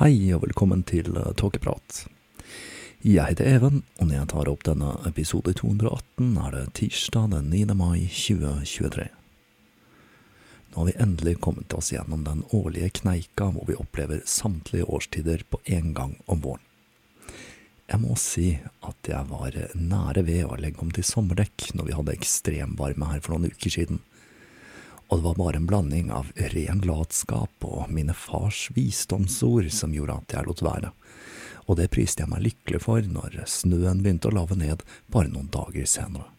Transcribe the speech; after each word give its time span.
Hei 0.00 0.30
og 0.32 0.46
velkommen 0.46 0.80
til 0.88 1.10
uh, 1.12 1.26
Tåkeprat. 1.36 2.06
Jeg 3.04 3.20
heter 3.20 3.44
Even, 3.50 3.82
og 4.00 4.06
når 4.08 4.14
jeg 4.14 4.28
tar 4.32 4.48
opp 4.48 4.62
denne 4.64 4.94
episode 5.04 5.52
218, 5.58 6.30
er 6.40 6.54
det 6.54 6.62
tirsdag 6.78 7.26
den 7.34 7.50
9. 7.52 7.74
mai 7.76 8.06
2023. 8.08 9.04
Nå 10.70 10.78
har 10.78 10.88
vi 10.88 10.96
endelig 11.04 11.34
kommet 11.44 11.76
oss 11.76 11.92
gjennom 11.92 12.24
den 12.24 12.40
årlige 12.48 12.94
kneika 13.02 13.50
hvor 13.52 13.68
vi 13.68 13.76
opplever 13.76 14.24
samtlige 14.24 14.88
årstider 14.88 15.44
på 15.52 15.60
én 15.68 15.92
gang 15.92 16.16
om 16.24 16.40
våren. 16.48 16.64
Jeg 17.92 18.00
må 18.00 18.16
si 18.16 18.54
at 18.80 19.12
jeg 19.12 19.28
var 19.28 19.60
nære 19.76 20.24
ved 20.24 20.46
å 20.48 20.56
legge 20.64 20.80
om 20.80 20.96
til 20.96 21.04
sommerdekk 21.04 21.74
når 21.76 21.90
vi 21.90 21.98
hadde 22.00 22.16
ekstremvarme 22.16 23.12
her 23.12 23.20
for 23.20 23.36
noen 23.36 23.52
uker 23.52 23.76
siden 23.76 24.00
og 25.10 25.18
det 25.18 25.24
var 25.24 25.38
bare 25.40 25.58
en 25.58 25.66
blanding 25.66 26.10
av 26.14 26.30
ren 26.54 26.82
latskap 26.86 27.66
og 27.66 27.90
mine 27.90 28.14
fars 28.14 28.68
visdomsord 28.76 29.66
som 29.74 29.94
gjorde 29.94 30.20
at 30.20 30.36
jeg 30.36 30.46
lot 30.46 30.62
være, 30.62 30.92
og 31.66 31.78
det 31.80 31.90
priste 31.90 32.22
jeg 32.22 32.30
meg 32.30 32.44
lykkelig 32.46 32.82
for 32.86 33.02
når 33.02 33.40
snøen 33.50 34.04
begynte 34.04 34.30
å 34.30 34.36
lave 34.38 34.58
ned 34.58 34.84
bare 35.10 35.32
noen 35.32 35.50
dager 35.50 35.88
senere. 35.90 36.30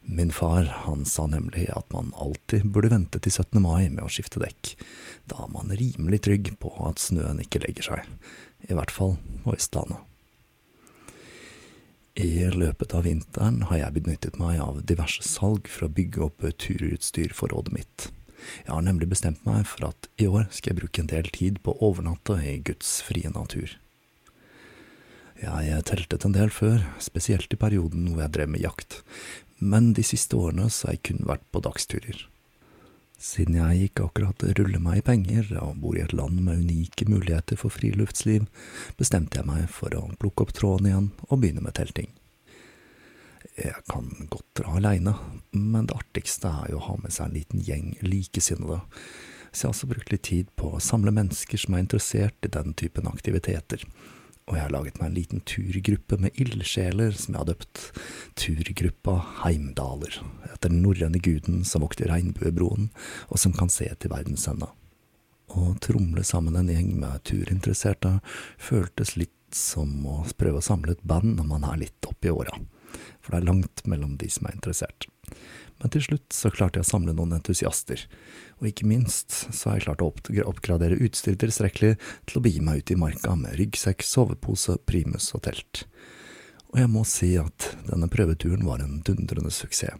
Min 0.00 0.32
far, 0.32 0.64
han 0.88 1.04
sa 1.04 1.26
nemlig 1.28 1.68
at 1.76 1.92
man 1.92 2.14
alltid 2.16 2.64
burde 2.72 2.90
vente 2.94 3.20
til 3.20 3.34
17. 3.44 3.60
mai 3.60 3.90
med 3.92 4.02
å 4.06 4.10
skifte 4.10 4.40
dekk, 4.40 4.72
da 5.28 5.44
er 5.44 5.52
man 5.52 5.76
rimelig 5.76 6.24
trygg 6.24 6.54
på 6.58 6.72
at 6.88 7.02
snøen 7.02 7.44
ikke 7.44 7.60
legger 7.66 7.92
seg, 7.92 8.14
i 8.66 8.72
hvert 8.74 8.94
fall 8.94 9.18
på 9.44 9.54
Østlandet. 9.54 10.09
I 12.20 12.50
løpet 12.52 12.92
av 12.92 13.06
vinteren 13.06 13.62
har 13.70 13.78
jeg 13.78 13.94
benyttet 13.96 14.34
meg 14.36 14.58
av 14.60 14.82
diverse 14.84 15.24
salg 15.24 15.68
for 15.72 15.86
å 15.86 15.94
bygge 15.96 16.20
opp 16.26 16.44
turutstyr 16.60 17.32
for 17.32 17.48
rådet 17.54 17.72
mitt. 17.72 18.08
Jeg 18.66 18.74
har 18.74 18.84
nemlig 18.84 19.08
bestemt 19.08 19.40
meg 19.48 19.64
for 19.68 19.88
at 19.88 20.08
i 20.20 20.26
år 20.28 20.50
skal 20.52 20.74
jeg 20.74 20.80
bruke 20.82 21.00
en 21.00 21.08
del 21.08 21.30
tid 21.32 21.62
på 21.64 21.72
å 21.72 21.88
overnatte 21.88 22.36
i 22.44 22.58
Guds 22.66 22.98
frie 23.06 23.30
natur. 23.32 23.72
Jeg 25.40 25.86
teltet 25.88 26.26
en 26.28 26.36
del 26.36 26.52
før, 26.52 26.84
spesielt 27.00 27.56
i 27.56 27.60
perioden 27.60 28.10
hvor 28.10 28.26
jeg 28.26 28.34
drev 28.36 28.52
med 28.52 28.66
jakt, 28.66 29.00
men 29.56 29.94
de 29.96 30.04
siste 30.04 30.36
årene 30.36 30.68
så 30.68 30.90
har 30.90 30.98
jeg 30.98 31.06
kun 31.08 31.24
vært 31.30 31.46
på 31.48 31.64
dagsturer. 31.64 32.26
Siden 33.20 33.58
jeg 33.58 33.90
ikke 33.90 34.06
akkurat 34.08 34.42
ruller 34.56 34.80
meg 34.80 35.02
i 35.02 35.04
penger 35.04 35.50
og 35.60 35.76
bor 35.82 35.98
i 35.98 36.00
et 36.00 36.14
land 36.16 36.38
med 36.40 36.62
unike 36.62 37.04
muligheter 37.04 37.58
for 37.60 37.72
friluftsliv, 37.74 38.46
bestemte 38.96 39.36
jeg 39.36 39.48
meg 39.48 39.66
for 39.68 39.92
å 39.98 40.06
plukke 40.20 40.46
opp 40.46 40.54
tråden 40.56 40.88
igjen 40.88 41.10
og 41.28 41.42
begynne 41.42 41.60
med 41.60 41.76
telting. 41.76 42.08
Jeg 43.60 43.76
kan 43.90 44.08
godt 44.32 44.62
dra 44.62 44.78
aleine, 44.78 45.12
men 45.52 45.90
det 45.90 45.98
artigste 45.98 46.48
er 46.62 46.72
jo 46.72 46.78
å 46.80 46.86
ha 46.86 46.96
med 47.02 47.12
seg 47.12 47.28
en 47.28 47.36
liten 47.36 47.60
gjeng 47.66 47.90
likesinnede, 48.00 48.80
så 49.50 49.66
jeg 49.66 49.68
har 49.68 49.74
også 49.74 49.90
brukt 49.90 50.14
litt 50.14 50.24
tid 50.30 50.54
på 50.56 50.72
å 50.72 50.80
samle 50.80 51.12
mennesker 51.12 51.60
som 51.60 51.76
er 51.76 51.84
interessert 51.84 52.48
i 52.48 52.52
den 52.56 52.72
typen 52.78 53.10
aktiviteter, 53.10 53.84
og 54.50 54.56
jeg 54.56 54.64
har 54.64 54.72
laget 54.74 54.98
meg 54.98 55.10
en 55.10 55.16
liten 55.16 55.42
turgruppe 55.46 56.16
med 56.18 56.38
ildsjeler 56.42 57.14
som 57.14 57.36
jeg 57.36 57.38
har 57.38 57.48
døpt 57.52 57.82
Turgruppa 58.40 59.14
Heimdaler, 59.44 60.16
etter 60.50 60.72
den 60.72 60.82
norrøne 60.82 61.20
guden 61.22 61.62
som 61.68 61.84
vokter 61.84 62.10
regnbuebroen, 62.10 62.88
og 63.30 63.38
som 63.38 63.54
kan 63.54 63.70
se 63.70 63.86
til 63.94 64.10
verdens 64.10 64.48
ende. 64.50 64.66
Å 65.54 65.74
tromle 65.82 66.24
sammen 66.26 66.58
en 66.58 66.70
gjeng 66.70 66.90
med 66.98 67.22
turinteresserte 67.30 68.16
føltes 68.58 69.14
litt 69.18 69.54
som 69.54 69.94
å 70.06 70.20
prøve 70.38 70.58
å 70.58 70.66
samle 70.66 70.96
et 70.96 71.06
band 71.06 71.38
når 71.38 71.46
man 71.46 71.66
er 71.70 71.84
litt 71.86 72.10
oppi 72.10 72.34
åra, 72.34 72.58
for 73.22 73.32
det 73.32 73.40
er 73.40 73.50
langt 73.52 73.86
mellom 73.86 74.18
de 74.18 74.30
som 74.30 74.50
er 74.50 74.58
interessert. 74.58 75.06
Men 75.80 75.92
til 75.94 76.04
slutt 76.04 76.36
så 76.36 76.50
klarte 76.52 76.80
jeg 76.80 76.86
å 76.86 76.90
samle 76.90 77.14
noen 77.16 77.32
entusiaster, 77.38 78.02
og 78.60 78.68
ikke 78.68 78.88
minst 78.88 79.32
så 79.48 79.70
har 79.70 79.78
jeg 79.78 79.86
klart 79.86 80.02
å 80.04 80.10
oppgradere 80.50 81.00
utstyret 81.00 81.40
tilstrekkelig 81.40 81.94
til 82.28 82.40
å 82.40 82.44
begi 82.44 82.60
meg 82.64 82.82
ut 82.82 82.92
i 82.92 82.98
marka 83.00 83.32
med 83.38 83.56
ryggsekk, 83.60 84.04
sovepose, 84.04 84.76
primus 84.84 85.30
og 85.36 85.46
telt. 85.48 85.86
Og 86.70 86.82
jeg 86.82 86.92
må 86.92 87.06
si 87.08 87.32
at 87.40 87.72
denne 87.88 88.10
prøveturen 88.12 88.66
var 88.68 88.84
en 88.84 89.00
dundrende 89.06 89.50
suksess, 89.54 89.96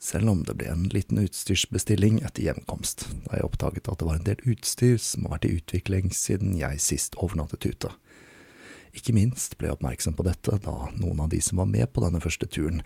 selv 0.00 0.30
om 0.32 0.44
det 0.48 0.54
ble 0.56 0.68
en 0.72 0.86
liten 0.94 1.18
utstyrsbestilling 1.20 2.22
etter 2.24 2.46
hjemkomst, 2.46 3.04
da 3.26 3.36
jeg 3.36 3.48
oppdaget 3.50 3.90
at 3.90 4.00
det 4.00 4.06
var 4.08 4.16
en 4.16 4.28
del 4.28 4.46
utstyr 4.48 4.96
som 5.02 5.26
har 5.26 5.34
vært 5.34 5.48
i 5.48 5.56
utvikling 5.58 6.08
siden 6.16 6.54
jeg 6.56 6.80
sist 6.80 7.18
overnattet 7.20 7.66
ute. 7.68 7.90
Ikke 8.96 9.14
minst 9.14 9.56
ble 9.58 9.70
jeg 9.70 9.78
oppmerksom 9.78 10.16
på 10.18 10.26
dette 10.26 10.58
da 10.64 10.76
noen 10.98 11.22
av 11.24 11.30
de 11.32 11.40
som 11.44 11.62
var 11.62 11.70
med 11.70 11.92
på 11.94 12.02
denne 12.04 12.22
første 12.22 12.48
turen, 12.50 12.82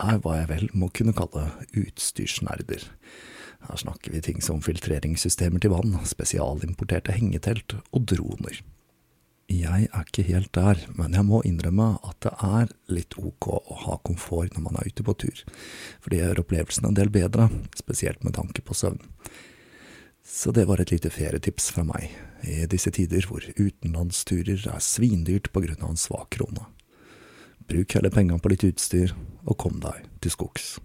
er 0.00 0.20
hva 0.24 0.38
jeg 0.40 0.50
vel 0.50 0.68
må 0.72 0.88
kunne 0.94 1.14
kalle 1.16 1.50
utstyrsnerder. 1.76 2.86
Her 3.68 3.78
snakker 3.78 4.14
vi 4.14 4.22
ting 4.24 4.40
som 4.42 4.62
filtreringssystemer 4.64 5.62
til 5.62 5.74
vann, 5.74 5.94
spesialimporterte 6.08 7.14
hengetelt 7.14 7.76
og 7.92 8.08
droner. 8.10 8.62
Jeg 9.52 9.88
er 9.92 10.06
ikke 10.06 10.24
helt 10.24 10.52
der, 10.56 10.78
men 10.96 11.12
jeg 11.12 11.26
må 11.28 11.42
innrømme 11.44 11.98
at 12.08 12.16
det 12.24 12.32
er 12.46 12.70
litt 12.94 13.16
ok 13.20 13.48
å 13.52 13.78
ha 13.84 13.98
komfort 14.06 14.54
når 14.56 14.64
man 14.64 14.78
er 14.80 14.88
ute 14.88 15.04
på 15.04 15.14
tur, 15.20 15.42
for 16.00 16.12
det 16.12 16.22
gjør 16.22 16.40
opplevelsen 16.44 16.88
en 16.88 16.96
del 16.96 17.12
bedre, 17.12 17.50
spesielt 17.76 18.24
med 18.24 18.38
tanke 18.38 18.64
på 18.64 18.76
søvn. 18.78 19.02
Så 20.24 20.54
det 20.56 20.64
var 20.70 20.80
et 20.80 20.94
lite 20.94 21.10
ferietips 21.12 21.68
fra 21.74 21.84
meg, 21.84 22.08
i 22.42 22.66
disse 22.70 22.90
tider 22.94 23.26
hvor 23.28 23.44
utenlandsturer 23.56 24.68
er 24.68 24.82
svindyrt 24.82 25.50
av 25.54 25.90
en 25.90 26.00
svak 26.00 26.30
krone. 26.36 26.66
Bruk 27.68 27.94
heller 27.94 28.10
pengene 28.10 28.42
på 28.42 28.50
litt 28.52 28.64
utstyr, 28.66 29.14
og 29.46 29.58
kom 29.58 29.78
deg 29.82 30.08
til 30.20 30.34
skogs. 30.34 30.78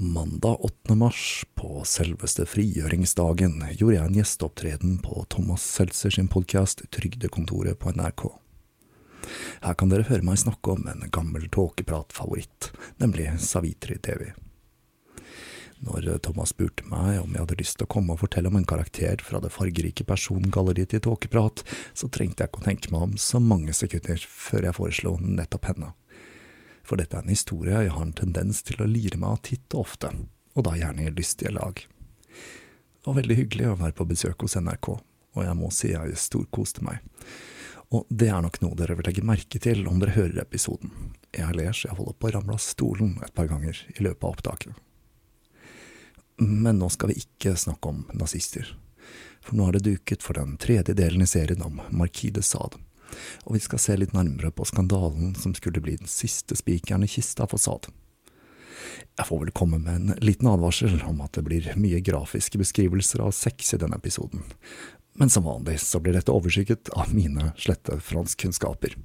Mandag 0.00 0.62
8. 0.64 0.94
mars, 0.96 1.44
på 1.54 1.82
selveste 1.84 2.46
frigjøringsdagen, 2.48 3.58
gjorde 3.76 3.96
jeg 3.96 4.08
en 4.08 4.18
gjesteopptreden 4.20 4.94
på 5.04 5.24
Thomas 5.28 5.64
Seltzer 5.64 6.14
sin 6.14 6.30
podkast 6.32 6.86
Trygdekontoret 6.94 7.76
på 7.80 7.92
NRK. 7.92 8.28
Her 9.60 9.76
kan 9.76 9.92
dere 9.92 10.08
høre 10.08 10.24
meg 10.24 10.40
snakke 10.40 10.76
om 10.76 10.86
en 10.88 11.04
gammel 11.12 11.48
tåkepratfavoritt, 11.52 12.70
nemlig 13.02 13.28
Savitri 13.44 13.98
Devi. 14.00 14.30
Når 15.80 16.18
Thomas 16.26 16.52
spurte 16.52 16.84
meg 16.90 17.22
om 17.22 17.32
jeg 17.32 17.40
hadde 17.40 17.56
lyst 17.56 17.78
til 17.80 17.86
å 17.86 17.90
komme 17.94 18.12
og 18.12 18.20
fortelle 18.20 18.50
om 18.50 18.58
en 18.58 18.68
karakter 18.68 19.22
fra 19.24 19.40
det 19.40 19.52
fargerike 19.54 20.04
persongalleriet 20.04 20.92
til 20.92 21.00
Tåkeprat, 21.06 21.62
så 21.96 22.10
trengte 22.12 22.44
jeg 22.44 22.52
ikke 22.52 22.60
å 22.60 22.66
tenke 22.66 22.92
meg 22.92 23.06
om 23.06 23.14
så 23.16 23.40
mange 23.40 23.72
sekunder 23.76 24.20
før 24.20 24.68
jeg 24.68 24.76
foreslo 24.76 25.14
nettopp 25.24 25.70
henne. 25.70 25.94
For 26.84 27.00
dette 27.00 27.16
er 27.16 27.24
en 27.24 27.32
historie 27.32 27.84
jeg 27.86 27.94
har 27.94 28.04
en 28.04 28.16
tendens 28.16 28.60
til 28.66 28.82
å 28.82 28.88
lire 28.90 29.16
meg 29.20 29.38
av 29.38 29.40
titt 29.46 29.76
og 29.76 29.86
ofte, 29.86 30.12
og 30.52 30.66
da 30.66 30.74
gjerne 30.76 31.06
i 31.06 31.14
lystige 31.14 31.54
lag. 31.56 31.80
Det 31.80 33.08
var 33.08 33.16
veldig 33.16 33.38
hyggelig 33.38 33.70
å 33.70 33.78
være 33.80 33.96
på 33.96 34.08
besøk 34.10 34.44
hos 34.44 34.58
NRK, 34.60 34.90
og 35.00 35.42
jeg 35.46 35.56
må 35.56 35.72
si 35.72 35.94
jeg 35.94 36.20
storkoste 36.20 36.84
meg. 36.84 37.00
Og 37.96 38.04
det 38.12 38.28
er 38.30 38.44
nok 38.44 38.60
noe 38.62 38.76
dere 38.78 38.98
vil 38.98 39.08
legge 39.08 39.24
merke 39.26 39.58
til 39.62 39.86
om 39.88 39.98
dere 40.02 40.14
hører 40.14 40.44
episoden. 40.44 40.92
Jeg 41.32 41.56
ler 41.56 41.72
så 41.72 41.88
jeg 41.88 41.98
holder 41.98 42.20
på 42.20 42.28
å 42.28 42.36
ramle 42.36 42.58
av 42.58 42.62
stolen 42.62 43.16
et 43.24 43.34
par 43.34 43.48
ganger 43.50 43.80
i 43.96 44.04
løpet 44.04 44.28
av 44.28 44.36
opptaket. 44.36 44.76
Men 46.40 46.78
nå 46.78 46.88
skal 46.88 47.12
vi 47.12 47.20
ikke 47.20 47.52
snakke 47.56 47.88
om 47.88 48.04
nazister. 48.16 48.64
For 49.44 49.56
nå 49.56 49.68
er 49.68 49.76
det 49.76 49.88
duket 49.90 50.24
for 50.24 50.38
den 50.40 50.56
tredje 50.60 50.94
delen 50.96 51.24
i 51.24 51.28
serien 51.28 51.62
om 51.62 51.80
Marquis 51.92 52.32
de 52.32 52.42
Sade. 52.44 52.80
Og 53.44 53.56
vi 53.56 53.60
skal 53.60 53.82
se 53.82 53.96
litt 53.98 54.14
nærmere 54.16 54.52
på 54.54 54.64
skandalen 54.64 55.34
som 55.36 55.52
skulle 55.56 55.82
bli 55.84 55.98
den 56.00 56.08
siste 56.08 56.56
spikeren 56.56 57.04
i 57.04 57.10
kista 57.10 57.48
for 57.50 57.60
Sade. 57.60 57.92
Jeg 59.18 59.28
får 59.28 59.42
vel 59.42 59.52
komme 59.52 59.82
med 59.82 59.96
en 59.98 60.24
liten 60.24 60.48
advarsel 60.48 61.02
om 61.04 61.20
at 61.20 61.36
det 61.36 61.44
blir 61.44 61.68
mye 61.76 62.00
grafiske 62.00 62.60
beskrivelser 62.60 63.20
av 63.26 63.34
sex 63.36 63.74
i 63.76 63.80
denne 63.82 64.00
episoden. 64.00 64.40
Men 65.20 65.28
som 65.28 65.44
vanlig 65.44 65.76
så 65.84 66.00
blir 66.00 66.16
dette 66.16 66.32
overskygget 66.32 66.94
av 66.96 67.12
mine 67.12 67.50
slette 67.60 68.00
franskkunnskaper. 68.00 68.96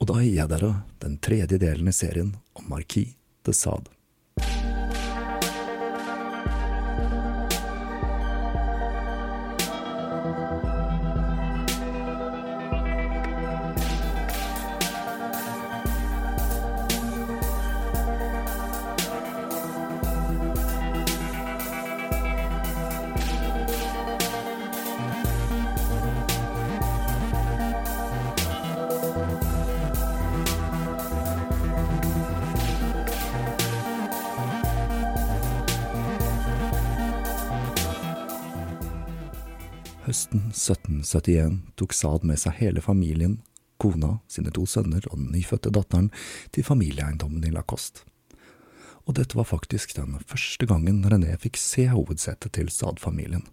Og 0.00 0.10
da 0.10 0.18
gir 0.18 0.40
jeg 0.40 0.50
dere 0.50 0.74
den 1.04 1.20
tredje 1.22 1.62
delen 1.62 1.86
i 1.86 1.94
serien 1.94 2.34
om 2.58 2.66
Marquis 2.72 3.14
de 3.46 3.54
Sade. 3.54 3.92
Høsten 40.12 40.50
1771 40.52 41.54
tok 41.80 41.94
Saad 41.96 42.24
med 42.28 42.36
seg 42.36 42.58
hele 42.58 42.82
familien, 42.84 43.38
kona, 43.80 44.18
sine 44.28 44.50
to 44.52 44.66
sønner 44.68 45.06
og 45.08 45.14
den 45.16 45.30
nyfødte 45.32 45.70
datteren 45.72 46.10
til 46.52 46.66
familieeiendommen 46.66 47.46
i 47.48 47.52
Lacoste. 47.54 48.02
Og 49.08 49.16
dette 49.16 49.38
var 49.38 49.48
faktisk 49.48 49.94
den 49.96 50.18
første 50.28 50.68
gangen 50.68 50.98
René 51.08 51.32
fikk 51.40 51.56
se 51.56 51.86
hovedsetet 51.88 52.52
til 52.58 52.68
Saad-familien. 52.68 53.46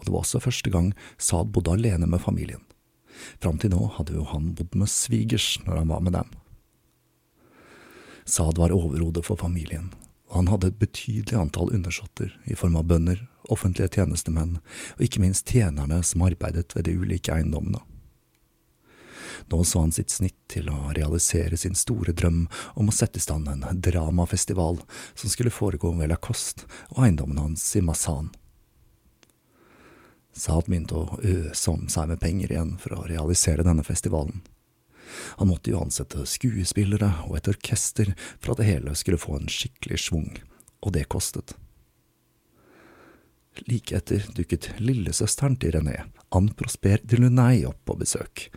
Og 0.00 0.08
det 0.08 0.10
var 0.16 0.24
også 0.24 0.42
første 0.42 0.72
gang 0.74 0.90
Saad 1.22 1.54
bodde 1.54 1.76
alene 1.78 2.10
med 2.10 2.24
familien. 2.24 2.66
Fram 3.38 3.62
til 3.62 3.70
nå 3.70 3.86
hadde 3.94 4.18
jo 4.18 4.26
han 4.32 4.56
bodd 4.58 4.74
med 4.74 4.90
svigers 4.90 5.52
når 5.68 5.84
han 5.84 5.94
var 5.94 6.02
med 6.02 6.18
dem. 6.18 6.34
Saad 8.26 8.58
var 8.58 8.74
overhodet 8.74 9.22
for 9.22 9.38
familien, 9.38 9.92
og 10.28 10.36
han 10.40 10.48
hadde 10.50 10.72
et 10.72 10.78
betydelig 10.80 11.38
antall 11.38 11.72
undersåtter 11.74 12.32
i 12.50 12.56
form 12.58 12.76
av 12.78 12.88
bønder, 12.90 13.20
offentlige 13.46 13.92
tjenestemenn 13.98 14.56
og 14.96 15.04
ikke 15.06 15.22
minst 15.22 15.46
tjenerne 15.52 16.00
som 16.02 16.24
arbeidet 16.26 16.74
ved 16.74 16.88
de 16.88 16.96
ulike 16.98 17.34
eiendommene. 17.34 17.82
Nå 19.52 19.60
så 19.64 19.82
han 19.84 19.92
sitt 19.92 20.10
snitt 20.10 20.38
til 20.50 20.70
å 20.72 20.90
realisere 20.96 21.58
sin 21.60 21.76
store 21.78 22.14
drøm 22.16 22.46
om 22.74 22.88
å 22.88 22.94
sette 22.94 23.20
i 23.20 23.22
stand 23.22 23.46
en 23.52 23.62
dramafestival 23.84 24.80
som 25.14 25.30
skulle 25.30 25.54
foregå 25.54 25.92
ved 25.98 26.10
Lacoste 26.10 26.66
og 26.96 27.04
eiendommen 27.04 27.38
hans 27.42 27.68
i 27.76 27.84
Massan. 27.84 28.32
Saad 30.36 30.66
begynte 30.66 30.98
å 30.98 31.20
øse 31.22 31.72
om 31.72 31.86
seg 31.92 32.10
med 32.10 32.20
penger 32.20 32.52
igjen 32.52 32.74
for 32.80 32.96
å 32.96 33.06
realisere 33.08 33.64
denne 33.64 33.86
festivalen. 33.86 34.42
Han 35.40 35.50
måtte 35.50 35.72
jo 35.72 35.82
ansette 35.82 36.24
skuespillere 36.28 37.12
og 37.26 37.38
et 37.38 37.50
orkester 37.52 38.12
for 38.38 38.54
at 38.54 38.62
det 38.62 38.70
hele 38.70 38.96
skulle 38.98 39.20
få 39.20 39.38
en 39.38 39.50
skikkelig 39.50 40.00
schwung, 40.06 40.32
og 40.82 40.94
det 40.96 41.08
kostet. 41.12 41.56
Like 43.64 43.96
etter 43.96 44.26
dukket 44.36 44.74
lillesøsteren 44.82 45.56
til 45.60 45.72
René, 45.78 45.96
Anne 46.34 46.52
Prosper 46.58 47.00
de 47.04 47.20
Lunay, 47.22 47.62
opp 47.64 47.78
på 47.88 47.96
besøk, 47.96 48.50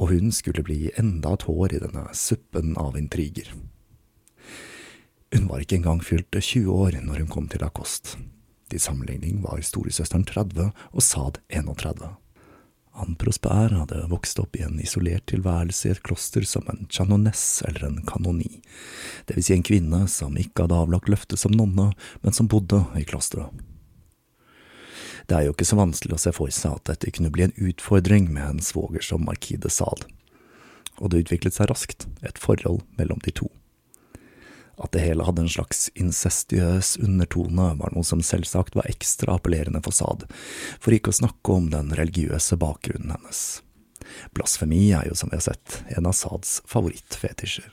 og 0.00 0.14
hun 0.14 0.32
skulle 0.32 0.64
bli 0.64 0.88
enda 1.00 1.34
et 1.36 1.44
hår 1.44 1.76
i 1.76 1.82
denne 1.82 2.06
suppen 2.16 2.72
av 2.80 2.96
intriger. 2.96 3.52
Hun 5.30 5.46
var 5.50 5.62
ikke 5.62 5.76
engang 5.78 6.00
fylt 6.02 6.32
20 6.32 6.72
år 6.72 6.96
når 7.04 7.22
hun 7.22 7.30
kom 7.30 7.46
til 7.50 7.62
Lacoste. 7.62 8.16
Til 8.70 8.80
sammenligning 8.82 9.42
var 9.44 9.60
storesøsteren 9.66 10.24
30 10.26 10.70
og 10.70 11.02
Sad 11.02 11.38
31. 11.50 12.14
Anne 12.92 13.16
Prosper 13.16 13.70
hadde 13.70 14.02
vokst 14.10 14.38
opp 14.42 14.56
i 14.58 14.64
en 14.66 14.80
isolert 14.82 15.28
tilværelse 15.30 15.88
i 15.88 15.92
et 15.94 16.02
kloster 16.02 16.44
som 16.48 16.66
en 16.68 16.88
chanonesse 16.90 17.64
eller 17.68 17.86
en 17.86 18.00
kanoni, 18.06 18.60
det 19.26 19.36
vil 19.36 19.46
si 19.46 19.54
en 19.54 19.66
kvinne 19.66 20.04
som 20.10 20.38
ikke 20.38 20.66
hadde 20.66 20.78
avlagt 20.82 21.10
løfte 21.12 21.38
som 21.38 21.54
nonne, 21.54 21.92
men 22.20 22.36
som 22.36 22.50
bodde 22.50 22.82
i 22.98 23.06
klosteret. 23.06 23.54
Det 25.30 25.36
er 25.36 25.46
jo 25.46 25.54
ikke 25.54 25.68
så 25.68 25.78
vanskelig 25.78 26.16
å 26.16 26.22
se 26.24 26.32
for 26.34 26.50
seg 26.50 26.74
at 26.74 26.88
dette 26.90 27.12
kunne 27.14 27.30
bli 27.30 27.46
en 27.46 27.58
utfordring 27.62 28.26
med 28.34 28.42
en 28.48 28.64
svoger 28.64 29.04
som 29.06 29.22
Markide 29.22 29.70
de 29.70 30.08
og 31.00 31.10
det 31.10 31.24
utviklet 31.24 31.56
seg 31.56 31.70
raskt 31.70 32.06
et 32.26 32.38
forhold 32.38 32.82
mellom 32.98 33.20
de 33.24 33.32
to. 33.34 33.48
At 34.80 34.94
det 34.96 35.02
hele 35.04 35.26
hadde 35.26 35.44
en 35.44 35.52
slags 35.52 35.90
incestiøs 35.94 36.94
undertone, 37.04 37.74
var 37.76 37.92
noe 37.92 38.06
som 38.06 38.22
selvsagt 38.24 38.78
var 38.78 38.88
ekstra 38.88 39.36
appellerende 39.36 39.82
for 39.84 39.92
Saad, 39.92 40.24
for 40.80 40.96
ikke 40.96 41.12
å 41.12 41.18
snakke 41.20 41.56
om 41.56 41.68
den 41.74 41.92
religiøse 41.98 42.56
bakgrunnen 42.60 43.12
hennes. 43.12 43.60
Blasfemi 44.32 44.88
er 44.96 45.10
jo, 45.10 45.18
som 45.18 45.28
vi 45.30 45.36
har 45.36 45.44
sett, 45.50 45.82
en 45.92 46.08
av 46.08 46.16
Saads 46.16 46.60
favorittfetisjer. 46.70 47.68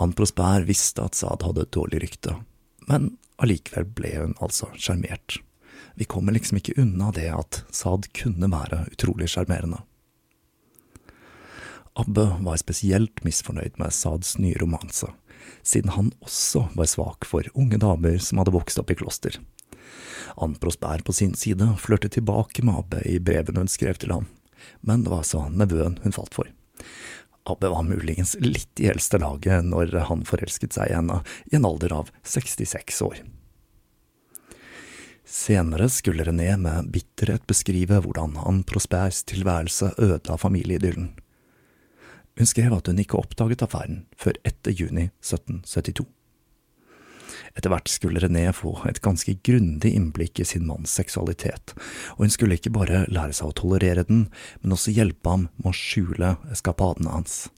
Anne 0.00 0.16
Prosper 0.16 0.64
visste 0.64 1.04
at 1.04 1.18
Saad 1.18 1.44
hadde 1.44 1.66
et 1.66 1.76
dårlig 1.76 2.00
rykte, 2.06 2.38
men 2.88 3.12
allikevel 3.42 3.88
ble 3.96 4.14
hun 4.16 4.34
altså 4.40 4.70
sjarmert. 4.80 5.40
Vi 6.00 6.06
kommer 6.08 6.32
liksom 6.32 6.60
ikke 6.60 6.78
unna 6.80 7.10
det 7.12 7.28
at 7.34 7.62
Saad 7.74 8.08
kunne 8.16 8.48
være 8.52 8.86
utrolig 8.94 9.28
sjarmerende. 9.34 9.82
Abbe 11.98 12.26
var 12.40 12.60
spesielt 12.60 13.24
misfornøyd 13.26 13.78
med 13.80 13.92
Saads 13.92 14.36
nye 14.38 14.58
romanse, 14.60 15.10
siden 15.62 15.90
han 15.96 16.12
også 16.22 16.68
var 16.78 16.88
svak 16.90 17.26
for 17.26 17.46
unge 17.54 17.80
damer 17.82 18.20
som 18.22 18.38
hadde 18.40 18.54
vokst 18.54 18.78
opp 18.78 18.92
i 18.92 18.98
kloster. 19.00 19.40
Ann 20.40 20.54
Prosper 20.54 21.02
på 21.04 21.12
sin 21.12 21.34
side 21.34 21.66
flørtet 21.82 22.14
tilbake 22.14 22.62
med 22.62 22.78
Abbe 22.78 23.02
i 23.08 23.18
brevene 23.18 23.64
hun 23.64 23.72
skrev 23.72 23.98
til 23.98 24.14
ham, 24.14 24.28
men 24.86 25.02
det 25.02 25.10
var 25.12 25.24
altså 25.24 25.48
nevøen 25.50 25.98
hun 26.04 26.14
falt 26.14 26.36
for. 26.36 26.52
Abbe 27.50 27.72
var 27.72 27.86
muligens 27.88 28.36
litt 28.38 28.80
i 28.80 28.88
eldste 28.92 29.18
laget 29.18 29.66
når 29.66 29.96
han 30.06 30.22
forelsket 30.28 30.76
seg 30.76 30.90
i 30.90 30.96
henne 30.98 31.20
i 31.50 31.56
en 31.58 31.66
alder 31.66 31.96
av 31.96 32.12
66 32.22 33.02
år. 33.06 33.22
Senere 35.30 35.86
skulle 35.92 36.24
René 36.26 36.52
med 36.58 36.90
bitterhet 36.90 37.46
beskrive 37.50 38.00
hvordan 38.02 38.34
Ann 38.42 38.62
Prospers 38.66 39.22
tilværelse 39.30 39.92
ødela 39.98 40.38
familieidyllen. 40.40 41.12
Hun 42.38 42.48
skrev 42.48 42.72
at 42.76 42.88
hun 42.88 43.00
ikke 43.02 43.18
oppdaget 43.18 43.64
affæren 43.66 44.04
før 44.18 44.38
etter 44.46 44.74
juni 44.74 45.10
1772. 45.20 46.06
Etter 47.58 47.72
hvert 47.72 47.90
skulle 47.90 48.20
René 48.22 48.44
få 48.54 48.76
et 48.88 49.00
ganske 49.02 49.34
grundig 49.46 49.90
innblikk 49.96 50.40
i 50.42 50.46
sin 50.46 50.68
manns 50.68 50.92
seksualitet, 50.94 51.74
og 52.14 52.24
hun 52.24 52.34
skulle 52.34 52.58
ikke 52.58 52.72
bare 52.74 53.04
lære 53.10 53.34
seg 53.36 53.50
å 53.50 53.56
tolerere 53.58 54.04
den, 54.06 54.28
men 54.62 54.76
også 54.76 54.94
hjelpe 54.94 55.34
ham 55.34 55.48
med 55.58 55.72
å 55.72 55.76
skjule 55.76 56.36
eskapadene 56.54 57.10
hans. 57.16 57.48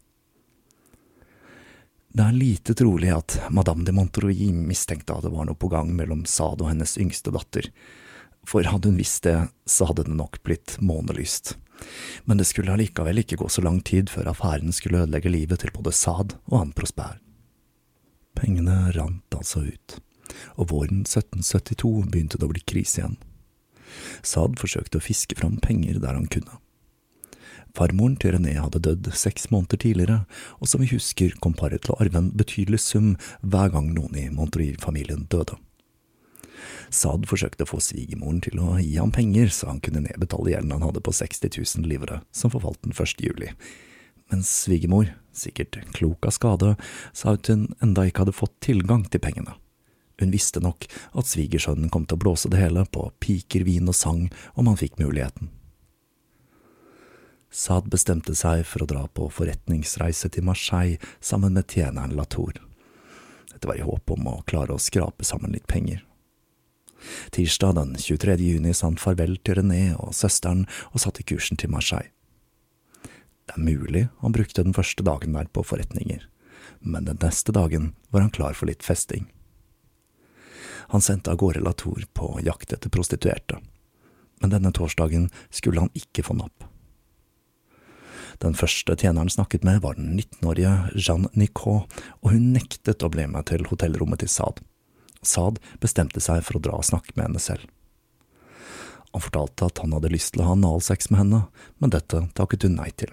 Det 2.13 2.25
er 2.25 2.37
lite 2.37 2.77
trolig 2.77 3.09
at 3.13 3.39
madame 3.53 3.87
de 3.89 3.93
Montreuil 3.97 4.53
mistenkte 4.53 5.15
at 5.17 5.25
det 5.25 5.33
var 5.33 5.47
noe 5.49 5.57
på 5.57 5.71
gang 5.73 5.95
mellom 5.97 6.27
Sade 6.29 6.61
og 6.65 6.69
hennes 6.73 6.99
yngste 7.01 7.33
datter, 7.33 7.69
for 8.49 8.67
hadde 8.67 8.91
hun 8.91 8.99
visst 9.01 9.25
det, 9.25 9.39
så 9.65 9.87
hadde 9.89 10.09
det 10.09 10.17
nok 10.19 10.41
blitt 10.45 10.77
månelyst. 10.83 11.55
Men 12.25 12.39
det 12.39 12.47
skulle 12.49 12.73
allikevel 12.75 13.23
ikke 13.23 13.39
gå 13.41 13.49
så 13.51 13.65
lang 13.65 13.81
tid 13.87 14.11
før 14.13 14.31
affæren 14.33 14.73
skulle 14.75 15.03
ødelegge 15.03 15.33
livet 15.33 15.63
til 15.63 15.75
både 15.75 15.95
Saad 15.97 16.37
og 16.47 16.61
Anne 16.61 16.77
Prosper. 16.77 17.19
Pengene 18.39 18.93
rant 18.97 19.37
altså 19.37 19.67
ut, 19.67 19.99
og 20.57 20.71
våren 20.73 21.05
1772 21.05 22.09
begynte 22.11 22.41
det 22.41 22.49
å 22.49 22.53
bli 22.55 22.65
krise 22.65 23.03
igjen. 23.03 23.19
Saad 24.25 24.57
forsøkte 24.61 25.01
å 25.01 25.05
fiske 25.05 25.37
fram 25.39 25.59
penger 25.63 26.01
der 26.01 26.17
han 26.17 26.31
kunne. 26.33 26.59
Farmoren 27.77 28.19
til 28.21 28.35
René 28.35 28.59
hadde 28.59 28.83
dødd 28.85 29.09
seks 29.17 29.49
måneder 29.53 29.81
tidligere, 29.81 30.19
og 30.61 30.69
som 30.69 30.83
vi 30.83 30.91
husker 30.93 31.33
kom 31.41 31.55
paret 31.57 31.85
til 31.85 31.95
å 31.95 32.01
arve 32.05 32.21
en 32.21 32.33
betydelig 32.37 32.83
sum 32.85 33.15
hver 33.41 33.73
gang 33.73 33.93
noen 33.97 34.19
i 34.21 34.27
Montreuil-familien 34.33 35.25
døde. 35.33 35.57
Saad 36.91 37.29
forsøkte 37.31 37.67
å 37.67 37.71
få 37.73 37.81
svigermoren 37.83 38.43
til 38.45 38.61
å 38.63 38.77
gi 38.81 38.97
ham 38.99 39.15
penger 39.15 39.53
så 39.55 39.71
han 39.73 39.81
kunne 39.85 40.05
nedbetale 40.05 40.55
gjelden 40.55 40.75
han 40.77 40.85
hadde 40.87 41.05
på 41.05 41.15
60 41.15 41.57
000 41.59 41.89
livere, 41.89 42.21
som 42.33 42.53
forfalt 42.53 42.83
den 42.85 42.97
1. 42.97 43.23
juli. 43.25 43.53
Men 44.33 44.45
svigermor, 44.47 45.11
sikkert 45.37 45.81
klok 45.93 46.27
av 46.27 46.37
skade, 46.37 46.77
sa 47.13 47.35
at 47.37 47.51
hun 47.53 47.67
enda 47.85 48.07
ikke 48.09 48.25
hadde 48.25 48.37
fått 48.37 48.55
tilgang 48.65 49.05
til 49.09 49.21
pengene. 49.21 49.57
Hun 50.21 50.31
visste 50.33 50.61
nok 50.63 50.87
at 51.19 51.29
svigersønnen 51.29 51.91
kom 51.91 52.07
til 52.07 52.17
å 52.17 52.23
blåse 52.23 52.51
det 52.53 52.61
hele 52.61 52.85
på 52.95 53.09
piker, 53.21 53.65
vin 53.67 53.91
og 53.91 53.97
sang 53.99 54.29
om 54.55 54.71
han 54.71 54.79
fikk 54.79 55.01
muligheten. 55.03 55.51
Saad 57.53 57.91
bestemte 57.93 58.33
seg 58.39 58.63
for 58.65 58.85
å 58.85 58.89
dra 58.89 59.03
på 59.13 59.27
forretningsreise 59.29 60.31
til 60.33 60.47
Marseille 60.49 60.97
sammen 61.21 61.53
med 61.59 61.69
tjeneren 61.69 62.15
Latour. 62.17 62.57
Dette 63.53 63.69
var 63.69 63.77
i 63.77 63.85
håp 63.85 64.15
om 64.15 64.31
å 64.31 64.39
klare 64.49 64.73
å 64.73 64.81
skrape 64.81 65.27
sammen 65.29 65.53
litt 65.53 65.69
penger. 65.69 66.01
Tirsdag 67.35 67.77
den 67.79 67.95
23. 67.99 68.37
juni 68.41 68.75
sa 68.75 68.89
han 68.89 69.01
farvel 69.01 69.37
til 69.45 69.61
René 69.61 69.93
og 69.97 70.15
søsteren 70.17 70.67
og 70.93 71.03
satte 71.05 71.25
kursen 71.27 71.61
til 71.61 71.73
Marseille. 71.73 72.13
Det 73.47 73.57
er 73.57 73.65
mulig 73.65 74.07
han 74.23 74.35
brukte 74.35 74.63
den 74.63 74.77
første 74.77 75.05
dagen 75.05 75.35
der 75.37 75.51
på 75.53 75.65
forretninger, 75.67 76.23
men 76.81 77.09
den 77.09 77.19
neste 77.23 77.53
dagen 77.53 77.93
var 78.11 78.25
han 78.25 78.35
klar 78.35 78.55
for 78.55 78.71
litt 78.71 78.85
festing. 78.87 79.27
Han 80.93 81.03
sendte 81.03 81.33
av 81.33 81.41
gårde 81.41 81.63
Latour 81.65 82.05
på 82.15 82.35
jakt 82.45 82.73
etter 82.73 82.93
prostituerte, 82.93 83.59
men 84.41 84.53
denne 84.53 84.73
torsdagen 84.75 85.31
skulle 85.51 85.83
han 85.83 85.93
ikke 85.99 86.25
få 86.27 86.37
napp. 86.39 86.69
Den 88.43 88.57
første 88.59 88.97
tjeneren 88.99 89.31
snakket 89.31 89.65
med, 89.65 89.83
var 89.85 89.95
den 89.95 90.17
19-årige 90.19 90.73
Jeanne 90.97 91.31
Nicot, 91.39 91.87
og 92.23 92.33
hun 92.33 92.53
nektet 92.57 93.05
å 93.05 93.11
bli 93.13 93.29
med 93.31 93.47
til 93.51 93.67
hotellrommet 93.71 94.23
til 94.25 94.33
Saad. 94.33 94.63
Saad 95.23 95.61
bestemte 95.81 96.21
seg 96.21 96.43
for 96.47 96.59
å 96.59 96.63
dra 96.63 96.77
og 96.79 96.87
snakke 96.87 97.15
med 97.15 97.29
henne 97.29 97.43
selv. 97.43 97.67
Han 99.13 99.23
fortalte 99.23 99.69
at 99.69 99.83
han 99.83 99.93
hadde 99.93 100.13
lyst 100.13 100.33
til 100.35 100.43
å 100.43 100.49
ha 100.49 100.57
analsex 100.57 101.11
med 101.13 101.21
henne, 101.21 101.41
men 101.79 101.93
dette 101.93 102.25
takket 102.37 102.65
hun 102.67 102.79
nei 102.81 102.91
til. 102.97 103.13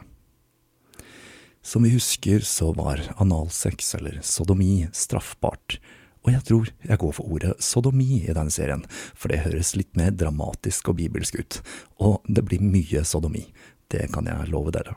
Som 1.61 1.83
vi 1.83 1.91
husker, 1.91 2.39
så 2.47 2.71
var 2.73 3.01
analsex, 3.19 3.93
eller 3.99 4.21
sodomi, 4.23 4.87
straffbart, 4.95 5.77
og 6.23 6.31
jeg 6.33 6.45
tror 6.47 6.71
jeg 6.87 7.01
går 7.01 7.13
for 7.15 7.35
ordet 7.35 7.51
sodomi 7.63 8.23
i 8.23 8.31
denne 8.31 8.51
serien, 8.51 8.85
for 9.15 9.31
det 9.31 9.43
høres 9.43 9.75
litt 9.75 9.91
mer 9.99 10.15
dramatisk 10.15 10.91
og 10.91 10.99
bibelsk 11.01 11.39
ut, 11.39 11.59
og 11.99 12.23
det 12.27 12.47
blir 12.47 12.63
mye 12.63 13.03
sodomi, 13.07 13.45
det 13.91 14.07
kan 14.15 14.27
jeg 14.27 14.51
love 14.51 14.75
dere. 14.75 14.95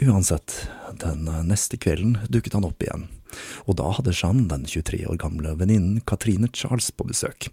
Uansett, 0.00 0.70
den 1.00 1.24
neste 1.24 1.76
kvelden 1.76 2.18
dukket 2.28 2.54
han 2.56 2.64
opp 2.64 2.82
igjen, 2.82 3.08
og 3.68 3.76
da 3.76 3.90
hadde 3.92 4.14
Jeanne 4.16 4.46
den 4.48 4.64
23 4.64 5.04
år 5.04 5.18
gamle 5.20 5.52
venninnen 5.60 6.00
Katrine 6.08 6.48
Charles 6.48 6.88
på 6.96 7.04
besøk, 7.04 7.50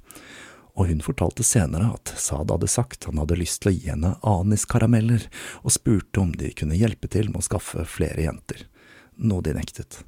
og 0.80 0.88
hun 0.88 1.04
fortalte 1.04 1.44
senere 1.44 1.92
at 1.98 2.14
Saad 2.16 2.54
hadde 2.54 2.72
sagt 2.72 3.10
han 3.10 3.20
hadde 3.20 3.42
lyst 3.42 3.60
til 3.60 3.74
å 3.74 3.76
gi 3.76 3.92
henne 3.92 4.14
aniskarameller, 4.24 5.28
og 5.68 5.76
spurte 5.76 6.24
om 6.24 6.32
de 6.32 6.54
kunne 6.56 6.80
hjelpe 6.80 7.12
til 7.12 7.28
med 7.28 7.44
å 7.44 7.48
skaffe 7.50 7.84
flere 7.84 8.24
jenter, 8.24 8.64
noe 9.20 9.44
de 9.44 9.58
nektet. 9.60 10.00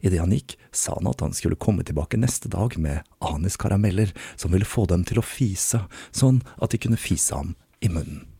Idet 0.00 0.22
han 0.22 0.32
gikk, 0.32 0.56
sa 0.72 0.96
han 0.96 1.12
at 1.12 1.20
han 1.20 1.36
skulle 1.36 1.60
komme 1.60 1.84
tilbake 1.84 2.16
neste 2.16 2.48
dag 2.48 2.78
med 2.80 3.04
aniskarameller 3.20 4.16
som 4.32 4.56
ville 4.56 4.64
få 4.64 4.88
dem 4.88 5.04
til 5.04 5.20
å 5.20 5.28
fise, 5.28 5.84
sånn 6.08 6.40
at 6.56 6.72
de 6.72 6.80
kunne 6.80 6.96
fise 6.96 7.36
ham 7.36 7.52
i 7.84 7.92
munnen. 7.92 8.31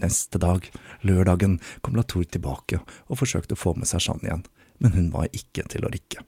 Neste 0.00 0.38
dag, 0.38 0.70
lørdagen, 1.00 1.58
kom 1.80 1.96
Latour 1.96 2.24
tilbake 2.24 2.80
og 3.08 3.18
forsøkte 3.20 3.56
å 3.56 3.60
få 3.60 3.74
med 3.76 3.90
seg 3.90 4.02
Jeanne 4.06 4.28
igjen, 4.28 4.46
men 4.82 4.96
hun 4.96 5.10
var 5.12 5.28
ikke 5.36 5.66
til 5.70 5.86
å 5.86 5.92
rikke. 5.92 6.24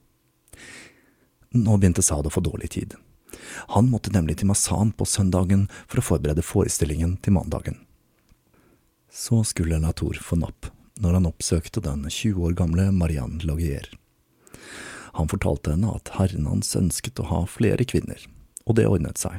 Nå 1.55 1.79
begynte 1.79 2.03
Sad 2.03 2.27
å 2.27 2.35
få 2.35 2.43
dårlig 2.45 2.75
tid. 2.77 2.95
Han 3.75 3.91
måtte 3.91 4.13
nemlig 4.15 4.39
til 4.41 4.51
Masan 4.51 4.93
på 4.93 5.07
søndagen 5.09 5.67
for 5.87 6.01
å 6.01 6.07
forberede 6.07 6.45
forestillingen 6.45 7.17
til 7.23 7.37
mandagen. 7.39 7.81
Så 9.11 9.43
skulle 9.47 9.79
Latour 9.83 10.19
få 10.23 10.39
napp 10.41 10.71
når 11.03 11.19
han 11.19 11.29
oppsøkte 11.31 11.83
den 11.83 12.07
20 12.07 12.43
år 12.47 12.55
gamle 12.59 12.89
Marianne 12.95 13.43
Lagier. 13.47 13.87
Han 15.15 15.31
fortalte 15.31 15.75
henne 15.75 15.93
at 15.95 16.13
herren 16.19 16.47
hans 16.51 16.75
ønsket 16.79 17.21
å 17.23 17.29
ha 17.31 17.41
flere 17.51 17.87
kvinner, 17.87 18.19
og 18.67 18.79
det 18.79 18.87
ordnet 18.91 19.21
seg. 19.23 19.39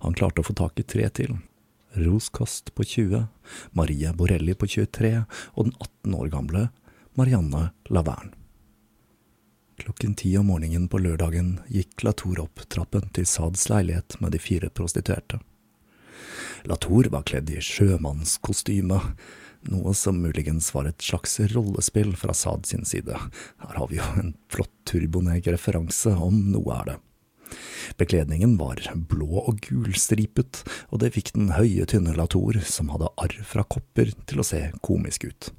Han 0.00 0.16
klarte 0.16 0.40
å 0.40 0.48
få 0.48 0.56
tak 0.56 0.80
i 0.80 0.86
tre 0.88 1.08
til, 1.12 1.36
Roskost 1.94 2.74
på 2.74 2.84
20, 2.84 3.26
Marie 3.70 4.12
Borelli 4.12 4.54
på 4.54 4.66
23 4.66 5.24
og 5.54 5.64
den 5.68 5.74
18 5.78 6.14
år 6.14 6.30
gamle 6.32 6.68
Marianne 7.14 7.70
Lavern. 7.92 8.32
Klokken 9.82 10.14
ti 10.14 10.36
om 10.38 10.46
morgenen 10.46 10.88
på 10.88 11.00
lørdagen 11.02 11.56
gikk 11.68 12.04
Latour 12.06 12.44
opp 12.44 12.64
trappen 12.70 13.08
til 13.16 13.26
Sads 13.26 13.66
leilighet 13.72 14.20
med 14.22 14.32
de 14.32 14.40
fire 14.40 14.70
prostituerte. 14.70 15.40
Latour 16.70 17.08
var 17.10 17.24
kledd 17.26 17.50
i 17.50 17.58
sjømannskostyme, 17.60 19.00
noe 19.72 19.94
som 19.98 20.20
muligens 20.22 20.70
var 20.74 20.86
et 20.90 21.02
slags 21.02 21.40
rollespill 21.52 22.14
fra 22.18 22.34
Sad 22.34 22.66
sin 22.66 22.86
side. 22.86 23.18
Her 23.62 23.80
har 23.80 23.90
vi 23.90 23.98
jo 23.98 24.10
en 24.22 24.36
flott 24.52 24.74
turboneg-referanse, 24.90 26.14
om 26.14 26.38
noe 26.54 26.78
er 26.78 26.92
det. 26.92 27.00
Bekledningen 28.00 28.56
var 28.60 28.80
blå 29.10 29.44
og 29.44 29.62
gulstripet, 29.66 30.62
og 30.90 31.02
det 31.02 31.12
fikk 31.16 31.34
den 31.36 31.52
høye, 31.56 31.86
tynne 31.88 32.14
Latour, 32.16 32.60
som 32.66 32.92
hadde 32.94 33.10
arr 33.20 33.38
fra 33.46 33.64
kopper, 33.64 34.12
til 34.26 34.42
å 34.42 34.46
se 34.46 34.68
komisk 34.84 35.28
ut. 35.28 35.52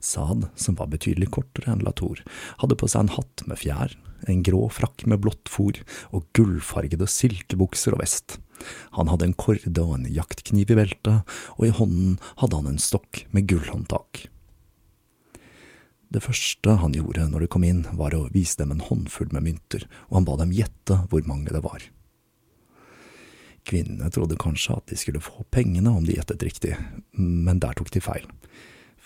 Saad, 0.00 0.46
som 0.54 0.76
var 0.78 0.90
betydelig 0.92 1.30
kortere 1.34 1.72
enn 1.72 1.82
Latour, 1.82 2.22
hadde 2.62 2.78
på 2.78 2.88
seg 2.90 3.06
en 3.06 3.16
hatt 3.16 3.42
med 3.50 3.58
fjær, 3.58 3.96
en 4.30 4.42
grå 4.46 4.64
frakk 4.72 5.04
med 5.10 5.22
blått 5.22 5.50
fòr 5.50 5.80
og 6.14 6.26
gullfargede 6.36 7.06
silkebukser 7.10 7.94
og 7.94 8.02
vest. 8.02 8.38
Han 8.96 9.10
hadde 9.10 9.28
en 9.28 9.36
korde 9.38 9.84
og 9.84 9.94
en 9.98 10.08
jaktkniv 10.10 10.72
i 10.74 10.78
beltet, 10.78 11.36
og 11.58 11.66
i 11.66 11.74
hånden 11.74 12.18
hadde 12.42 12.58
han 12.58 12.72
en 12.72 12.82
stokk 12.82 13.24
med 13.34 13.46
gullhåndtak. 13.50 14.26
Det 16.08 16.22
første 16.24 16.78
han 16.80 16.94
gjorde 16.96 17.26
når 17.28 17.44
de 17.44 17.50
kom 17.52 17.64
inn, 17.68 17.84
var 17.92 18.16
å 18.16 18.28
vise 18.32 18.56
dem 18.60 18.72
en 18.72 18.84
håndfull 18.84 19.28
med 19.34 19.44
mynter, 19.44 19.84
og 20.08 20.20
han 20.20 20.28
ba 20.28 20.38
dem 20.40 20.54
gjette 20.56 21.02
hvor 21.10 21.26
mange 21.28 21.52
det 21.52 21.60
var. 21.64 21.84
Kvinnene 23.68 24.08
trodde 24.08 24.38
kanskje 24.40 24.78
at 24.78 24.88
de 24.88 24.96
skulle 24.96 25.20
få 25.20 25.44
pengene 25.52 25.92
om 25.92 26.06
de 26.08 26.16
gjettet 26.16 26.46
riktig, 26.46 26.72
men 27.12 27.60
der 27.60 27.76
tok 27.76 27.92
de 27.92 28.00
feil. 28.00 28.24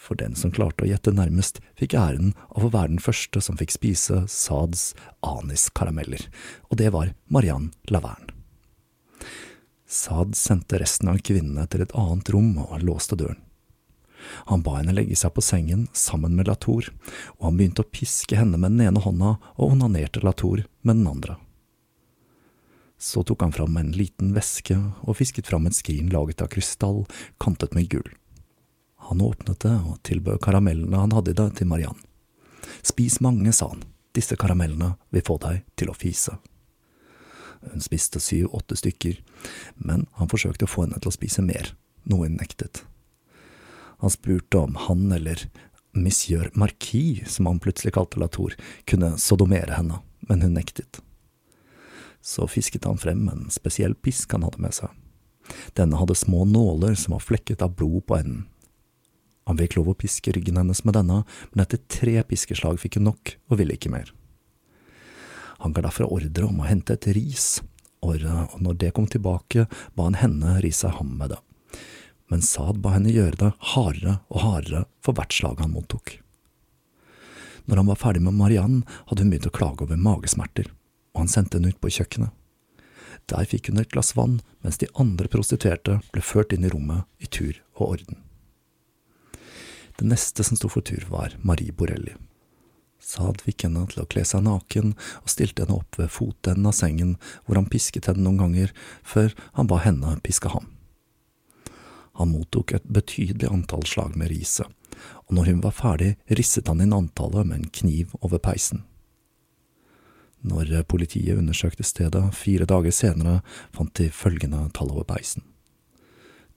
For 0.02 0.18
den 0.18 0.36
som 0.38 0.54
klarte 0.54 0.86
å 0.86 0.90
gjette 0.90 1.14
nærmest, 1.14 1.58
fikk 1.78 1.96
æren 1.98 2.32
av 2.54 2.66
å 2.66 2.72
være 2.74 2.94
den 2.94 3.02
første 3.02 3.42
som 3.42 3.58
fikk 3.58 3.74
spise 3.74 4.22
Sads 4.30 4.92
aniskarameller, 5.26 6.28
og 6.70 6.78
det 6.78 6.92
var 6.94 7.14
Marianne 7.26 7.74
Lavern. 7.90 8.30
Sad 9.86 10.38
sendte 10.38 10.78
resten 10.80 11.10
av 11.10 11.18
kvinnene 11.20 11.66
til 11.70 11.82
et 11.84 11.94
annet 11.98 12.30
rom 12.32 12.54
og 12.62 12.78
låste 12.86 13.18
døren. 13.18 13.42
Han 14.50 14.62
ba 14.64 14.78
henne 14.78 14.94
legge 14.96 15.16
seg 15.18 15.34
på 15.34 15.44
sengen 15.44 15.86
sammen 15.96 16.36
med 16.38 16.50
Latour, 16.50 16.90
og 17.38 17.46
han 17.48 17.58
begynte 17.58 17.84
å 17.84 17.92
piske 17.92 18.38
henne 18.38 18.60
med 18.60 18.76
den 18.76 18.88
ene 18.88 19.02
hånda 19.02 19.36
og 19.56 19.74
onanerte 19.74 20.22
Latour 20.24 20.64
med 20.82 21.00
den 21.00 21.08
andre. 21.10 21.38
Så 23.02 23.24
tok 23.26 23.42
han 23.42 23.52
fram 23.52 23.76
en 23.76 23.90
liten 23.96 24.30
veske 24.36 24.76
og 25.02 25.16
fisket 25.18 25.48
fram 25.50 25.66
et 25.66 25.74
skrin 25.74 26.12
laget 26.14 26.44
av 26.44 26.52
krystall, 26.52 27.02
kantet 27.42 27.74
med 27.74 27.88
gull. 27.90 28.06
Han 29.08 29.24
åpnet 29.26 29.64
det 29.64 29.74
og 29.74 29.98
tilbød 30.06 30.38
karamellene 30.44 31.00
han 31.02 31.14
hadde 31.16 31.34
i 31.34 31.38
det, 31.40 31.48
til 31.58 31.66
Mariann. 31.66 31.98
Spis 32.86 33.18
mange, 33.20 33.50
sa 33.52 33.72
han, 33.72 33.82
disse 34.14 34.38
karamellene 34.38 34.94
vil 35.10 35.26
få 35.26 35.40
deg 35.42 35.64
til 35.74 35.90
å 35.90 35.96
fise. 35.98 36.36
Hun 37.62 37.82
spiste 37.82 38.22
syv–åtte 38.22 38.78
stykker, 38.78 39.18
men 39.82 40.06
han 40.18 40.30
forsøkte 40.30 40.66
å 40.66 40.70
få 40.70 40.86
henne 40.86 41.02
til 41.02 41.10
å 41.10 41.14
spise 41.14 41.42
mer, 41.42 41.74
noe 42.06 42.30
hun 42.30 42.38
nektet. 42.38 42.84
Han 44.02 44.10
spurte 44.10 44.58
om 44.58 44.74
han 44.88 45.12
eller 45.12 45.44
monsieur 45.94 46.50
Marquis, 46.58 47.22
som 47.30 47.46
han 47.46 47.60
plutselig 47.62 47.94
kalte 47.94 48.18
Latour, 48.18 48.56
kunne 48.84 49.12
sodomere 49.18 49.76
henne, 49.76 50.00
men 50.26 50.42
hun 50.42 50.56
nektet. 50.58 50.98
Så 52.18 52.48
fisket 52.50 52.84
han 52.84 52.98
frem 52.98 53.28
en 53.30 53.46
spesiell 53.50 53.94
pisk 53.94 54.34
han 54.34 54.42
hadde 54.42 54.58
med 54.58 54.74
seg. 54.74 54.90
Denne 55.78 56.00
hadde 56.00 56.18
små 56.18 56.42
nåler 56.50 56.98
som 56.98 57.14
var 57.14 57.22
flekket 57.22 57.62
av 57.62 57.76
blod 57.78 58.02
på 58.08 58.18
enden. 58.18 58.48
Han 59.46 59.62
fikk 59.62 59.78
lov 59.78 59.92
å 59.92 59.96
piske 60.02 60.34
ryggen 60.34 60.58
hennes 60.58 60.82
med 60.82 60.98
denne, 60.98 61.20
men 61.52 61.62
etter 61.62 61.78
tre 61.86 62.16
piskeslag 62.26 62.82
fikk 62.82 62.98
hun 62.98 63.06
nok 63.12 63.36
og 63.50 63.62
ville 63.62 63.78
ikke 63.78 63.94
mer. 63.94 64.10
Han 65.62 65.78
ga 65.78 65.86
derfor 65.86 66.10
ordre 66.10 66.50
om 66.50 66.58
å 66.58 66.66
hente 66.66 66.98
et 66.98 67.06
ris, 67.14 67.60
og 68.02 68.26
når 68.58 68.82
det 68.82 68.92
kom 68.98 69.06
tilbake, 69.06 69.68
ba 69.94 70.10
han 70.10 70.18
henne 70.18 70.58
rise 70.66 70.90
ham 70.90 71.14
med 71.22 71.36
det. 71.36 71.42
Men 72.30 72.44
Saad 72.44 72.80
ba 72.84 72.94
henne 72.94 73.12
gjøre 73.12 73.38
det 73.40 73.50
hardere 73.72 74.18
og 74.32 74.44
hardere 74.44 74.84
for 75.04 75.16
hvert 75.16 75.34
slag 75.34 75.62
han 75.62 75.74
mottok. 75.74 76.18
Når 77.66 77.78
han 77.78 77.90
var 77.92 78.00
ferdig 78.00 78.22
med 78.22 78.34
Marianne, 78.34 78.82
hadde 79.06 79.22
hun 79.22 79.30
begynt 79.30 79.46
å 79.50 79.54
klage 79.54 79.86
over 79.86 80.00
magesmerter, 80.00 80.70
og 81.14 81.24
han 81.24 81.30
sendte 81.30 81.58
henne 81.58 81.70
ut 81.70 81.80
på 81.82 81.92
kjøkkenet. 81.94 82.32
Der 83.30 83.46
fikk 83.46 83.70
hun 83.70 83.78
et 83.78 83.92
glass 83.92 84.16
vann, 84.18 84.40
mens 84.64 84.80
de 84.82 84.90
andre 84.98 85.30
prostituerte 85.30 86.00
ble 86.10 86.24
ført 86.26 86.52
inn 86.54 86.66
i 86.66 86.72
rommet 86.72 87.06
i 87.22 87.30
tur 87.30 87.60
og 87.78 87.94
orden. 87.94 88.18
Det 89.98 90.08
neste 90.08 90.42
som 90.42 90.58
sto 90.58 90.70
for 90.72 90.82
tur, 90.82 91.04
var 91.12 91.36
Marie 91.46 91.72
Borelli. 91.72 92.16
Saad 93.02 93.42
fikk 93.44 93.66
henne 93.66 93.84
til 93.90 94.02
å 94.02 94.08
kle 94.10 94.22
seg 94.26 94.44
naken 94.46 94.94
og 94.94 95.30
stilte 95.30 95.64
henne 95.64 95.80
opp 95.82 95.98
ved 95.98 96.10
fotenden 96.10 96.68
av 96.70 96.76
sengen, 96.78 97.16
hvor 97.44 97.58
han 97.58 97.68
pisket 97.70 98.08
henne 98.10 98.24
noen 98.24 98.40
ganger, 98.40 98.72
før 99.02 99.34
han 99.58 99.70
ba 99.70 99.80
henne 99.82 100.16
piske 100.26 100.50
ham. 100.50 100.70
Han 102.20 102.32
mottok 102.34 102.74
et 102.76 102.88
betydelig 102.88 103.48
antall 103.48 103.84
slag 103.88 104.16
med 104.16 104.32
riset, 104.32 104.66
og 105.28 105.36
når 105.36 105.52
hun 105.52 105.62
var 105.64 105.76
ferdig, 105.76 106.14
risset 106.28 106.68
han 106.68 106.82
inn 106.84 106.92
antallet 106.96 107.48
med 107.48 107.60
en 107.60 107.70
kniv 107.72 108.12
over 108.20 108.42
peisen. 108.42 108.84
Når 110.42 110.82
politiet 110.90 111.38
undersøkte 111.38 111.86
stedet 111.86 112.24
fire 112.34 112.66
dager 112.66 112.90
senere, 112.90 113.40
fant 113.72 113.94
de 113.98 114.10
følgende 114.10 114.64
tall 114.74 114.90
over 114.90 115.06
peisen. 115.06 115.44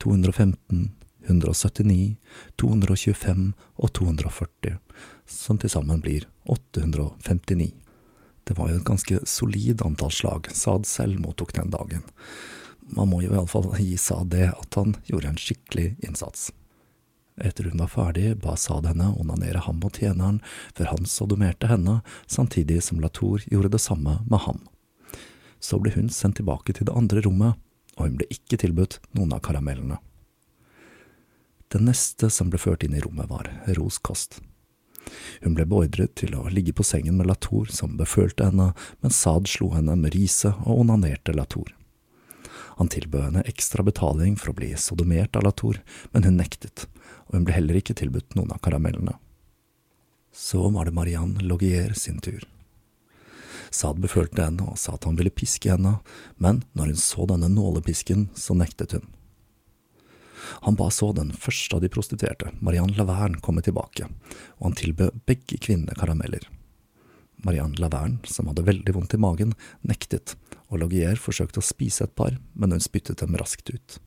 215, 0.01 0.89
179, 1.29 2.15
225 2.57 3.53
og 3.77 3.93
240, 3.93 4.77
som 5.25 5.62
til 5.62 5.71
sammen 5.71 6.01
blir 6.01 6.25
859. 6.50 7.71
Det 8.45 8.57
var 8.57 8.69
jo 8.69 8.79
et 8.79 8.85
ganske 8.85 9.21
solid 9.25 9.81
antall 9.85 10.13
slag 10.13 10.51
Saad 10.53 10.85
selv 10.85 11.21
mottok 11.21 11.55
den 11.55 11.71
dagen. 11.74 12.03
Man 12.93 13.09
må 13.09 13.23
jo 13.23 13.33
iallfall 13.33 13.71
gi 13.79 13.95
Saad 13.97 14.29
det 14.35 14.51
at 14.53 14.77
han 14.77 14.95
gjorde 15.09 15.31
en 15.31 15.41
skikkelig 15.41 15.95
innsats. 16.05 16.51
Etter 17.41 17.67
hun 17.67 17.81
var 17.81 17.91
ferdig, 17.91 18.37
ba 18.39 18.55
Saad 18.55 18.85
henne 18.87 19.09
onanere 19.19 19.63
ham 19.65 19.81
og 19.83 19.97
tjeneren, 19.97 20.39
før 20.77 20.93
han 20.93 21.09
sodomerte 21.09 21.67
henne, 21.67 21.99
samtidig 22.27 22.79
som 22.85 23.01
Latour 23.03 23.43
gjorde 23.51 23.73
det 23.75 23.83
samme 23.83 24.19
med 24.29 24.43
ham. 24.45 24.61
Så 25.59 25.81
ble 25.81 25.91
hun 25.95 26.09
sendt 26.13 26.39
tilbake 26.39 26.75
til 26.77 26.87
det 26.87 26.95
andre 26.95 27.25
rommet, 27.25 27.59
og 27.97 28.07
hun 28.07 28.19
ble 28.19 28.29
ikke 28.31 28.59
tilbudt 28.61 28.99
noen 29.17 29.33
av 29.35 29.43
karamellene. 29.43 29.99
Det 31.73 31.81
neste 31.81 32.29
som 32.31 32.51
ble 32.51 32.61
ført 32.61 32.85
inn 32.85 32.95
i 32.95 33.01
rommet, 33.03 33.27
var 33.27 33.49
Ros 33.75 33.97
Kost. 33.99 34.39
Hun 35.43 35.57
ble 35.57 35.65
beordret 35.69 36.15
til 36.15 36.37
å 36.37 36.47
ligge 36.49 36.73
på 36.77 36.85
sengen 36.87 37.17
med 37.19 37.27
Latour, 37.27 37.67
som 37.67 37.97
befølte 37.99 38.47
henne, 38.47 38.71
mens 39.03 39.19
Saad 39.19 39.49
slo 39.51 39.73
henne 39.73 39.97
med 39.99 40.15
riset 40.15 40.55
og 40.63 40.85
onanerte 40.85 41.35
Latour. 41.35 41.73
Han 42.79 42.91
tilbød 42.91 43.29
henne 43.29 43.46
ekstra 43.48 43.84
betaling 43.88 44.36
for 44.39 44.51
å 44.51 44.58
bli 44.58 44.74
sodomert 44.79 45.36
av 45.36 45.46
Latour, 45.48 45.79
men 46.12 46.27
hun 46.27 46.39
nektet, 46.39 46.88
og 47.27 47.38
hun 47.38 47.46
ble 47.48 47.55
heller 47.55 47.79
ikke 47.79 47.96
tilbudt 47.96 48.35
noen 48.35 48.51
av 48.51 48.59
karamellene. 48.66 49.16
Så 50.35 50.68
var 50.70 50.85
det 50.85 50.96
Marianne 50.96 51.44
Logier 51.48 51.94
sin 51.96 52.20
tur. 52.20 52.44
Saad 53.72 54.00
befølte 54.03 54.44
henne 54.44 54.68
og 54.68 54.79
sa 54.79 54.96
at 54.96 55.07
han 55.07 55.16
ville 55.20 55.33
piske 55.33 55.72
henne, 55.72 55.98
men 56.35 56.64
når 56.75 56.94
hun 56.94 57.00
så 57.00 57.27
denne 57.31 57.50
nålepisken, 57.51 58.29
så 58.35 58.55
nektet 58.57 58.98
hun. 58.98 59.07
Han 60.68 60.75
ba 60.77 60.92
så 60.94 61.09
den 61.16 61.31
første 61.31 61.77
av 61.77 61.81
de 61.81 61.90
prostituerte, 61.90 62.51
Marianne 62.59 62.96
Laverne, 63.00 63.42
komme 63.42 63.64
tilbake, 63.66 64.07
og 64.59 64.68
han 64.70 64.77
tilbød 64.77 65.24
begge 65.25 65.57
kvinnene 65.57 65.96
karameller. 65.98 66.46
Marianne 67.46 67.79
Laverne, 67.81 68.20
som 68.29 68.48
hadde 68.50 68.66
veldig 68.68 68.96
vondt 68.96 69.16
i 69.18 69.22
magen, 69.22 69.55
nektet, 69.81 70.35
og 70.75 70.83
Logier 70.83 71.20
forsøkte 71.20 71.61
å 71.61 71.66
spise 71.66 72.05
et 72.05 72.16
par, 72.18 72.35
men 72.53 72.75
hun 72.75 72.83
spyttet 72.83 73.24
dem 73.24 73.38
raskt 73.40 73.72
ut. 73.72 74.00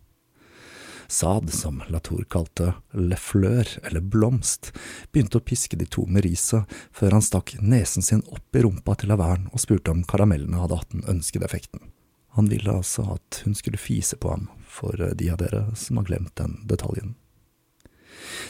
Saad, 1.10 1.48
som 1.52 1.80
Latour 1.88 2.26
kalte 2.28 2.74
Le 2.92 3.16
Fleur, 3.16 3.68
eller 3.82 4.00
Blomst, 4.04 4.74
begynte 5.12 5.40
å 5.40 5.44
piske 5.44 5.78
de 5.80 5.86
to 5.88 6.04
med 6.04 6.26
riset, 6.26 6.68
før 6.92 7.16
han 7.16 7.24
stakk 7.24 7.54
nesen 7.64 8.04
sin 8.04 8.20
opp 8.28 8.56
i 8.56 8.64
rumpa 8.66 8.98
til 9.00 9.08
Lavern 9.14 9.46
og 9.48 9.62
spurte 9.62 9.94
om 9.94 10.04
karamellene 10.04 10.60
hadde 10.60 10.76
hatt 10.82 10.92
den 10.92 11.06
ønskede 11.08 11.48
effekten. 11.48 11.88
Han 12.36 12.50
ville 12.52 12.76
altså 12.76 13.06
at 13.16 13.40
hun 13.46 13.56
skulle 13.56 13.80
fise 13.80 14.20
på 14.20 14.34
ham, 14.34 14.50
for 14.68 15.00
de 15.00 15.30
av 15.32 15.40
dere 15.40 15.64
som 15.80 15.96
har 15.96 16.10
glemt 16.10 16.36
den 16.36 16.60
detaljen. 16.68 17.16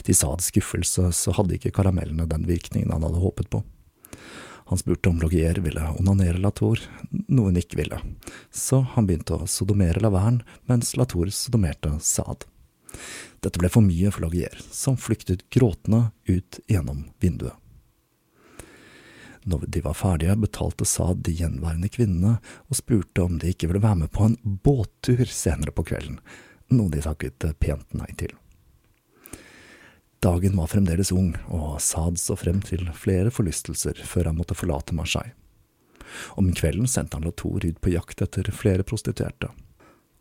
Til 0.03 0.17
Sads 0.19 0.51
skuffelse 0.51 1.13
så 1.15 1.33
hadde 1.39 1.55
ikke 1.55 1.71
karamellene 1.79 2.27
den 2.27 2.43
virkningen 2.49 2.91
han 2.91 3.07
hadde 3.07 3.23
håpet 3.23 3.49
på. 3.53 3.63
Han 4.69 4.77
spurte 4.77 5.09
om 5.09 5.19
Logier 5.19 5.55
ville 5.65 5.81
onanere 5.97 6.37
Latour, 6.37 6.79
noe 7.09 7.53
ikke 7.57 7.79
ville, 7.79 7.97
så 8.53 8.83
han 8.93 9.07
begynte 9.07 9.39
å 9.39 9.47
sodomere 9.49 10.01
Laverne 10.03 10.45
mens 10.69 10.91
Latour 10.93 11.31
sodomerte 11.33 11.95
Saad. 12.05 12.45
Dette 13.41 13.57
ble 13.57 13.71
for 13.73 13.81
mye 13.81 14.11
for 14.13 14.27
Logier, 14.27 14.53
som 14.69 14.97
flyktet 14.97 15.47
gråtende 15.49 16.11
ut 16.29 16.59
gjennom 16.69 17.07
vinduet. 17.17 17.57
Når 19.49 19.65
de 19.73 19.81
var 19.81 19.97
ferdige, 19.97 20.35
betalte 20.37 20.85
Saad 20.85 21.23
de 21.25 21.33
gjenværende 21.33 21.89
kvinnene 21.89 22.35
og 22.67 22.77
spurte 22.77 23.25
om 23.25 23.39
de 23.41 23.55
ikke 23.55 23.71
ville 23.71 23.81
være 23.81 24.03
med 24.03 24.13
på 24.13 24.27
en 24.27 24.37
båttur 24.43 25.25
senere 25.25 25.73
på 25.73 25.87
kvelden, 25.89 26.21
noe 26.69 26.93
de 26.93 27.01
takket 27.01 27.49
pent 27.57 27.97
nei 27.97 28.11
til. 28.21 28.37
Dagen 30.19 30.57
var 30.57 30.67
fremdeles 30.67 31.13
ung, 31.15 31.31
og 31.47 31.79
Saad 31.81 32.19
så 32.19 32.35
frem 32.35 32.59
til 32.65 32.83
flere 32.91 33.31
forlystelser 33.31 34.01
før 34.03 34.27
han 34.27 34.39
måtte 34.39 34.57
forlate 34.57 34.95
Marseille. 34.95 35.31
Om 36.35 36.51
kvelden 36.57 36.89
sendte 36.91 37.15
han 37.15 37.27
Latour 37.27 37.63
ut 37.63 37.79
på 37.79 37.93
jakt 37.93 38.21
etter 38.25 38.49
flere 38.51 38.83
prostituerte. 38.83 39.51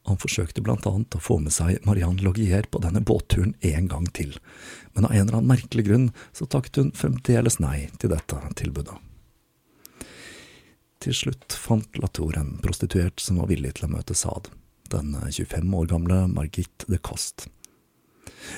Han 0.06 0.20
forsøkte 0.20 0.62
blant 0.64 0.86
annet 0.86 1.18
å 1.18 1.20
få 1.20 1.40
med 1.42 1.52
seg 1.52 1.82
Marianne 1.88 2.22
Logier 2.22 2.68
på 2.70 2.80
denne 2.84 3.02
båtturen 3.04 3.56
en 3.66 3.90
gang 3.90 4.06
til, 4.14 4.38
men 4.94 5.08
av 5.08 5.12
en 5.12 5.24
eller 5.24 5.40
annen 5.40 5.50
merkelig 5.50 5.84
grunn 5.90 6.06
så 6.32 6.46
takket 6.46 6.80
hun 6.80 6.94
fremdeles 6.96 7.58
nei 7.60 7.88
til 7.98 8.14
dette 8.14 8.38
tilbudet. 8.60 8.96
Til 11.02 11.14
slutt 11.14 11.54
fant 11.54 11.98
Latour 11.98 12.38
en 12.38 12.56
prostituert 12.62 13.20
som 13.22 13.42
var 13.42 13.50
villig 13.50 13.74
til 13.76 13.88
å 13.88 13.92
møte 13.98 14.16
Saad, 14.18 14.48
den 14.94 15.12
25 15.26 15.74
år 15.82 15.90
gamle 15.90 16.24
Margit 16.30 16.86
de 16.86 16.98
Coste. 17.02 17.50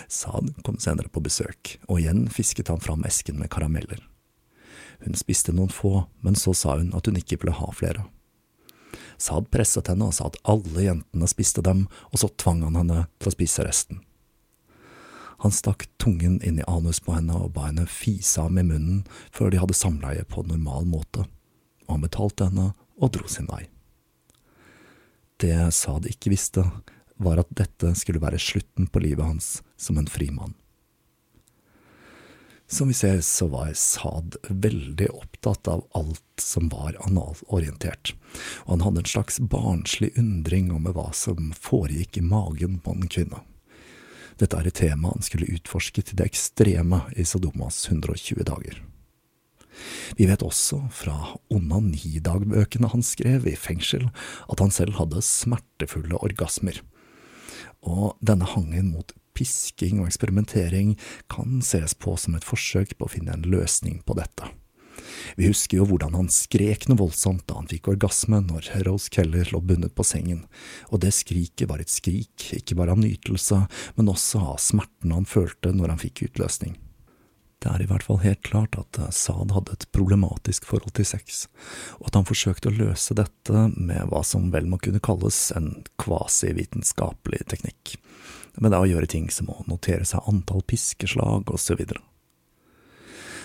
Saad 0.08 0.52
kom 0.64 0.78
senere 0.78 1.08
på 1.08 1.22
besøk, 1.24 1.76
og 1.88 2.00
igjen 2.00 2.26
fisket 2.32 2.68
han 2.72 2.82
fram 2.82 3.04
esken 3.08 3.38
med 3.40 3.50
karameller. 3.52 4.02
Hun 5.04 5.16
spiste 5.16 5.52
noen 5.56 5.72
få, 5.72 6.04
men 6.20 6.36
så 6.36 6.54
sa 6.54 6.76
hun 6.76 6.92
at 6.96 7.08
hun 7.08 7.18
ikke 7.20 7.40
ville 7.40 7.56
ha 7.56 7.70
flere. 7.72 8.04
Saad 9.20 9.50
presset 9.52 9.88
henne 9.92 10.08
og 10.08 10.16
sa 10.16 10.28
at 10.28 10.38
alle 10.48 10.84
jentene 10.84 11.28
spiste 11.28 11.64
dem, 11.64 11.86
og 12.12 12.22
så 12.22 12.30
tvang 12.40 12.64
han 12.66 12.78
henne 12.80 13.04
til 13.20 13.30
å 13.30 13.34
spise 13.34 13.66
resten. 13.66 14.00
Han 15.40 15.52
stakk 15.56 15.86
tungen 16.00 16.36
inn 16.44 16.60
i 16.60 16.68
anus 16.68 17.00
på 17.00 17.14
henne 17.16 17.36
og 17.36 17.54
ba 17.56 17.70
henne 17.70 17.86
fise 17.88 18.42
ham 18.44 18.58
i 18.60 18.64
munnen 18.66 19.04
før 19.32 19.52
de 19.52 19.60
hadde 19.62 19.76
samleie 19.76 20.24
på 20.28 20.44
normal 20.44 20.88
måte, 20.88 21.24
og 21.86 21.94
han 21.94 22.04
betalte 22.04 22.50
henne 22.50 22.72
og 23.00 23.12
dro 23.16 23.28
sin 23.28 23.48
vei. 23.48 23.64
Det 25.40 25.56
Saad 25.72 26.08
ikke 26.10 26.34
visste, 26.34 26.66
var 27.20 27.40
at 27.40 27.48
dette 27.56 27.94
skulle 27.96 28.20
være 28.20 28.40
slutten 28.40 28.88
på 28.92 29.00
livet 29.04 29.24
hans 29.24 29.48
som 29.80 29.98
en 29.98 30.10
frimann. 30.10 30.54
Som 32.70 32.88
vi 32.88 32.94
ser, 32.94 33.20
så 33.20 33.48
var 33.50 33.72
Saad 33.74 34.36
veldig 34.46 35.08
opptatt 35.10 35.68
av 35.68 35.86
alt 35.90 36.22
som 36.38 36.68
var 36.70 36.94
analorientert, 37.02 38.12
og 38.62 38.76
han 38.76 38.84
hadde 38.86 39.02
en 39.02 39.10
slags 39.10 39.40
barnslig 39.42 40.12
undring 40.20 40.68
om 40.70 40.86
hva 40.86 41.08
som 41.16 41.50
foregikk 41.58 42.20
i 42.20 42.22
magen 42.22 42.78
på 42.84 42.94
en 42.94 43.10
kvinne. 43.10 43.42
Dette 44.38 44.56
er 44.56 44.70
et 44.70 44.78
tema 44.78 45.10
han 45.10 45.26
skulle 45.26 45.50
utforske 45.50 46.04
til 46.06 46.20
det 46.20 46.30
ekstreme 46.30 47.02
i 47.18 47.26
Sodomas 47.26 47.82
120 47.90 48.46
dager. 48.46 48.78
Vi 50.14 50.28
vet 50.30 50.44
også 50.46 50.84
fra 50.94 51.16
onanidagbøkene 51.50 52.92
han 52.94 53.02
skrev 53.02 53.50
i 53.50 53.56
fengsel, 53.58 54.06
at 54.46 54.62
han 54.62 54.70
selv 54.70 54.94
hadde 55.00 55.24
smertefulle 55.26 56.22
orgasmer, 56.22 56.78
og 57.82 58.14
denne 58.22 58.46
hangen 58.46 58.94
mot 58.94 59.10
pisking 59.40 60.03
og 60.03 60.11
eksperimentering 60.12 60.94
kan 61.33 61.61
ses 61.64 61.96
på 61.96 62.14
som 62.20 62.37
et 62.37 62.46
forsøk 62.46 62.98
på 62.98 63.09
å 63.09 63.14
finne 63.16 63.35
en 63.35 63.48
løsning 63.48 64.03
på 64.05 64.20
dette. 64.20 64.53
Vi 65.38 65.48
husker 65.48 65.81
jo 65.81 65.87
hvordan 65.88 66.16
han 66.18 66.29
skrek 66.33 66.87
noe 66.88 67.00
voldsomt 67.00 67.46
da 67.48 67.57
han 67.61 67.70
fikk 67.70 67.88
orgasme 67.92 68.42
når 68.44 68.68
Rose 68.87 69.11
Keller 69.12 69.48
lå 69.55 69.62
bundet 69.64 69.94
på 69.96 70.05
sengen, 70.07 70.44
og 70.90 71.03
det 71.05 71.14
skriket 71.16 71.70
var 71.70 71.83
et 71.83 71.92
skrik, 71.92 72.50
ikke 72.57 72.76
bare 72.79 72.94
av 72.94 73.00
nytelse, 73.00 73.62
men 73.96 74.12
også 74.12 74.42
av 74.53 74.61
smerten 74.62 75.14
han 75.16 75.29
følte 75.29 75.72
når 75.76 75.94
han 75.94 76.03
fikk 76.03 76.26
utløsning. 76.29 76.76
Det 77.61 77.68
er 77.68 77.83
i 77.85 77.88
hvert 77.90 78.05
fall 78.07 78.22
helt 78.22 78.40
klart 78.46 78.76
at 78.81 78.96
Saad 79.12 79.53
hadde 79.53 79.74
et 79.76 79.88
problematisk 79.92 80.64
forhold 80.68 80.94
til 80.96 81.05
sex, 81.05 81.42
og 81.98 82.09
at 82.09 82.16
han 82.16 82.29
forsøkte 82.29 82.70
å 82.70 82.76
løse 82.79 83.16
dette 83.18 83.66
med 83.76 84.09
hva 84.09 84.22
som 84.24 84.48
vel 84.55 84.68
må 84.70 84.79
kunne 84.81 85.03
kalles 85.05 85.50
en 85.57 85.74
kvasivitenskapelig 86.00 87.44
teknikk, 87.53 87.98
med 88.56 88.72
det 88.72 88.80
å 88.80 88.88
gjøre 88.88 89.10
ting 89.10 89.28
som 89.32 89.50
å 89.52 89.62
notere 89.70 90.06
seg 90.08 90.26
antall 90.30 90.62
piskeslag 90.66 91.50
videre. 91.78 92.02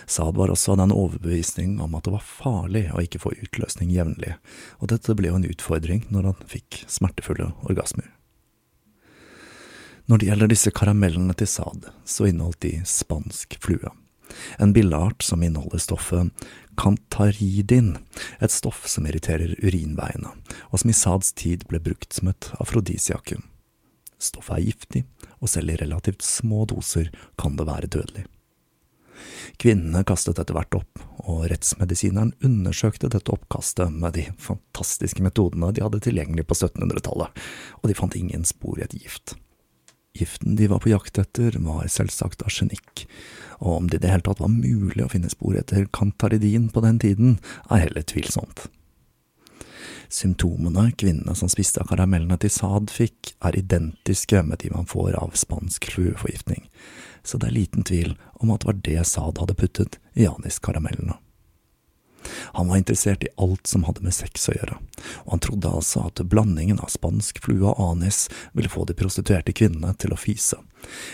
Saad 0.06 0.38
var 0.38 0.52
også 0.54 0.76
av 0.76 0.84
den 0.84 0.94
overbevisning 0.94 1.80
om 1.82 1.96
at 1.98 2.06
det 2.06 2.14
var 2.14 2.26
farlig 2.26 2.84
å 2.94 3.02
ikke 3.02 3.22
få 3.24 3.34
utløsning 3.42 3.90
jevnlig, 3.90 4.36
og 4.78 4.92
dette 4.94 5.16
ble 5.18 5.32
jo 5.32 5.40
en 5.40 5.48
utfordring 5.50 6.06
når 6.14 6.30
han 6.30 6.50
fikk 6.52 6.84
smertefulle 6.86 7.50
orgasmer. 7.66 8.12
Når 10.06 10.22
det 10.22 10.28
gjelder 10.30 10.52
disse 10.52 10.70
karamellene 10.70 11.34
til 11.34 11.50
Saad, 11.50 11.88
så 12.06 12.28
inneholdt 12.30 12.62
de 12.62 12.76
spansk 12.86 13.58
flue, 13.64 13.90
en 14.62 14.74
billeart 14.74 15.26
som 15.26 15.42
inneholder 15.44 15.82
stoffet 15.82 16.46
kantaridin, 16.78 17.96
et 18.40 18.52
stoff 18.52 18.86
som 18.90 19.08
irriterer 19.08 19.56
urinveiene, 19.64 20.32
og 20.70 20.82
som 20.82 20.92
i 20.92 20.98
Saads 20.98 21.34
tid 21.34 21.66
ble 21.70 21.82
brukt 21.82 22.14
som 22.14 22.30
et 22.32 22.52
afrodisiakum. 22.60 23.44
Stoffet 24.26 24.58
er 24.58 24.66
giftig, 24.70 25.04
og 25.40 25.52
selv 25.52 25.74
i 25.74 25.80
relativt 25.82 26.26
små 26.26 26.66
doser 26.70 27.12
kan 27.42 27.58
det 27.60 27.68
være 27.70 27.92
dødelig. 27.92 28.26
Kvinnene 29.62 30.04
kastet 30.08 30.40
etter 30.42 30.58
hvert 30.58 30.76
opp, 30.76 31.02
og 31.26 31.46
rettsmedisineren 31.50 32.34
undersøkte 32.46 33.10
dette 33.14 33.32
oppkastet 33.32 33.94
med 33.94 34.18
de 34.18 34.28
fantastiske 34.42 35.24
metodene 35.24 35.72
de 35.74 35.84
hadde 35.86 36.02
tilgjengelig 36.04 36.48
på 36.50 36.58
1700-tallet, 36.58 37.44
og 37.82 37.90
de 37.90 37.98
fant 37.98 38.18
ingen 38.20 38.46
spor 38.48 38.80
i 38.80 38.86
et 38.86 38.98
gift. 38.98 39.38
Giften 40.16 40.56
de 40.56 40.70
var 40.72 40.80
på 40.84 40.92
jakt 40.94 41.18
etter, 41.20 41.58
var 41.64 41.88
selvsagt 41.92 42.46
arsenikk, 42.48 43.06
og 43.60 43.72
om 43.80 43.90
det 43.92 44.00
i 44.00 44.06
det 44.06 44.14
hele 44.14 44.28
tatt 44.28 44.44
var 44.44 44.52
mulig 44.52 45.04
å 45.04 45.12
finne 45.12 45.32
spor 45.32 45.58
etter 45.60 45.90
kantaridin 45.96 46.70
på 46.72 46.84
den 46.86 47.02
tiden, 47.04 47.38
er 47.68 47.88
heller 47.88 48.06
tvilsomt. 48.08 48.68
Symptomene 50.10 50.92
kvinnene 50.98 51.36
som 51.36 51.50
spiste 51.52 51.82
av 51.82 51.90
karamellene 51.92 52.38
til 52.42 52.54
Saad 52.54 52.94
fikk, 52.94 53.34
er 53.46 53.58
identiske 53.60 54.44
med 54.46 54.62
de 54.64 54.72
man 54.74 54.88
får 54.90 55.18
av 55.20 55.36
spansk 55.40 55.90
flueforgiftning, 55.94 56.68
så 57.24 57.40
det 57.42 57.50
er 57.50 57.60
liten 57.60 57.86
tvil 57.88 58.16
om 58.40 58.54
at 58.54 58.64
det 58.64 58.72
var 58.72 58.82
det 58.88 59.06
Saad 59.10 59.42
hadde 59.42 59.58
puttet 59.60 60.00
i 60.14 60.28
aniskaramellene. 60.30 61.18
Han 62.58 62.68
var 62.68 62.78
interessert 62.78 63.24
i 63.24 63.34
alt 63.38 63.68
som 63.68 63.84
hadde 63.86 64.02
med 64.02 64.14
sex 64.14 64.48
å 64.50 64.56
gjøre, 64.56 64.78
og 65.26 65.32
han 65.36 65.44
trodde 65.46 65.74
altså 65.78 66.08
at 66.08 66.24
blandingen 66.26 66.82
av 66.82 66.90
spansk 66.94 67.42
flue 67.44 67.68
og 67.70 67.82
anis 67.92 68.26
ville 68.54 68.72
få 68.72 68.86
de 68.90 68.98
prostituerte 68.98 69.54
kvinnene 69.54 69.94
til 70.02 70.16
å 70.16 70.20
fise, 70.20 70.58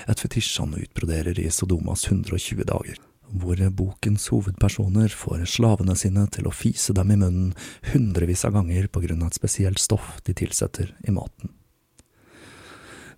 et 0.08 0.24
fetisj 0.24 0.62
han 0.64 0.78
utbroderer 0.80 1.40
i 1.40 1.50
Sodomas 1.52 2.08
120 2.08 2.64
dager, 2.68 3.00
hvor 3.32 3.62
bokens 3.78 4.28
hovedpersoner 4.34 5.14
får 5.16 5.46
slavene 5.50 5.96
sine 6.00 6.28
til 6.34 6.50
å 6.50 6.56
fise 6.56 6.96
dem 6.98 7.14
i 7.14 7.20
munnen 7.22 7.56
hundrevis 7.94 8.46
av 8.48 8.58
ganger 8.60 8.92
på 8.92 9.04
grunn 9.06 9.24
av 9.24 9.32
et 9.32 9.40
spesielt 9.40 9.82
stoff 9.82 10.20
de 10.28 10.36
tilsetter 10.38 10.94
i 11.08 11.16
maten. 11.16 11.56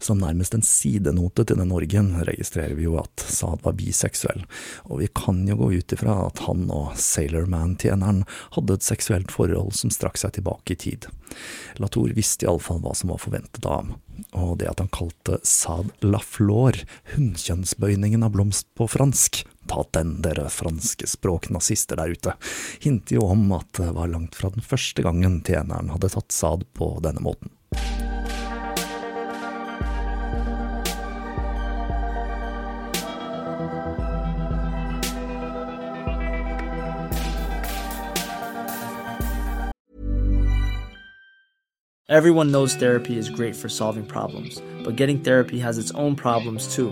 Som 0.03 0.19
nærmest 0.19 0.51
en 0.55 0.65
sidenote 0.67 1.45
til 1.47 1.55
den 1.61 1.71
orgien 1.71 2.09
registrerer 2.27 2.75
vi 2.75 2.83
jo 2.89 2.97
at 2.99 3.23
Saad 3.23 3.61
var 3.63 3.77
biseksuell, 3.79 4.41
og 4.91 4.99
vi 4.99 5.07
kan 5.15 5.39
jo 5.47 5.55
gå 5.61 5.69
ut 5.77 5.95
ifra 5.95 6.17
at 6.25 6.41
han 6.43 6.65
og 6.75 6.97
Sailorman-tjeneren 6.99 8.25
hadde 8.57 8.75
et 8.75 8.83
seksuelt 8.83 9.31
forhold 9.31 9.71
som 9.79 9.93
strakk 9.93 10.19
seg 10.19 10.35
tilbake 10.35 10.75
i 10.75 10.81
tid. 10.83 11.07
Latour 11.79 12.11
visste 12.17 12.49
iallfall 12.49 12.83
hva 12.83 12.91
som 12.99 13.13
var 13.13 13.23
forventet 13.23 13.63
av 13.63 13.77
ham, 13.79 13.95
og 14.35 14.57
det 14.59 14.73
at 14.73 14.83
han 14.83 14.91
kalte 14.91 15.39
Saad 15.47 15.95
Laflore 16.03 16.83
hunnkjønnsbøyningen 17.15 18.27
av 18.27 18.35
blomst 18.35 18.67
på 18.75 18.89
fransk, 18.91 19.45
ta 19.67 19.85
den, 19.97 20.15
dere 20.25 20.49
franske 20.49 21.07
språknazister 21.07 21.99
der 21.99 22.15
ute, 22.15 22.35
hinter 22.83 23.19
jo 23.19 23.27
om 23.33 23.51
at 23.59 23.69
det 23.79 23.91
var 23.95 24.11
langt 24.11 24.35
fra 24.35 24.51
den 24.53 24.65
første 24.65 25.05
gangen 25.05 25.41
tjeneren 25.45 25.93
hadde 25.93 26.13
tatt 26.13 26.31
Saad 26.31 26.67
på 26.77 26.95
denne 27.03 27.23
måten. 27.23 27.53
Everyone 42.09 42.51
knows 42.51 42.75
therapy 42.75 43.17
is 43.17 43.27
great 43.27 43.55
for 43.55 43.69
solving 43.69 44.05
problems, 44.05 44.61
but 44.83 44.95
getting 44.95 45.23
therapy 45.23 45.57
has 45.57 45.79
its 45.79 45.89
own 45.91 46.15
problems 46.15 46.75
too, 46.75 46.91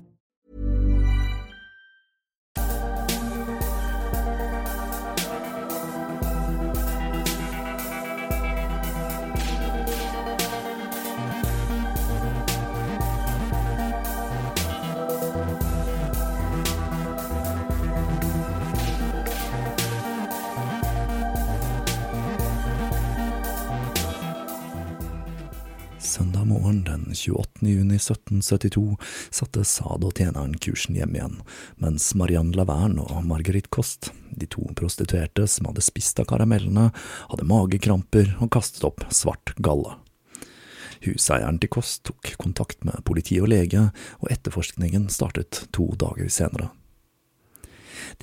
Morgen 26.71 26.83
den 26.83 27.15
28. 27.15 27.67
juni 27.67 27.95
1772 27.95 28.97
satte 29.31 29.63
Sade 29.63 30.07
og 30.07 30.15
tjeneren 30.15 30.53
kursen 30.55 30.95
hjem 30.95 31.15
igjen, 31.17 31.33
mens 31.75 32.13
Marianne 32.15 32.55
Laverne 32.55 33.03
og 33.03 33.25
Marguerite 33.27 33.67
Kost, 33.69 34.11
de 34.31 34.47
to 34.47 34.63
prostituerte 34.75 35.47
som 35.51 35.67
hadde 35.67 35.83
spist 35.83 36.21
av 36.23 36.29
karamellene, 36.31 36.91
hadde 37.27 37.47
magekramper 37.49 38.37
og 38.39 38.53
kastet 38.55 38.85
opp 38.87 39.03
svart 39.11 39.51
galle. 39.59 39.97
Huseieren 41.03 41.59
til 41.59 41.73
Kost 41.75 42.05
tok 42.07 42.35
kontakt 42.39 42.85
med 42.87 43.03
politi 43.03 43.41
og 43.41 43.51
lege, 43.51 43.89
og 44.21 44.31
etterforskningen 44.31 45.09
startet 45.11 45.65
to 45.75 45.89
dager 45.99 46.31
senere. 46.31 46.71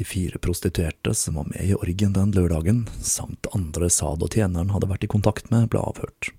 De 0.01 0.09
fire 0.09 0.41
prostituerte 0.41 1.13
som 1.13 1.37
var 1.37 1.53
med 1.53 1.69
i 1.69 1.77
orgien 1.77 2.17
den 2.17 2.33
lørdagen, 2.33 2.87
samt 3.03 3.51
andre 3.53 3.93
Saad 3.93 4.25
og 4.25 4.33
tjeneren 4.33 4.73
hadde 4.73 4.89
vært 4.89 5.05
i 5.05 5.15
kontakt 5.19 5.53
med, 5.53 5.69
ble 5.69 5.85
avhørt. 5.85 6.33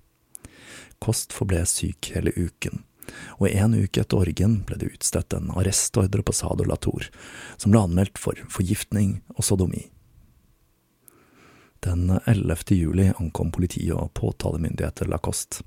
Kost 1.00 1.34
forble 1.36 1.64
syk 1.70 2.12
hele 2.16 2.34
uken, 2.36 2.84
og 3.40 3.48
en 3.50 3.78
uke 3.78 4.04
etter 4.04 4.20
orgen 4.20 4.60
ble 4.68 4.78
det 4.82 4.92
utstedt 4.94 5.34
en 5.38 5.54
arrestordre 5.56 6.24
på 6.26 6.36
Sado 6.36 6.68
Latour, 6.68 7.08
som 7.58 7.72
ble 7.72 7.86
anmeldt 7.88 8.20
for 8.22 8.40
forgiftning 8.52 9.22
og 9.38 9.46
sodomi. 9.48 9.88
Den 11.80 12.10
11. 12.26 12.76
juli 12.76 13.08
ankom 13.16 13.54
politiet 13.56 13.96
og 13.96 14.12
påtalemyndigheter 14.20 15.08
Lacoste, 15.08 15.64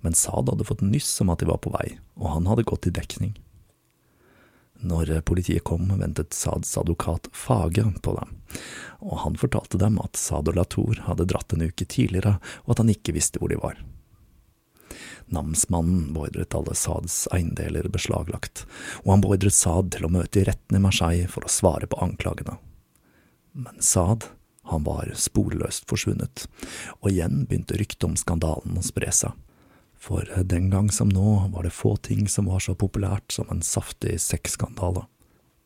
men 0.00 0.16
Saad 0.16 0.48
hadde 0.48 0.64
fått 0.64 0.84
nyss 0.84 1.20
om 1.20 1.32
at 1.32 1.42
de 1.42 1.48
var 1.50 1.60
på 1.60 1.72
vei, 1.74 1.98
og 2.16 2.30
han 2.38 2.48
hadde 2.48 2.64
gått 2.68 2.88
i 2.88 2.94
dekning. 2.96 3.34
Når 4.84 5.12
politiet 5.28 5.64
kom, 5.64 5.86
ventet 6.00 6.32
Saads 6.36 6.72
advokat 6.80 7.28
Fage 7.32 7.84
på 8.02 8.16
dem, 8.16 8.32
og 9.04 9.20
han 9.22 9.36
fortalte 9.40 9.80
dem 9.80 10.00
at 10.02 10.16
Saad 10.20 10.48
og 10.48 10.58
Latour 10.58 11.04
hadde 11.06 11.28
dratt 11.28 11.52
en 11.52 11.64
uke 11.68 11.84
tidligere, 11.84 12.38
og 12.64 12.74
at 12.74 12.82
han 12.82 12.92
ikke 12.92 13.14
visste 13.16 13.40
hvor 13.40 13.52
de 13.52 13.60
var. 13.60 13.78
Namsmannen 15.32 16.12
beordret 16.14 16.54
alle 16.54 16.74
Sads 16.76 17.24
eiendeler 17.34 17.88
beslaglagt, 17.92 18.64
og 19.04 19.14
han 19.14 19.24
beordret 19.24 19.56
Sad 19.56 19.92
til 19.94 20.06
å 20.06 20.12
møte 20.12 20.42
i 20.42 20.46
retten 20.48 20.78
i 20.78 20.82
Marseille 20.82 21.28
for 21.30 21.46
å 21.46 21.52
svare 21.52 21.88
på 21.90 22.00
anklagene. 22.04 22.58
Men 23.54 23.80
Sad, 23.80 24.28
han 24.70 24.84
var 24.84 25.12
sporløst 25.16 25.88
forsvunnet, 25.90 26.46
og 27.00 27.10
igjen 27.10 27.44
begynte 27.48 27.78
ryktet 27.80 28.06
om 28.08 28.18
skandalen 28.18 28.78
å 28.80 28.84
spre 28.84 29.12
seg. 29.12 29.32
For 30.04 30.28
den 30.44 30.68
gang 30.72 30.90
som 30.92 31.08
nå 31.08 31.48
var 31.54 31.64
det 31.64 31.72
få 31.72 31.94
ting 31.96 32.26
som 32.28 32.50
var 32.50 32.60
så 32.60 32.74
populært 32.76 33.32
som 33.32 33.48
en 33.52 33.62
saftig 33.64 34.18
sexskandale. 34.20 35.06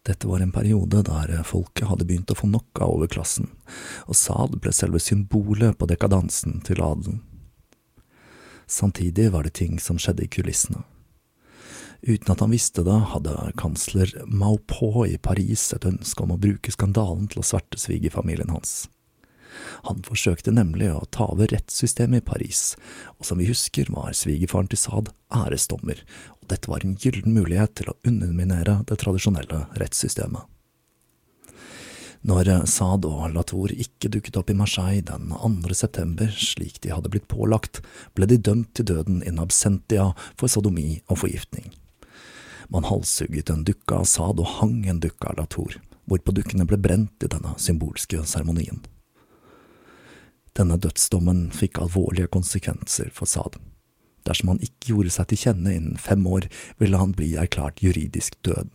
Dette 0.06 0.28
var 0.30 0.40
en 0.40 0.54
periode 0.54 1.02
der 1.04 1.32
folket 1.44 1.88
hadde 1.90 2.06
begynt 2.06 2.30
å 2.30 2.36
få 2.38 2.46
nok 2.48 2.80
av 2.80 2.94
overklassen, 2.94 3.50
og 4.06 4.16
Sad 4.16 4.54
ble 4.62 4.72
selve 4.72 5.02
symbolet 5.02 5.76
på 5.78 5.88
dekadansen 5.90 6.62
til 6.66 6.80
adelen. 6.84 7.18
Samtidig 8.68 9.30
var 9.32 9.46
det 9.46 9.56
ting 9.56 9.80
som 9.80 9.98
skjedde 9.98 10.26
i 10.26 10.30
kulissene. 10.30 10.84
Uten 12.02 12.30
at 12.30 12.40
han 12.44 12.52
visste 12.52 12.84
det, 12.86 12.98
hadde 13.10 13.34
kansler 13.58 14.12
Maupo 14.26 15.06
i 15.06 15.16
Paris 15.18 15.72
et 15.74 15.86
ønske 15.88 16.22
om 16.22 16.36
å 16.36 16.38
bruke 16.38 16.70
skandalen 16.70 17.26
til 17.32 17.42
å 17.42 17.46
sverte 17.48 17.80
svigerfamilien 17.80 18.52
hans. 18.54 18.86
Han 19.88 20.04
forsøkte 20.06 20.52
nemlig 20.54 20.92
å 20.92 21.06
ta 21.10 21.26
over 21.32 21.50
rettssystemet 21.50 22.22
i 22.22 22.26
Paris, 22.28 22.76
og 23.18 23.26
som 23.26 23.40
vi 23.40 23.48
husker 23.48 23.90
var 23.90 24.14
svigerfaren 24.14 24.70
til 24.70 24.78
Saad 24.78 25.10
æresdommer, 25.34 26.04
og 26.38 26.52
dette 26.52 26.70
var 26.70 26.84
en 26.84 26.94
gyllen 27.00 27.34
mulighet 27.34 27.74
til 27.80 27.90
å 27.90 27.98
underminere 28.06 28.82
det 28.86 29.00
tradisjonelle 29.02 29.64
rettssystemet. 29.80 30.46
Når 32.28 32.48
Saad 32.68 33.06
og 33.08 33.30
Latour 33.32 33.72
ikke 33.72 34.10
dukket 34.12 34.36
opp 34.36 34.50
i 34.52 34.56
Marseille 34.56 35.00
den 35.06 35.30
2. 35.32 35.72
september 35.72 36.28
slik 36.36 36.76
de 36.84 36.90
hadde 36.92 37.08
blitt 37.08 37.28
pålagt, 37.30 37.80
ble 38.12 38.28
de 38.28 38.36
dømt 38.36 38.74
til 38.76 38.84
døden 38.90 39.22
in 39.24 39.40
absentia 39.40 40.10
for 40.36 40.52
sodomi 40.52 40.98
og 41.06 41.22
forgiftning. 41.22 41.70
Man 42.68 42.84
halshugget 42.84 43.48
en 43.48 43.64
dukke 43.64 44.02
av 44.02 44.04
Saad 44.10 44.42
og 44.44 44.58
hang 44.58 44.82
en 44.90 45.00
dukke 45.00 45.30
av 45.30 45.38
Latour, 45.40 45.78
hvorpå 46.04 46.36
dukkene 46.36 46.68
ble 46.68 46.76
brent 46.76 47.24
i 47.24 47.32
denne 47.32 47.54
symbolske 47.56 48.20
seremonien. 48.28 48.82
Denne 50.58 50.76
dødsdommen 50.76 51.46
fikk 51.56 51.80
alvorlige 51.80 52.28
konsekvenser 52.34 53.08
for 53.14 53.30
Saad. 53.30 53.56
Dersom 54.28 54.52
han 54.52 54.60
ikke 54.60 54.92
gjorde 54.92 55.16
seg 55.16 55.30
til 55.30 55.46
kjenne 55.46 55.72
innen 55.72 55.96
fem 55.96 56.28
år, 56.28 56.50
ville 56.76 57.00
han 57.00 57.16
bli 57.16 57.38
erklært 57.40 57.80
juridisk 57.80 58.36
død. 58.44 58.68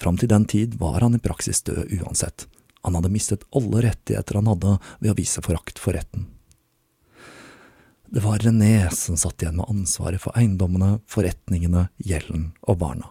Fram 0.00 0.18
til 0.20 0.30
den 0.30 0.46
tid 0.48 0.76
var 0.80 1.00
han 1.02 1.16
i 1.16 1.22
praksis 1.22 1.62
død 1.66 1.92
uansett. 2.00 2.46
Han 2.86 2.94
hadde 2.94 3.10
mistet 3.10 3.46
alle 3.56 3.82
rettigheter 3.82 4.38
han 4.38 4.50
hadde 4.52 4.76
ved 5.00 5.12
å 5.12 5.18
vise 5.18 5.42
forakt 5.42 5.80
for 5.82 5.96
retten. 5.98 6.28
Det 8.06 8.22
var 8.22 8.38
René 8.38 8.86
som 8.94 9.16
satt 9.18 9.42
igjen 9.42 9.58
med 9.58 9.66
ansvaret 9.68 10.22
for 10.22 10.36
eiendommene, 10.38 11.00
forretningene, 11.10 11.88
gjelden 11.98 12.52
og 12.62 12.78
barna, 12.78 13.10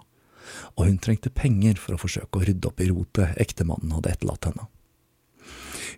og 0.80 0.88
hun 0.88 1.02
trengte 1.04 1.34
penger 1.34 1.76
for 1.82 1.98
å 1.98 2.00
forsøke 2.00 2.40
å 2.40 2.46
rydde 2.48 2.72
opp 2.72 2.80
i 2.80 2.88
rotet 2.88 3.36
ektemannen 3.44 3.92
hadde 3.98 4.14
etterlatt 4.16 4.48
henne. 4.48 4.70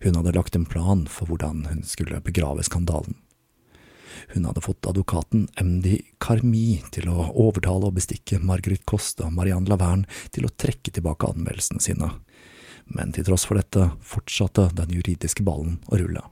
Hun 0.02 0.18
hadde 0.18 0.34
lagt 0.34 0.58
en 0.58 0.66
plan 0.66 1.06
for 1.10 1.30
hvordan 1.30 1.68
hun 1.70 1.86
skulle 1.86 2.24
begrave 2.26 2.66
skandalen. 2.66 3.16
Hun 4.34 4.46
hadde 4.50 4.64
fått 4.64 4.88
advokaten 4.90 5.48
MD 5.62 6.00
Carmi 6.24 6.80
til 6.94 7.10
å 7.12 7.30
overtale 7.32 7.90
og 7.90 7.98
bestikke 7.98 8.40
Margaret 8.44 8.86
Kost 8.90 9.22
og 9.26 9.34
Marianne 9.36 9.70
Laverne 9.72 10.08
til 10.36 10.48
å 10.48 10.54
trekke 10.54 10.94
tilbake 10.94 11.30
anmeldelsene 11.30 11.84
sine, 11.84 12.12
men 12.94 13.14
til 13.16 13.28
tross 13.28 13.48
for 13.48 13.60
dette 13.60 13.90
fortsatte 14.06 14.70
den 14.78 14.96
juridiske 14.98 15.46
ballen 15.48 15.80
å 15.92 16.00
rulle. 16.02 16.24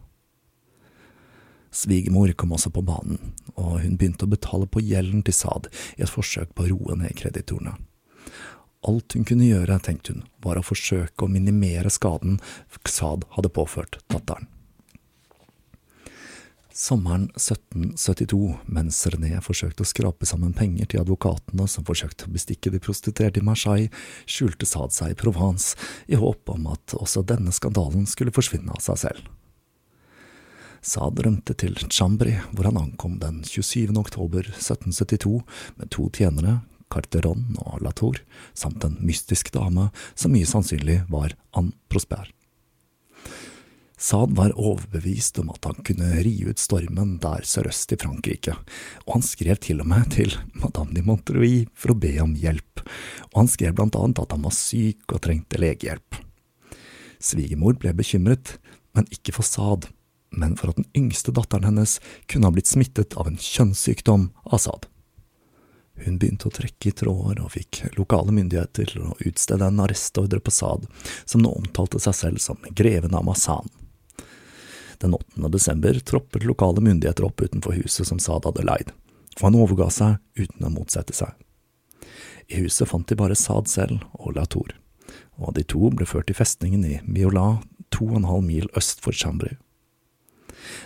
Svigermor 1.76 2.32
kom 2.40 2.54
også 2.56 2.72
på 2.72 2.86
banen, 2.88 3.34
og 3.60 3.82
hun 3.84 3.98
begynte 4.00 4.24
å 4.24 4.32
betale 4.32 4.68
på 4.72 4.80
gjelden 4.80 5.26
til 5.28 5.36
Saad 5.36 5.68
i 5.98 6.06
et 6.06 6.12
forsøk 6.12 6.54
på 6.56 6.64
å 6.64 6.70
roe 6.72 6.96
ned 7.02 7.12
kreditorene. 7.20 7.76
Alt 8.86 9.16
hun 9.18 9.26
kunne 9.28 9.48
gjøre, 9.50 9.80
tenkte 9.84 10.14
hun, 10.14 10.24
var 10.46 10.60
å 10.60 10.64
forsøke 10.64 11.26
å 11.26 11.32
minimere 11.32 11.92
skaden 11.92 12.38
Saad 12.86 13.26
hadde 13.36 13.52
påført 13.52 13.98
datteren. 14.14 14.48
Sommeren 16.76 17.30
1772, 17.36 18.58
mens 18.68 18.98
René 19.08 19.38
forsøkte 19.40 19.86
å 19.86 19.88
skrape 19.88 20.28
sammen 20.28 20.52
penger 20.52 20.90
til 20.92 21.06
advokatene 21.06 21.70
som 21.72 21.86
forsøkte 21.88 22.28
å 22.28 22.34
bestikke 22.36 22.74
de 22.74 22.82
prostituerte 22.84 23.40
i 23.40 23.46
Marseille, 23.48 23.88
skjulte 24.28 24.68
Saad 24.68 24.92
seg 24.92 25.14
i 25.14 25.18
Provence 25.22 25.80
i 26.12 26.20
håp 26.20 26.52
om 26.52 26.68
at 26.74 26.98
også 27.00 27.24
denne 27.32 27.56
skandalen 27.56 28.04
skulle 28.12 28.36
forsvinne 28.36 28.76
av 28.76 28.84
seg 28.84 29.00
selv. 29.06 29.32
Saad 30.84 31.24
rømte 31.24 31.56
til 31.56 31.80
Chambry, 31.88 32.36
hvor 32.52 32.68
han 32.68 32.84
ankom 32.84 33.22
den 33.24 33.40
27. 33.48 33.96
oktober 33.96 34.44
1772 34.52 35.40
med 35.80 35.96
to 35.96 36.12
tjenere, 36.12 36.60
Carteron 36.92 37.56
og 37.64 37.86
Latour, 37.88 38.20
samt 38.52 38.84
en 38.84 39.00
mystisk 39.00 39.56
dame 39.56 39.94
som 40.12 40.36
mye 40.36 40.52
sannsynlig 40.52 41.06
var 41.08 41.40
Anne 41.56 41.72
Prosper. 41.88 42.36
Saad 43.98 44.36
var 44.36 44.52
overbevist 44.60 45.40
om 45.40 45.50
at 45.54 45.66
han 45.66 45.78
kunne 45.88 46.20
ri 46.24 46.34
ut 46.44 46.60
stormen 46.60 47.16
der 47.24 47.46
sørøst 47.48 47.94
i 47.96 47.98
Frankrike, 48.02 48.58
og 49.08 49.18
han 49.18 49.24
skrev 49.24 49.60
til 49.64 49.80
og 49.80 49.88
med 49.88 50.10
til 50.12 50.36
madame 50.52 50.92
de 50.98 51.04
Montreuil 51.06 51.70
for 51.74 51.94
å 51.94 52.00
be 52.00 52.12
om 52.24 52.34
hjelp, 52.36 52.84
og 53.32 53.38
han 53.40 53.52
skrev 53.52 53.78
blant 53.78 53.96
annet 53.96 54.20
at 54.20 54.36
han 54.36 54.44
var 54.44 54.56
syk 54.56 55.16
og 55.16 55.24
trengte 55.24 55.62
legehjelp. 55.64 56.20
Svigermor 57.24 57.78
ble 57.80 57.94
bekymret, 57.96 58.58
men 58.96 59.08
ikke 59.16 59.38
for 59.38 59.48
Saad, 59.48 59.88
men 60.36 60.58
for 60.60 60.74
at 60.74 60.82
den 60.82 60.90
yngste 60.98 61.32
datteren 61.32 61.70
hennes 61.70 61.96
kunne 62.28 62.52
ha 62.52 62.56
blitt 62.56 62.68
smittet 62.68 63.16
av 63.16 63.32
en 63.32 63.40
kjønnssykdom 63.40 64.28
av 64.52 64.60
Saad. 64.66 64.90
Hun 66.04 66.20
begynte 66.20 66.50
å 66.50 66.52
trekke 66.52 66.92
i 66.92 66.96
tråder 67.00 67.40
og 67.40 67.54
fikk 67.54 67.86
lokale 67.96 68.36
myndigheter 68.36 68.92
til 68.92 69.08
å 69.08 69.16
utstede 69.24 69.72
en 69.72 69.80
arrestordre 69.80 70.42
på 70.44 70.52
Saad, 70.52 70.84
som 71.24 71.46
nå 71.46 71.56
omtalte 71.56 72.04
seg 72.04 72.20
selv 72.20 72.44
som 72.44 72.60
greven 72.76 73.16
av 73.16 73.24
Massan. 73.24 73.72
Den 75.02 75.14
8. 75.14 75.50
desember 75.52 76.00
troppet 76.00 76.44
lokale 76.44 76.82
myndigheter 76.82 77.26
opp 77.28 77.42
utenfor 77.42 77.76
huset 77.76 78.08
som 78.08 78.20
Saad 78.20 78.46
hadde 78.48 78.66
leid, 78.66 78.94
og 79.40 79.44
han 79.48 79.58
overga 79.60 79.90
seg 79.92 80.18
uten 80.40 80.68
å 80.68 80.72
motsette 80.72 81.16
seg. 81.16 81.34
I 82.48 82.62
huset 82.62 82.90
fant 82.90 83.08
de 83.10 83.18
bare 83.20 83.38
Saad 83.38 83.70
selv 83.72 84.06
og 84.14 84.36
Latour, 84.38 84.76
og 85.42 85.56
de 85.58 85.66
to 85.68 85.90
ble 85.92 86.08
ført 86.08 86.30
til 86.30 86.38
festningen 86.38 86.86
i 86.88 87.00
Miola, 87.04 87.62
to 87.92 88.08
og 88.12 88.22
en 88.22 88.30
halv 88.30 88.46
mil 88.46 88.70
øst 88.78 89.04
for 89.04 89.16
Chambry. 89.16 89.56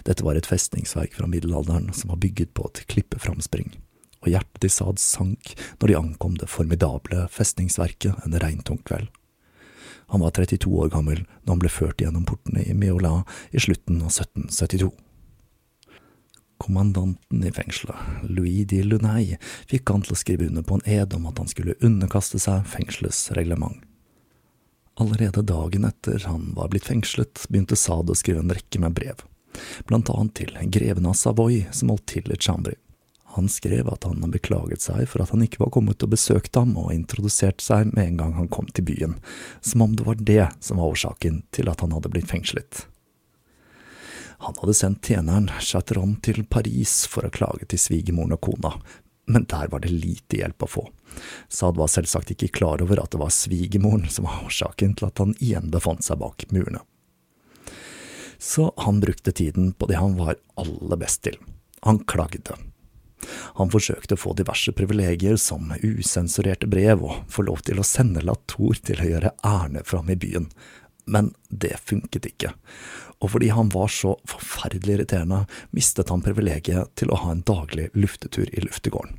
Dette 0.07 0.25
var 0.25 0.35
et 0.35 0.49
festningsverk 0.49 1.13
fra 1.15 1.27
middelalderen 1.29 1.91
som 1.95 2.11
var 2.11 2.19
bygget 2.23 2.53
på 2.57 2.65
et 2.67 2.83
klippeframspring, 2.91 3.71
og 4.23 4.33
hjertet 4.33 4.63
til 4.63 4.73
Saad 4.73 4.99
sank 5.03 5.53
når 5.79 5.91
de 5.91 5.99
ankom 5.99 6.35
det 6.39 6.49
formidable 6.51 7.27
festningsverket 7.31 8.25
en 8.25 8.39
regntung 8.41 8.81
kveld. 8.87 9.07
Han 10.09 10.23
var 10.23 10.31
32 10.31 10.69
år 10.79 10.89
gammel 10.89 11.21
da 11.43 11.53
han 11.53 11.61
ble 11.61 11.69
ført 11.69 12.01
gjennom 12.01 12.25
portene 12.25 12.63
i 12.65 12.73
Meola 12.73 13.23
i 13.51 13.61
slutten 13.61 14.01
av 14.01 14.09
1772. 14.09 14.89
Kommandanten 16.59 17.43
i 17.45 17.51
fengselet, 17.55 18.25
Louis 18.27 18.65
de 18.67 18.81
Lunay, 18.83 19.37
fikk 19.69 19.93
han 19.93 20.01
til 20.03 20.15
å 20.15 20.19
skrive 20.19 20.49
under 20.49 20.65
på 20.65 20.79
en 20.79 20.87
ed 20.89 21.13
om 21.15 21.29
at 21.29 21.39
han 21.39 21.47
skulle 21.47 21.77
underkaste 21.79 22.41
seg 22.41 22.65
fengselets 22.67 23.29
reglement. 23.37 23.79
Allerede 24.99 25.45
dagen 25.47 25.87
etter 25.87 26.25
han 26.27 26.49
var 26.57 26.73
blitt 26.73 26.89
fengslet, 26.89 27.45
begynte 27.47 27.79
Sade 27.79 28.11
å 28.11 28.19
skrive 28.19 28.43
en 28.43 28.51
rekke 28.51 28.81
med 28.83 28.97
brev, 28.97 29.23
blant 29.87 30.11
annet 30.11 30.35
til 30.41 30.57
greven 30.73 31.07
av 31.07 31.15
Savoy, 31.15 31.61
som 31.71 31.93
holdt 31.93 32.09
til 32.11 32.33
i 32.33 32.35
Chambry. 32.35 32.75
Han 33.39 33.47
skrev 33.47 33.87
at 33.87 34.03
han 34.03 34.31
beklaget 34.33 34.83
seg 34.83 35.05
for 35.07 35.23
at 35.23 35.29
han 35.31 35.45
ikke 35.45 35.61
var 35.61 35.69
kommet 35.71 36.03
og 36.03 36.11
besøkt 36.11 36.57
ham 36.59 36.73
og 36.75 36.91
introdusert 36.91 37.63
seg 37.63 37.93
med 37.93 38.01
en 38.03 38.17
gang 38.19 38.33
han 38.35 38.49
kom 38.51 38.67
til 38.67 38.83
byen, 38.89 39.13
som 39.63 39.85
om 39.85 39.93
det 39.95 40.03
var 40.03 40.17
det 40.19 40.47
som 40.59 40.81
var 40.81 40.91
årsaken 40.91 41.37
til 41.55 41.69
at 41.71 41.79
han 41.79 41.93
hadde 41.95 42.11
blitt 42.11 42.27
fengslet. 42.27 42.81
Han 44.43 44.59
hadde 44.59 44.75
sendt 44.75 45.07
tjeneren 45.07 45.47
Chateron 45.63 46.17
til 46.19 46.43
Paris 46.51 47.05
for 47.07 47.23
å 47.23 47.31
klage 47.31 47.63
til 47.71 47.79
svigermoren 47.79 48.35
og 48.35 48.41
kona, 48.43 48.73
men 49.31 49.47
der 49.47 49.71
var 49.71 49.85
det 49.85 49.95
lite 49.95 50.41
hjelp 50.41 50.65
å 50.67 50.71
få. 50.73 50.83
Saad 51.47 51.79
var 51.79 51.87
selvsagt 51.87 52.33
ikke 52.35 52.51
klar 52.59 52.83
over 52.83 52.99
at 52.99 53.15
det 53.15 53.21
var 53.23 53.31
svigermoren 53.31 54.09
som 54.11 54.27
var 54.27 54.41
årsaken 54.49 54.97
til 54.99 55.07
at 55.07 55.23
han 55.23 55.31
igjen 55.39 55.71
befant 55.71 56.03
seg 56.03 56.19
bak 56.19 56.43
murene. 56.51 56.83
Så 58.35 58.67
han 58.83 58.99
brukte 58.99 59.31
tiden 59.31 59.71
på 59.79 59.87
det 59.87 60.03
han 60.03 60.19
var 60.19 60.35
aller 60.59 60.99
best 60.99 61.23
til. 61.23 61.39
Han 61.87 62.03
klagde. 62.03 62.59
Han 63.59 63.71
forsøkte 63.73 64.15
å 64.15 64.21
få 64.21 64.33
diverse 64.37 64.73
privilegier 64.75 65.39
som 65.41 65.73
usensurerte 65.83 66.69
brev 66.71 67.03
og 67.05 67.23
få 67.31 67.45
lov 67.49 67.63
til 67.67 67.81
å 67.81 67.87
sende 67.87 68.23
Latour 68.25 68.79
til 68.83 69.01
å 69.01 69.09
gjøre 69.09 69.35
ærend 69.45 69.81
fram 69.89 70.11
i 70.11 70.17
byen, 70.19 70.49
men 71.09 71.33
det 71.49 71.75
funket 71.89 72.27
ikke, 72.29 72.53
og 73.19 73.33
fordi 73.33 73.49
han 73.55 73.71
var 73.73 73.89
så 73.91 74.13
forferdelig 74.29 74.99
irriterende, 74.99 75.45
mistet 75.75 76.11
han 76.13 76.23
privilegiet 76.23 76.93
til 76.99 77.11
å 77.11 77.17
ha 77.23 77.33
en 77.33 77.43
daglig 77.47 77.89
luftetur 77.97 78.47
i 78.53 78.63
luftegården. 78.63 79.17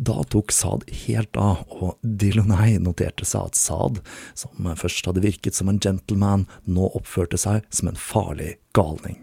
Da 0.00 0.22
tok 0.32 0.52
Saad 0.54 0.86
helt 1.02 1.36
av, 1.36 1.66
og 1.68 1.98
Dillonay 2.00 2.78
noterte 2.80 3.26
seg 3.28 3.50
at 3.50 3.58
Saad, 3.58 4.00
som 4.38 4.70
først 4.80 5.10
hadde 5.10 5.24
virket 5.26 5.58
som 5.58 5.68
en 5.68 5.80
gentleman, 5.82 6.46
nå 6.64 6.88
oppførte 6.96 7.40
seg 7.40 7.66
som 7.68 7.90
en 7.90 8.00
farlig 8.00 8.54
galning. 8.76 9.18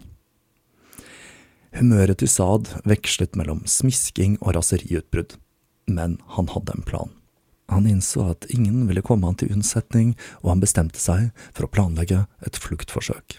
Humøret 1.76 2.22
til 2.22 2.30
Saad 2.32 2.70
vekslet 2.88 3.36
mellom 3.36 3.60
smisking 3.68 4.38
og 4.40 4.54
raseriutbrudd, 4.56 5.36
men 5.88 6.16
han 6.36 6.48
hadde 6.54 6.76
en 6.76 6.86
plan. 6.86 7.12
Han 7.68 7.86
innså 7.86 8.30
at 8.30 8.46
ingen 8.48 8.86
ville 8.88 9.04
komme 9.04 9.28
han 9.28 9.36
til 9.36 9.52
unnsetning, 9.52 10.14
og 10.40 10.54
han 10.54 10.64
bestemte 10.64 11.00
seg 11.00 11.28
for 11.52 11.66
å 11.66 11.72
planlegge 11.72 12.24
et 12.46 12.56
fluktforsøk. 12.56 13.36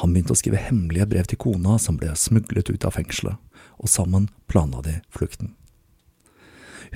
Han 0.00 0.14
begynte 0.14 0.32
å 0.32 0.38
skrive 0.38 0.62
hemmelige 0.62 1.08
brev 1.10 1.28
til 1.28 1.40
kona 1.42 1.76
som 1.82 1.98
ble 2.00 2.14
smuglet 2.16 2.70
ut 2.72 2.86
av 2.88 2.96
fengselet, 2.96 3.36
og 3.80 3.92
sammen 3.92 4.30
planla 4.48 4.80
de 4.86 5.00
flukten. 5.12 5.54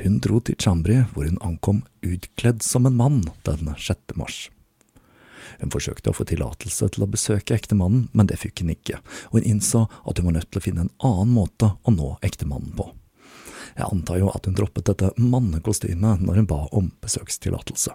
Hun 0.00 0.18
dro 0.24 0.40
til 0.40 0.56
Chambri, 0.58 1.02
hvor 1.12 1.28
hun 1.28 1.38
ankom 1.44 1.84
utkledd 2.02 2.64
som 2.64 2.88
en 2.88 2.96
mann 2.98 3.20
den 3.46 3.70
6. 3.76 4.16
mars. 4.18 4.48
Hun 5.61 5.72
forsøkte 5.74 6.12
å 6.12 6.16
få 6.16 6.26
tillatelse 6.28 6.90
til 6.94 7.07
å 7.07 7.11
besøke 7.11 7.57
ektemannen, 7.57 8.09
men 8.12 8.30
det 8.30 8.40
fikk 8.42 8.64
hun 8.64 8.74
ikke, 8.74 9.00
og 9.30 9.40
hun 9.40 9.48
innså 9.54 9.87
at 10.04 10.20
hun 10.20 10.30
var 10.30 10.38
nødt 10.38 10.50
til 10.50 10.62
å 10.62 10.66
finne 10.66 10.87
en 10.87 10.94
annen 11.04 11.35
måte 11.37 11.74
å 11.83 11.94
nå 11.94 12.14
ektemannen 12.26 12.74
på. 12.78 12.90
Jeg 13.74 13.90
antar 13.90 14.20
jo 14.20 14.30
at 14.30 14.46
hun 14.46 14.54
droppet 14.54 14.87
dette 14.90 15.11
mannekostymet 15.18 16.22
når 16.22 16.42
hun 16.42 16.50
ba 16.50 16.61
om 16.76 16.92
besøkstillatelse. 17.02 17.94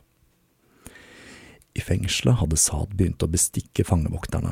I 1.77 1.81
fengselet 1.85 2.39
hadde 2.41 2.59
Saad 2.59 2.95
begynt 2.97 3.23
å 3.23 3.29
bestikke 3.31 3.85
fangevokterne, 3.87 4.51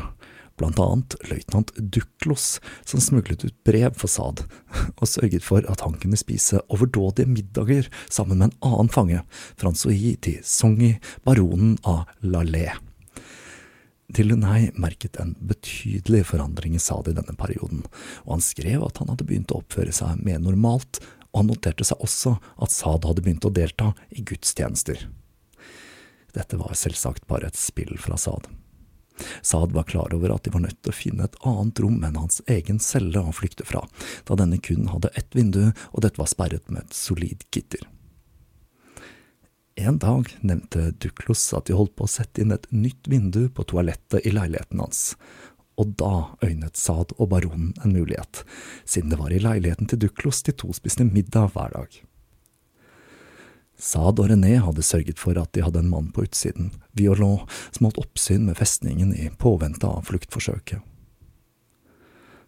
blant 0.57 0.79
annet 0.81 1.15
løytnant 1.29 1.73
Duklos, 1.77 2.57
som 2.87 3.01
smuglet 3.03 3.43
ut 3.45 3.57
brev 3.67 3.97
for 3.99 4.11
Saad, 4.11 4.45
og 5.01 5.09
sørget 5.09 5.45
for 5.45 5.65
at 5.69 5.83
han 5.85 5.97
kunne 6.01 6.19
spise 6.19 6.63
overdådige 6.73 7.29
middager 7.29 7.91
sammen 8.07 8.39
med 8.39 8.49
en 8.51 8.59
annen 8.71 8.93
fange, 8.93 9.23
Francois 9.59 10.15
til 10.23 10.39
Songi, 10.45 10.95
baronen 11.27 11.75
av 11.83 12.05
Lalais. 12.23 12.86
Dillunay 14.07 14.71
merket 14.79 15.17
en 15.19 15.35
betydelig 15.39 16.25
forandring 16.29 16.75
i 16.75 16.79
Saad 16.79 17.09
i 17.11 17.15
denne 17.17 17.35
perioden, 17.35 17.83
og 18.23 18.37
han 18.37 18.43
skrev 18.43 18.85
at 18.87 19.01
han 19.01 19.11
hadde 19.11 19.25
begynt 19.27 19.51
å 19.51 19.59
oppføre 19.59 19.91
seg 19.95 20.21
mer 20.23 20.39
normalt, 20.39 21.01
og 21.33 21.41
han 21.41 21.49
noterte 21.51 21.83
seg 21.87 21.99
også 22.03 22.37
at 22.63 22.71
Saad 22.71 23.07
hadde 23.07 23.25
begynt 23.25 23.47
å 23.47 23.51
delta 23.51 23.91
i 24.15 24.23
gudstjenester. 24.23 25.09
Dette 26.37 26.59
var 26.59 26.77
selvsagt 26.79 27.27
bare 27.27 27.51
et 27.51 27.59
spill 27.59 27.97
fra 27.99 28.15
Saad. 28.21 28.47
Saad 29.41 29.73
var 29.75 29.87
klar 29.89 30.13
over 30.15 30.31
at 30.31 30.45
de 30.45 30.53
var 30.53 30.63
nødt 30.63 30.79
til 30.85 30.93
å 30.93 30.95
finne 30.95 31.27
et 31.27 31.37
annet 31.49 31.81
rom 31.83 31.99
enn 32.05 32.19
hans 32.21 32.39
egen 32.47 32.79
celle 32.79 33.19
å 33.19 33.35
flykte 33.35 33.65
fra, 33.67 33.83
da 34.29 34.39
denne 34.39 34.61
kun 34.63 34.87
hadde 34.93 35.11
ett 35.19 35.35
vindu, 35.35 35.73
og 35.91 36.03
dette 36.05 36.21
var 36.21 36.31
sperret 36.31 36.69
med 36.71 36.85
et 36.85 36.95
solid 36.95 37.43
gitter. 37.51 37.83
En 39.79 39.99
dag 40.01 40.37
nevnte 40.41 40.91
Duklos 40.91 41.53
at 41.53 41.67
de 41.69 41.75
holdt 41.77 41.93
på 41.99 42.07
å 42.07 42.09
sette 42.09 42.41
inn 42.41 42.49
et 42.55 42.65
nytt 42.73 43.05
vindu 43.05 43.43
på 43.53 43.61
toalettet 43.69 44.25
i 44.25 44.31
leiligheten 44.33 44.81
hans, 44.81 45.11
og 45.77 45.91
da 46.01 46.31
øynet 46.41 46.79
Saad 46.81 47.13
og 47.19 47.29
baronen 47.29 47.75
en 47.85 47.93
mulighet, 47.93 48.41
siden 48.89 49.13
det 49.13 49.19
var 49.21 49.29
i 49.29 49.43
leiligheten 49.43 49.85
til 49.85 50.01
Duklos 50.01 50.41
de 50.47 50.55
to 50.57 50.73
spiste 50.73 51.05
middag 51.05 51.53
hver 51.53 51.77
dag. 51.77 52.01
Saad 53.77 54.17
og 54.17 54.31
René 54.33 54.55
hadde 54.65 54.81
sørget 54.81 55.21
for 55.21 55.37
at 55.37 55.53
de 55.53 55.61
hadde 55.61 55.85
en 55.85 55.93
mann 55.93 56.09
på 56.09 56.25
utsiden, 56.25 56.71
Violon, 56.97 57.45
som 57.69 57.85
holdt 57.85 58.01
oppsyn 58.01 58.49
med 58.49 58.57
festningen 58.57 59.13
i 59.13 59.29
påvente 59.37 59.85
av 59.85 60.09
fluktforsøket. 60.09 60.81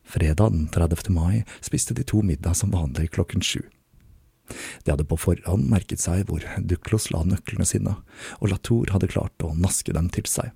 Fredag 0.01 0.49
den 0.49 0.65
30. 0.73 1.13
mai 1.13 1.43
spiste 1.61 1.93
de 1.93 2.01
to 2.01 2.23
middag 2.25 2.57
som 2.57 2.73
vanlig 2.73 3.11
klokken 3.13 3.45
sju. 3.45 3.61
De 4.83 4.93
hadde 4.93 5.07
på 5.07 5.19
forhånd 5.19 5.69
merket 5.71 6.01
seg 6.03 6.25
hvor 6.29 6.43
Duklos 6.59 7.09
la 7.13 7.23
nøklene 7.27 7.67
sine, 7.67 7.95
og 8.39 8.51
Latour 8.53 8.91
hadde 8.93 9.11
klart 9.11 9.45
å 9.45 9.53
naske 9.57 9.95
dem 9.95 10.09
til 10.13 10.27
seg. 10.29 10.51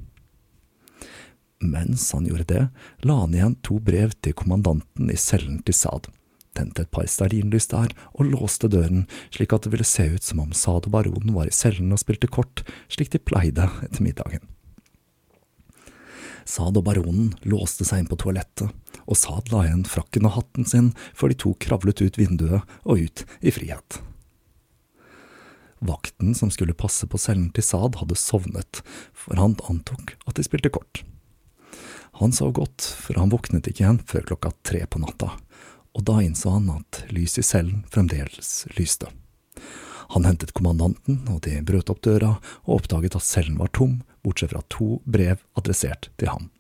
Mens 1.64 2.10
han 2.12 2.28
gjorde 2.28 2.50
det, 2.50 2.64
la 3.08 3.22
han 3.22 3.36
igjen 3.36 3.56
to 3.64 3.80
brev 3.80 4.12
til 4.20 4.36
kommandanten 4.36 5.12
i 5.12 5.20
cellen 5.20 5.62
til 5.64 5.78
Saad, 5.78 6.10
tente 6.58 6.84
et 6.84 6.92
par 6.94 7.08
stearinlys 7.10 7.70
der 7.72 7.94
og 8.14 8.28
låste 8.30 8.70
døren 8.70 9.06
slik 9.34 9.56
at 9.56 9.66
det 9.66 9.74
ville 9.74 9.88
se 9.88 10.10
ut 10.16 10.26
som 10.26 10.44
om 10.44 10.52
Saad 10.54 10.90
og 10.90 10.96
baronen 10.98 11.32
var 11.36 11.50
i 11.50 11.56
cellen 11.56 11.94
og 11.96 12.02
spilte 12.04 12.28
kort, 12.28 12.66
slik 12.92 13.14
de 13.14 13.22
pleide 13.22 13.70
etter 13.86 14.04
middagen. 14.04 14.44
Saad 16.44 16.76
og 16.76 16.84
baronen 16.84 17.32
låste 17.48 17.88
seg 17.88 18.04
inn 18.04 18.12
på 18.12 18.20
toalettet, 18.20 18.68
og 19.08 19.20
Saad 19.20 19.52
la 19.54 19.66
igjen 19.68 19.86
frakken 19.90 20.28
og 20.30 20.38
hatten 20.38 20.68
sin 20.70 20.92
før 21.14 21.34
de 21.34 21.40
to 21.44 21.54
kravlet 21.64 22.04
ut 22.04 22.20
vinduet 22.20 22.76
og 22.84 23.06
ut 23.06 23.26
i 23.42 23.54
frihet. 23.54 24.00
Vakten 25.84 26.32
som 26.36 26.52
skulle 26.54 26.76
passe 26.78 27.08
på 27.12 27.20
cellen 27.20 27.50
til 27.52 27.66
Saad, 27.66 27.98
hadde 28.00 28.16
sovnet, 28.16 28.80
for 29.12 29.36
han 29.36 29.58
antok 29.68 30.16
at 30.24 30.38
de 30.38 30.46
spilte 30.48 30.72
kort. 30.72 31.04
Han 32.22 32.32
sov 32.32 32.54
godt, 32.56 32.86
for 33.04 33.20
han 33.20 33.34
våknet 33.34 33.68
ikke 33.68 33.84
igjen 33.84 34.00
før 34.08 34.30
klokka 34.32 34.54
tre 34.64 34.86
på 34.88 35.02
natta, 35.04 35.34
og 35.94 36.06
da 36.08 36.22
innså 36.24 36.56
han 36.56 36.72
at 36.78 37.04
lyset 37.12 37.42
i 37.42 37.48
cellen 37.50 37.84
fremdeles 37.92 38.64
lyste. 38.78 39.10
Han 40.14 40.28
hentet 40.30 40.54
kommandanten, 40.54 41.24
og 41.28 41.42
de 41.48 41.58
brøt 41.66 41.90
opp 41.90 42.04
døra 42.06 42.36
og 42.64 42.76
oppdaget 42.78 43.18
at 43.18 43.26
cellen 43.26 43.58
var 43.60 43.74
tom, 43.74 44.02
bortsett 44.24 44.54
fra 44.54 44.62
to 44.72 45.00
brev 45.04 45.42
adressert 45.58 46.12
til 46.22 46.32
ham. 46.32 46.53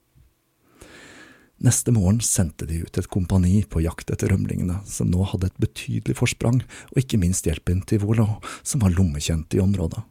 Neste 1.61 1.93
morgen 1.93 2.19
sendte 2.19 2.65
de 2.65 2.81
ut 2.81 2.97
et 2.97 3.07
kompani 3.07 3.61
på 3.69 3.83
jakt 3.83 4.09
etter 4.11 4.33
rømlingene, 4.33 4.79
som 4.89 5.11
nå 5.11 5.23
hadde 5.29 5.51
et 5.51 5.61
betydelig 5.61 6.17
forsprang, 6.17 6.63
og 6.91 6.99
ikke 6.99 7.19
minst 7.21 7.45
hjelpen 7.47 7.83
til 7.87 8.01
Volo, 8.03 8.25
som 8.65 8.83
var 8.83 8.95
lommekjent 8.95 9.53
i 9.53 9.61
området. 9.63 10.01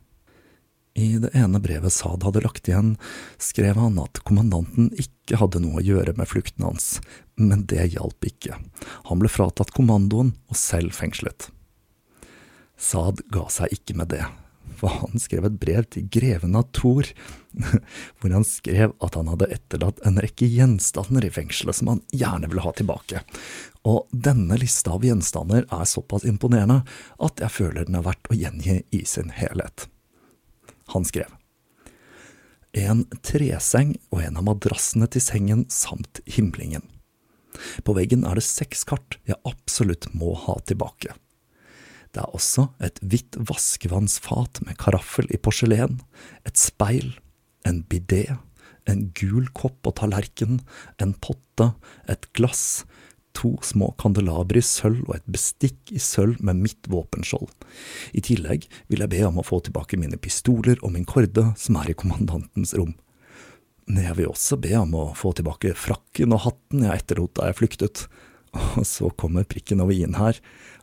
I 0.95 1.17
det 1.23 1.31
ene 1.37 1.61
brevet 1.65 1.93
Saad 1.93 2.25
hadde 2.27 2.43
lagt 2.45 2.69
igjen, 2.69 2.95
skrev 3.41 3.81
han 3.81 3.97
at 4.03 4.21
kommandanten 4.29 4.91
ikke 5.01 5.41
hadde 5.41 5.63
noe 5.65 5.81
å 5.81 5.85
gjøre 5.87 6.13
med 6.19 6.29
flukten 6.29 6.67
hans, 6.69 6.99
men 7.41 7.65
det 7.69 7.95
hjalp 7.95 8.29
ikke. 8.29 8.59
Han 9.09 9.23
ble 9.23 9.33
fratatt 9.33 9.73
kommandoen 9.73 10.35
og 10.53 10.61
selv 10.61 10.93
fengslet. 10.97 11.49
Saad 12.77 13.25
ga 13.33 13.47
seg 13.53 13.73
ikke 13.73 13.97
med 13.97 14.13
det, 14.13 14.25
for 14.83 14.91
han 14.99 15.21
skrev 15.23 15.45
et 15.47 15.59
brev 15.63 15.87
til 15.95 16.09
greven 16.11 16.57
av 16.59 16.65
Thor, 16.75 17.07
hvor 18.19 18.33
han 18.35 18.47
skrev 18.47 18.97
at 18.99 19.15
han 19.15 19.29
hadde 19.31 19.47
etterlatt 19.55 20.01
en 20.03 20.19
rekke 20.25 20.49
gjenstander 20.51 21.29
i 21.29 21.31
fengselet 21.31 21.79
som 21.79 21.93
han 21.93 22.01
gjerne 22.11 22.51
ville 22.51 22.65
ha 22.65 22.73
tilbake. 22.75 23.23
Og 23.87 24.11
denne 24.11 24.59
lista 24.59 24.97
av 24.97 25.07
gjenstander 25.07 25.69
er 25.71 25.87
såpass 25.87 26.27
imponerende 26.27 26.81
at 27.23 27.45
jeg 27.45 27.55
føler 27.61 27.87
den 27.87 28.01
er 28.01 28.09
verdt 28.09 28.31
å 28.33 28.39
gjengi 28.41 28.81
i 28.91 29.05
sin 29.07 29.31
helhet. 29.39 29.87
Han 30.97 31.07
skrev 31.07 31.31
En 32.75 33.05
treseng 33.23 33.95
og 34.11 34.25
en 34.25 34.39
av 34.41 34.49
madrassene 34.49 35.07
til 35.07 35.23
sengen 35.23 35.67
samt 35.71 36.25
himlingen. 36.27 36.83
På 37.87 37.95
veggen 37.95 38.25
er 38.27 38.41
det 38.41 38.49
seks 38.49 38.83
kart 38.89 39.21
jeg 39.29 39.39
absolutt 39.47 40.09
må 40.17 40.35
ha 40.49 40.57
tilbake. 40.67 41.15
Det 42.13 42.21
er 42.21 42.37
også 42.37 42.69
et 42.85 42.99
hvitt 43.01 43.39
vaskevannsfat 43.49 44.61
med 44.67 44.77
karaffel 44.81 45.31
i 45.33 45.41
porselen, 45.41 46.01
et 46.45 46.59
speil, 46.61 47.15
en 47.65 47.81
bidé, 47.89 48.27
en 48.91 49.07
gul 49.17 49.47
kopp 49.57 49.87
og 49.89 49.97
tallerken, 50.01 50.61
en 51.01 51.15
potte, 51.25 51.71
et 52.11 52.29
glass, 52.37 52.85
to 53.33 53.55
små 53.65 53.95
kandelabre 54.01 54.61
i 54.61 54.67
sølv 54.67 55.07
og 55.07 55.15
et 55.17 55.29
bestikk 55.33 55.93
i 55.95 56.01
sølv 56.03 56.43
med 56.45 56.61
mitt 56.61 56.89
våpenskjold. 56.93 57.49
I 58.13 58.21
tillegg 58.25 58.67
vil 58.93 59.05
jeg 59.05 59.13
be 59.15 59.23
om 59.25 59.41
å 59.41 59.47
få 59.47 59.63
tilbake 59.65 59.97
mine 60.01 60.21
pistoler 60.21 60.77
og 60.83 60.93
min 60.93 61.09
korde 61.09 61.47
som 61.61 61.79
er 61.81 61.93
i 61.93 61.97
kommandantens 61.97 62.75
rom. 62.77 62.93
Men 63.89 64.05
jeg 64.05 64.19
vil 64.21 64.31
også 64.31 64.61
be 64.63 64.75
om 64.79 64.93
å 64.99 65.07
få 65.19 65.33
tilbake 65.39 65.73
frakken 65.79 66.37
og 66.37 66.45
hatten 66.45 66.85
jeg 66.85 67.03
etterlot 67.03 67.35
da 67.39 67.49
jeg 67.49 67.59
flyktet. 67.63 68.05
Og 68.77 68.85
så 68.85 69.09
kommer 69.17 69.49
prikken 69.49 69.81
over 69.81 69.97
i-en 69.97 70.19
her, 70.21 70.37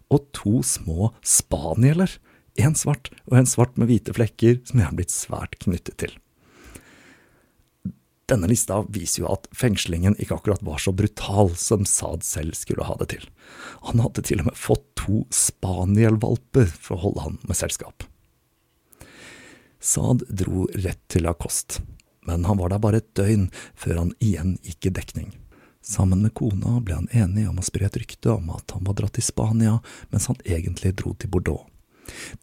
og 0.10 0.26
to 0.36 0.60
små 0.66 1.12
spanieler, 1.26 2.18
en 2.60 2.76
svart 2.76 3.12
og 3.30 3.38
en 3.40 3.48
svart 3.48 3.78
med 3.80 3.92
hvite 3.92 4.16
flekker, 4.18 4.60
som 4.68 4.82
jeg 4.82 4.90
har 4.90 4.98
blitt 4.98 5.14
svært 5.14 5.56
knyttet 5.64 6.00
til. 6.02 6.18
Denne 8.30 8.50
lista 8.50 8.84
viser 8.94 9.24
jo 9.24 9.32
at 9.32 9.48
fengslingen 9.58 10.14
ikke 10.22 10.36
akkurat 10.38 10.62
var 10.66 10.82
så 10.82 10.94
brutal 10.94 11.56
som 11.58 11.86
Saad 11.90 12.26
selv 12.28 12.54
skulle 12.58 12.86
ha 12.86 12.94
det 13.00 13.10
til. 13.16 13.26
Han 13.88 14.04
hadde 14.04 14.26
til 14.28 14.44
og 14.44 14.52
med 14.52 14.60
fått 14.60 14.86
to 15.00 15.24
spanielvalper 15.34 16.70
for 16.70 16.98
å 16.98 17.04
holde 17.08 17.26
han 17.26 17.40
med 17.50 17.58
selskap. 17.58 18.06
Saad 19.80 20.28
dro 20.30 20.68
rett 20.76 21.02
til 21.10 21.26
Lacoste, 21.26 21.82
men 22.28 22.46
han 22.46 22.60
var 22.60 22.74
der 22.74 22.84
bare 22.84 23.02
et 23.02 23.14
døgn 23.18 23.48
før 23.80 24.04
han 24.04 24.14
igjen 24.22 24.58
gikk 24.62 24.92
i 24.92 24.96
dekning. 25.00 25.32
Sammen 25.82 26.22
med 26.22 26.34
kona 26.34 26.80
ble 26.84 26.98
han 26.98 27.12
enig 27.16 27.48
om 27.50 27.60
å 27.60 27.66
spre 27.66 27.88
et 27.88 27.98
rykte 27.98 28.34
om 28.34 28.50
at 28.52 28.76
han 28.76 28.84
var 28.88 28.98
dratt 29.00 29.16
til 29.16 29.26
Spania, 29.26 29.78
mens 30.12 30.28
han 30.28 30.40
egentlig 30.44 30.96
dro 31.00 31.14
til 31.16 31.32
Bordeaux. 31.32 31.68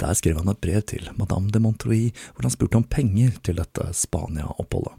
Der 0.01 0.15
skrev 0.15 0.39
han 0.41 0.49
et 0.49 0.63
brev 0.63 0.85
til 0.87 1.11
madame 1.19 1.51
de 1.53 1.61
Montreuil 1.61 2.15
hvor 2.35 2.47
han 2.47 2.55
spurte 2.55 2.81
om 2.81 2.87
penger 2.87 3.35
til 3.45 3.59
dette 3.61 3.91
Spania-oppholdet. 3.93 4.95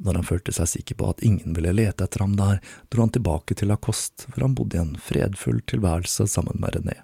Når 0.00 0.16
han 0.16 0.24
følte 0.24 0.54
seg 0.56 0.68
sikker 0.70 0.96
på 0.96 1.10
at 1.12 1.22
ingen 1.26 1.52
ville 1.56 1.74
lete 1.76 2.06
etter 2.06 2.22
ham 2.24 2.32
der, 2.38 2.62
dro 2.88 3.04
han 3.04 3.12
tilbake 3.12 3.56
til 3.58 3.68
Lacoste, 3.68 4.30
hvor 4.30 4.46
han 4.46 4.54
bodde 4.56 4.78
i 4.78 4.80
en 4.80 4.94
fredfull 4.96 5.60
tilværelse 5.68 6.24
sammen 6.32 6.56
med 6.62 6.78
René. 6.78 6.96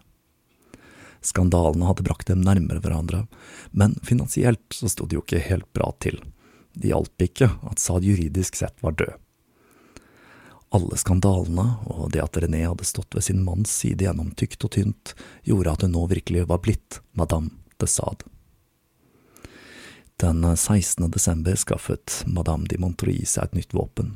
Skandalene 1.21 1.91
hadde 1.91 2.07
brakt 2.07 2.31
dem 2.31 2.41
nærmere 2.47 2.81
hverandre, 2.81 3.27
men 3.77 3.99
finansielt 4.07 4.65
så 4.73 4.89
sto 4.89 5.05
det 5.05 5.19
jo 5.19 5.25
ikke 5.27 5.45
helt 5.45 5.69
bra 5.77 5.91
til. 6.01 6.23
Det 6.73 6.89
hjalp 6.95 7.29
ikke 7.29 7.51
at 7.69 7.83
Saad 7.83 8.07
juridisk 8.07 8.57
sett 8.57 8.81
var 8.85 8.97
død. 8.97 9.13
Alle 10.75 10.99
skandalene 10.99 11.67
og 11.87 12.11
det 12.13 12.23
at 12.25 12.37
René 12.43 12.65
hadde 12.67 12.87
stått 12.87 13.15
ved 13.15 13.25
sin 13.25 13.45
manns 13.47 13.71
side 13.71 14.03
gjennom 14.05 14.33
tykt 14.35 14.65
og 14.67 14.73
tynt, 14.75 15.15
gjorde 15.47 15.73
at 15.73 15.85
hun 15.87 15.95
nå 15.95 16.07
virkelig 16.11 16.47
var 16.51 16.63
blitt 16.65 17.01
Madame 17.13 17.55
de 17.79 17.89
Sade. 17.91 18.27
Den 20.17 20.43
16. 20.57 21.11
desember 21.13 21.59
skaffet 21.61 22.23
Madame 22.27 22.67
de 22.71 22.79
Montreuil 22.81 23.27
seg 23.29 23.51
et 23.51 23.59
nytt 23.59 23.77
våpen. 23.77 24.15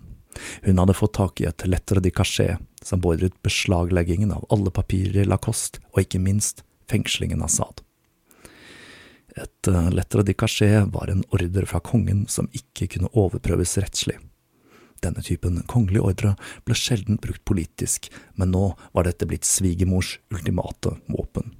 Hun 0.64 0.80
hadde 0.80 0.96
fått 0.96 1.18
tak 1.18 1.42
i 1.42 1.46
et 1.48 1.66
lettere 1.68 2.00
de 2.00 2.10
cachet 2.10 2.58
som 2.82 3.02
beordret 3.02 3.36
beslagleggingen 3.44 4.32
av 4.32 4.46
alle 4.48 4.72
papirer 4.72 5.22
i 5.22 5.28
Lacoste, 5.28 5.82
og 5.92 6.02
ikke 6.04 6.22
minst 6.22 6.64
fengslingen 6.90 7.44
av 7.44 7.52
Sade. 7.52 7.84
Et 9.36 9.68
lettere 9.68 9.94
lettre 9.94 10.24
de 10.26 10.34
cachet 10.34 10.88
var 10.94 11.10
en 11.12 11.22
ordre 11.30 11.66
fra 11.66 11.80
kongen 11.84 12.24
som 12.28 12.48
ikke 12.56 12.88
kunne 12.96 13.12
overprøves 13.12 13.76
rettslig. 13.78 14.16
Denne 15.00 15.22
typen 15.24 15.62
kongelig 15.70 16.02
ordre 16.04 16.34
ble 16.68 16.76
sjelden 16.76 17.20
brukt 17.22 17.44
politisk, 17.48 18.10
men 18.36 18.52
nå 18.54 18.74
var 18.92 19.08
dette 19.08 19.28
blitt 19.28 19.48
svigermors 19.48 20.18
ultimate 20.34 20.96
våpen. 21.08 21.54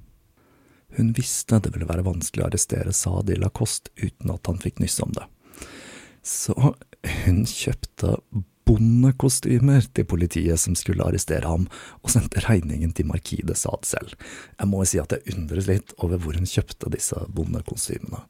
Hun 0.97 1.13
visste 1.15 1.61
det 1.63 1.71
ville 1.73 1.87
være 1.87 2.05
vanskelig 2.05 2.43
å 2.43 2.49
arrestere 2.49 2.93
Saad 2.93 3.31
i 3.31 3.39
Lacoste 3.39 3.93
uten 4.01 4.33
at 4.33 4.47
han 4.49 4.59
fikk 4.61 4.81
nyss 4.83 4.99
om 5.03 5.13
det. 5.15 5.27
Så 6.21 6.53
hun 7.23 7.43
kjøpte 7.49 8.17
bondekostymer 8.67 9.87
til 9.95 10.05
politiet 10.07 10.61
som 10.61 10.75
skulle 10.77 11.05
arrestere 11.07 11.49
ham, 11.49 11.65
og 12.03 12.13
sendte 12.13 12.43
regningen 12.45 12.93
til 12.95 13.09
Markide 13.09 13.55
Saad 13.57 13.87
selv. 13.87 14.13
Jeg 14.59 14.69
må 14.69 14.83
si 14.85 15.01
at 15.01 15.15
jeg 15.15 15.35
undres 15.35 15.69
litt 15.71 15.95
over 15.97 16.21
hvor 16.21 16.37
hun 16.37 16.49
kjøpte 16.49 16.91
disse 16.93 17.17
bondekostymene. 17.33 18.21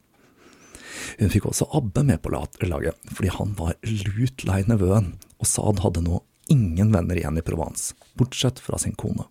Hun 1.20 1.32
fikk 1.34 1.48
også 1.50 1.70
Abbe 1.78 2.04
med 2.08 2.22
på 2.22 2.32
laget, 2.34 2.98
fordi 3.12 3.32
han 3.36 3.56
var 3.60 3.78
lut 3.86 4.46
lei 4.48 4.62
nevøen, 4.68 5.14
og 5.40 5.50
Saad 5.50 5.82
hadde 5.84 6.04
nå 6.06 6.22
ingen 6.52 6.92
venner 6.94 7.20
igjen 7.20 7.40
i 7.40 7.46
Provence, 7.46 7.96
bortsett 8.20 8.60
fra 8.60 8.80
sin 8.82 8.98
kone. 9.00 9.28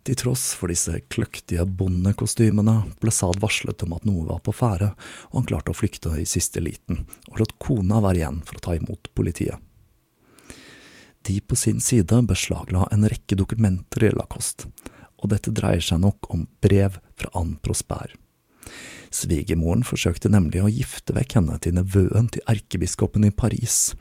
Til 0.00 0.16
tross 0.16 0.54
for 0.56 0.72
disse 0.72 0.96
kløktige 1.12 1.66
bondekostymene 1.66 2.76
ble 3.02 3.12
Saad 3.12 3.40
varslet 3.42 3.84
om 3.84 3.92
at 3.98 4.06
noe 4.08 4.24
var 4.30 4.40
på 4.44 4.54
ferde, 4.56 4.94
og 5.30 5.42
han 5.42 5.48
klarte 5.50 5.74
å 5.74 5.76
flykte 5.76 6.14
i 6.16 6.28
siste 6.28 6.62
liten, 6.64 7.04
og 7.28 7.42
lot 7.42 7.52
kona 7.60 8.00
være 8.00 8.22
igjen 8.22 8.40
for 8.48 8.56
å 8.56 8.64
ta 8.64 8.78
imot 8.78 9.12
politiet. 9.14 9.60
De 11.28 11.36
på 11.44 11.56
sin 11.58 11.82
side 11.84 12.16
beslagla 12.24 12.86
en 12.90 13.04
rekke 13.12 13.36
dokumenter 13.36 14.08
i 14.08 14.14
Lacoste, 14.16 14.70
og 15.20 15.34
dette 15.34 15.52
dreier 15.52 15.84
seg 15.84 16.00
nok 16.00 16.30
om 16.32 16.46
brev 16.64 16.96
fra 17.20 17.28
Anne 17.36 17.60
Prosper. 17.60 18.16
Svigermoren 19.10 19.82
forsøkte 19.86 20.30
nemlig 20.30 20.62
å 20.62 20.70
gifte 20.70 21.14
vekk 21.16 21.38
henne 21.40 21.56
til 21.62 21.74
nevøen 21.74 22.28
til 22.30 22.44
erkebiskopen 22.50 23.26
i 23.26 23.32
Paris, 23.34 23.96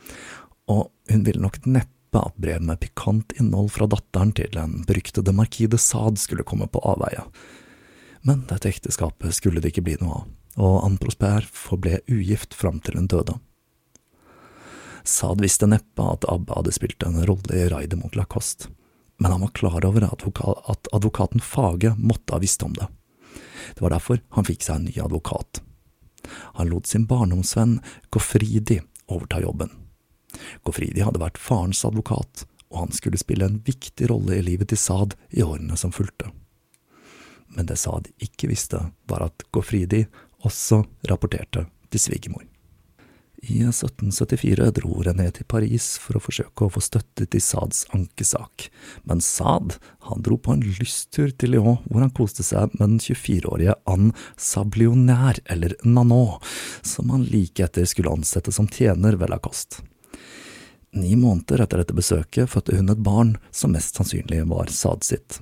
og 0.70 0.91
hun 1.10 1.24
ville 1.26 1.41
nok 1.41 1.64
neppe 1.66 2.22
at 2.22 2.38
brev 2.41 2.62
med 2.66 2.80
pikant 2.82 3.34
innhold 3.41 3.72
fra 3.74 3.89
datteren 3.89 4.34
til 4.38 4.51
den 4.53 4.84
beryktede 4.89 5.34
markis 5.34 5.70
de 5.74 5.82
Sade 5.82 6.22
skulle 6.22 6.45
komme 6.45 6.70
på 6.70 6.82
avveie. 6.86 7.26
Men 8.22 8.45
dette 8.49 8.70
ekteskapet 8.70 9.34
skulle 9.34 9.64
det 9.64 9.74
ikke 9.74 9.86
bli 9.88 9.97
noe 10.01 10.22
av, 10.22 10.26
og 10.62 10.76
Anne 10.86 11.01
Prosper 11.01 11.45
forble 11.45 12.01
ugift 12.10 12.53
fram 12.57 12.82
til 12.84 12.99
hun 12.99 13.10
døde. 13.10 13.38
Sade 15.07 15.41
visste 15.41 15.70
neppe 15.70 16.05
at 16.05 16.28
Abba 16.30 16.60
hadde 16.60 16.76
spilt 16.76 17.01
en 17.07 17.18
rolle 17.26 17.55
i 17.55 17.70
raidet 17.72 17.97
mot 17.97 18.14
Lacoste, 18.20 18.70
men 19.18 19.34
han 19.34 19.41
var 19.41 19.55
klar 19.57 19.86
over 19.88 20.05
at 20.05 20.93
advokaten 20.93 21.41
Fage 21.41 21.95
måtte 21.97 22.36
ha 22.36 22.41
visst 22.43 22.64
om 22.64 22.76
det. 22.78 22.86
Det 23.76 23.84
var 23.84 23.95
derfor 23.95 24.22
han 24.36 24.47
fikk 24.47 24.66
seg 24.66 24.80
en 24.80 24.88
ny 24.89 24.95
advokat. 25.03 25.62
Han 26.60 26.70
lot 26.70 26.88
sin 26.88 27.07
barndomsvenn 27.10 27.80
Gofridi 28.14 28.82
overta 29.07 29.41
jobben. 29.41 29.72
Gofridi 30.64 31.01
hadde 31.01 31.22
vært 31.22 31.41
farens 31.41 31.82
advokat, 31.88 32.45
og 32.70 32.84
han 32.84 32.93
skulle 32.93 33.18
spille 33.18 33.47
en 33.47 33.62
viktig 33.66 34.10
rolle 34.12 34.38
i 34.38 34.45
livet 34.45 34.70
til 34.70 34.78
Saad 34.78 35.16
i 35.34 35.43
årene 35.43 35.78
som 35.80 35.93
fulgte. 35.95 36.30
Men 37.49 37.66
det 37.66 37.80
Saad 37.82 38.12
ikke 38.22 38.51
visste, 38.51 38.84
var 39.10 39.26
at 39.26 39.47
Gofridi 39.51 40.03
også 40.45 40.84
rapporterte 41.10 41.66
til 41.89 42.03
svigermor. 42.03 42.45
I 43.41 43.61
1774 43.63 44.71
dro 44.75 44.97
René 45.05 45.29
til 45.31 45.45
Paris 45.47 45.93
for 46.01 46.17
å 46.17 46.21
forsøke 46.23 46.65
å 46.65 46.71
få 46.73 46.81
støtte 46.83 47.27
til 47.31 47.43
Saads 47.43 47.85
ankesak, 47.95 48.67
men 49.07 49.21
Saad 49.23 49.77
han 50.09 50.25
dro 50.25 50.35
på 50.35 50.55
en 50.55 50.65
lysttur 50.65 51.31
til 51.31 51.55
Lyon 51.55 51.79
hvor 51.85 52.03
han 52.03 52.11
koste 52.15 52.43
seg 52.43 52.73
med 52.75 52.83
den 52.83 52.99
24-årige 52.99 53.77
Anne 53.87 54.11
Sablionnaire, 54.35 55.39
eller 55.47 55.77
Nanon, 55.83 56.41
som 56.83 57.13
han 57.13 57.23
like 57.31 57.63
etter 57.63 57.87
skulle 57.87 58.11
ansette 58.11 58.51
som 58.55 58.67
tjener 58.67 59.15
ved 59.19 59.31
Lacoste. 59.31 59.85
Ni 60.91 61.13
måneder 61.15 61.63
etter 61.63 61.83
dette 61.83 61.95
besøket 61.95 62.49
fødte 62.49 62.75
hun 62.75 62.91
et 62.91 63.05
barn 63.05 63.37
som 63.55 63.71
mest 63.75 63.95
sannsynlig 63.95 64.41
var 64.49 64.73
Saad 64.73 65.05
sitt. 65.05 65.39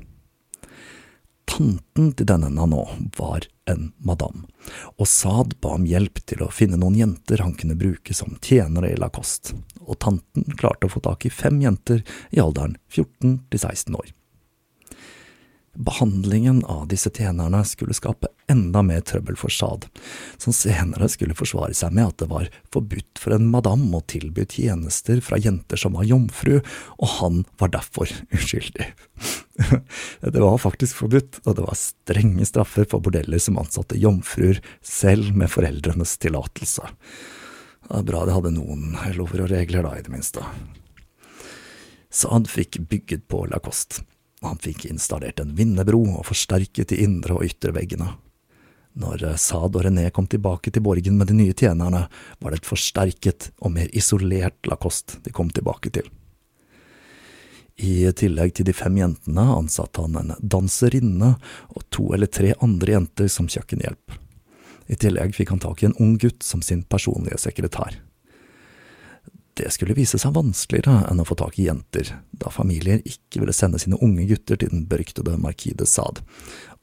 Tanten 1.47 2.11
til 2.17 2.27
denne 2.27 2.49
Nanon 2.51 3.07
var 3.17 3.47
en 3.71 3.91
madam, 4.03 4.45
og 4.99 5.07
Saad 5.07 5.55
ba 5.63 5.73
om 5.77 5.87
hjelp 5.87 6.19
til 6.27 6.43
å 6.43 6.51
finne 6.53 6.79
noen 6.79 6.99
jenter 6.99 7.43
han 7.43 7.55
kunne 7.59 7.77
bruke 7.79 8.15
som 8.15 8.35
tjenere 8.43 8.91
i 8.91 8.99
Lacoste, 8.99 9.55
og 9.87 9.99
tanten 10.03 10.45
klarte 10.59 10.89
å 10.89 10.91
få 10.91 11.03
tak 11.07 11.27
i 11.27 11.33
fem 11.33 11.61
jenter 11.63 12.03
i 12.35 12.43
alderen 12.43 12.75
14 12.91 13.39
til 13.51 13.63
16 13.63 13.95
år. 13.95 14.11
Behandlingen 15.78 16.63
av 16.65 16.88
disse 16.88 17.09
tjenerne 17.13 17.59
skulle 17.65 17.93
skape 17.93 18.32
enda 18.49 18.82
mer 18.82 19.03
trøbbel 19.05 19.36
for 19.38 19.53
Saad, 19.53 19.84
som 20.41 20.55
senere 20.55 21.05
skulle 21.11 21.38
forsvare 21.38 21.75
seg 21.78 21.93
med 21.93 22.09
at 22.09 22.23
det 22.23 22.28
var 22.32 22.47
forbudt 22.73 23.21
for 23.21 23.36
en 23.36 23.45
madam 23.53 23.84
å 23.93 24.01
tilby 24.09 24.47
tjenester 24.49 25.21
fra 25.21 25.38
jenter 25.38 25.78
som 25.78 25.93
var 25.93 26.07
jomfru, 26.09 26.55
og 26.97 27.13
han 27.19 27.43
var 27.61 27.75
derfor 27.78 28.09
uskyldig. 28.34 28.89
Det 30.21 30.41
var 30.41 30.57
faktisk 30.61 30.99
forbudt, 30.99 31.39
og 31.45 31.55
det 31.57 31.63
var 31.65 31.78
strenge 31.78 32.45
straffer 32.45 32.86
for 32.89 33.01
bordeller 33.01 33.41
som 33.41 33.57
ansatte 33.57 33.97
jomfruer, 33.97 34.59
selv 34.86 35.34
med 35.34 35.49
foreldrenes 35.49 36.13
tillatelse. 36.21 36.89
Det 37.88 37.95
er 38.01 38.05
bra 38.05 38.21
de 38.28 38.36
hadde 38.36 38.53
noen 38.53 38.93
lover 39.17 39.47
og 39.47 39.49
regler, 39.53 39.86
da, 39.86 39.95
i 39.97 40.05
det 40.05 40.13
minste. 40.13 40.45
Saad 42.13 42.49
fikk 42.49 42.78
bygget 42.89 43.25
på 43.32 43.47
Lacoste 43.49 44.05
han 44.47 44.61
fikk 44.63 44.87
installert 44.89 45.41
en 45.43 45.55
vindebro 45.57 46.01
og 46.19 46.25
forsterket 46.27 46.93
de 46.93 47.01
indre 47.03 47.37
og 47.37 47.45
ytre 47.47 47.73
veggene. 47.75 48.13
Når 48.97 49.27
Saad 49.37 49.75
og 49.77 49.83
René 49.85 50.07
kom 50.09 50.25
tilbake 50.25 50.71
til 50.73 50.81
borgen 50.81 51.19
med 51.19 51.29
de 51.29 51.35
nye 51.37 51.53
tjenerne, 51.53 52.07
var 52.41 52.53
det 52.53 52.63
et 52.63 52.69
forsterket 52.69 53.51
og 53.61 53.75
mer 53.75 53.91
isolert 53.93 54.57
Lacoste 54.65 55.19
de 55.25 55.33
kom 55.35 55.51
tilbake 55.53 55.91
til. 55.93 56.07
I 57.77 58.09
tillegg 58.17 58.55
til 58.57 58.65
de 58.65 58.73
fem 58.73 58.95
jentene 58.97 59.43
ansatte 59.53 60.01
han 60.01 60.17
en 60.17 60.33
danserinne 60.41 61.35
og 61.69 61.85
to 61.93 62.09
eller 62.15 62.31
tre 62.33 62.55
andre 62.65 62.95
jenter 62.95 63.29
som 63.29 63.45
kjøkkenhjelp. 63.45 64.17
I 64.89 64.97
tillegg 64.97 65.35
fikk 65.37 65.53
han 65.53 65.61
tak 65.61 65.83
i 65.83 65.91
en 65.91 65.97
ung 66.01 66.15
gutt 66.17 66.41
som 66.41 66.63
sin 66.65 66.81
personlige 66.89 67.37
sekretær. 67.43 67.99
Det 69.58 69.72
skulle 69.74 69.95
vise 69.97 70.20
seg 70.22 70.36
vanskeligere 70.36 71.08
enn 71.10 71.22
å 71.22 71.26
få 71.26 71.34
tak 71.39 71.55
i 71.58 71.66
jenter, 71.66 72.12
da 72.30 72.51
familier 72.53 73.01
ikke 73.10 73.41
ville 73.41 73.55
sende 73.58 73.80
sine 73.82 73.97
unge 74.05 74.28
gutter 74.30 74.60
til 74.62 74.70
den 74.70 74.84
beryktede 74.89 75.34
Markide 75.41 75.82
de 75.82 75.88
Sade, 75.89 76.22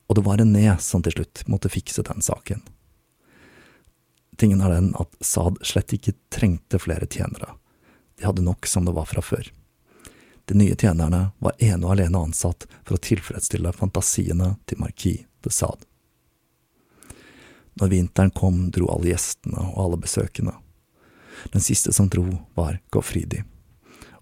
og 0.08 0.18
det 0.18 0.24
var 0.26 0.40
René 0.42 0.72
som 0.82 1.04
til 1.04 1.14
slutt 1.14 1.44
måtte 1.46 1.70
fikse 1.70 2.02
den 2.08 2.24
saken. 2.24 2.64
Tingen 4.42 4.64
er 4.66 4.74
den 4.74 4.90
at 4.98 5.14
Saad 5.22 5.60
slett 5.62 5.94
ikke 5.94 6.16
trengte 6.34 6.82
flere 6.82 7.06
tjenere, 7.06 7.54
de 8.18 8.26
hadde 8.26 8.42
nok 8.42 8.66
som 8.66 8.88
det 8.88 8.96
var 8.98 9.06
fra 9.06 9.22
før. 9.22 9.46
De 10.50 10.58
nye 10.58 10.74
tjenerne 10.74 11.28
var 11.38 11.54
ene 11.62 11.86
og 11.86 11.94
alene 11.94 12.26
ansatt 12.26 12.66
for 12.82 12.98
å 12.98 13.02
tilfredsstille 13.06 13.70
fantasiene 13.78 14.56
til 14.66 14.82
markis 14.82 15.22
de 15.46 15.54
Sade. 15.54 15.86
Når 17.78 17.90
vinteren 17.90 18.34
kom, 18.34 18.68
dro 18.74 18.90
alle 18.90 19.14
gjestene 19.14 19.62
og 19.70 19.80
alle 19.86 20.02
besøkende. 20.02 20.58
Den 21.52 21.64
siste 21.64 21.92
som 21.92 22.08
dro, 22.08 22.26
var 22.54 22.80
Gofridi. 22.90 23.44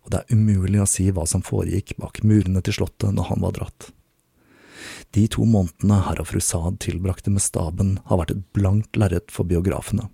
og 0.03 0.11
det 0.11 0.19
er 0.19 0.35
umulig 0.35 0.81
å 0.83 0.87
si 0.91 1.05
hva 1.15 1.23
som 1.31 1.45
foregikk 1.47 1.95
bak 2.03 2.25
murene 2.27 2.59
til 2.67 2.75
slottet 2.75 3.15
når 3.15 3.29
han 3.29 3.45
var 3.45 3.53
dratt. 3.55 3.93
De 5.15 5.29
to 5.31 5.45
månedene 5.47 6.01
herr 6.09 6.23
og 6.23 6.27
fru 6.33 6.41
Saad 6.43 6.81
tilbrakte 6.83 7.31
med 7.31 7.45
staben, 7.45 8.01
har 8.09 8.19
vært 8.19 8.35
et 8.35 8.43
blankt 8.57 8.99
lerret 8.99 9.31
for 9.31 9.47
biografene. 9.47 10.09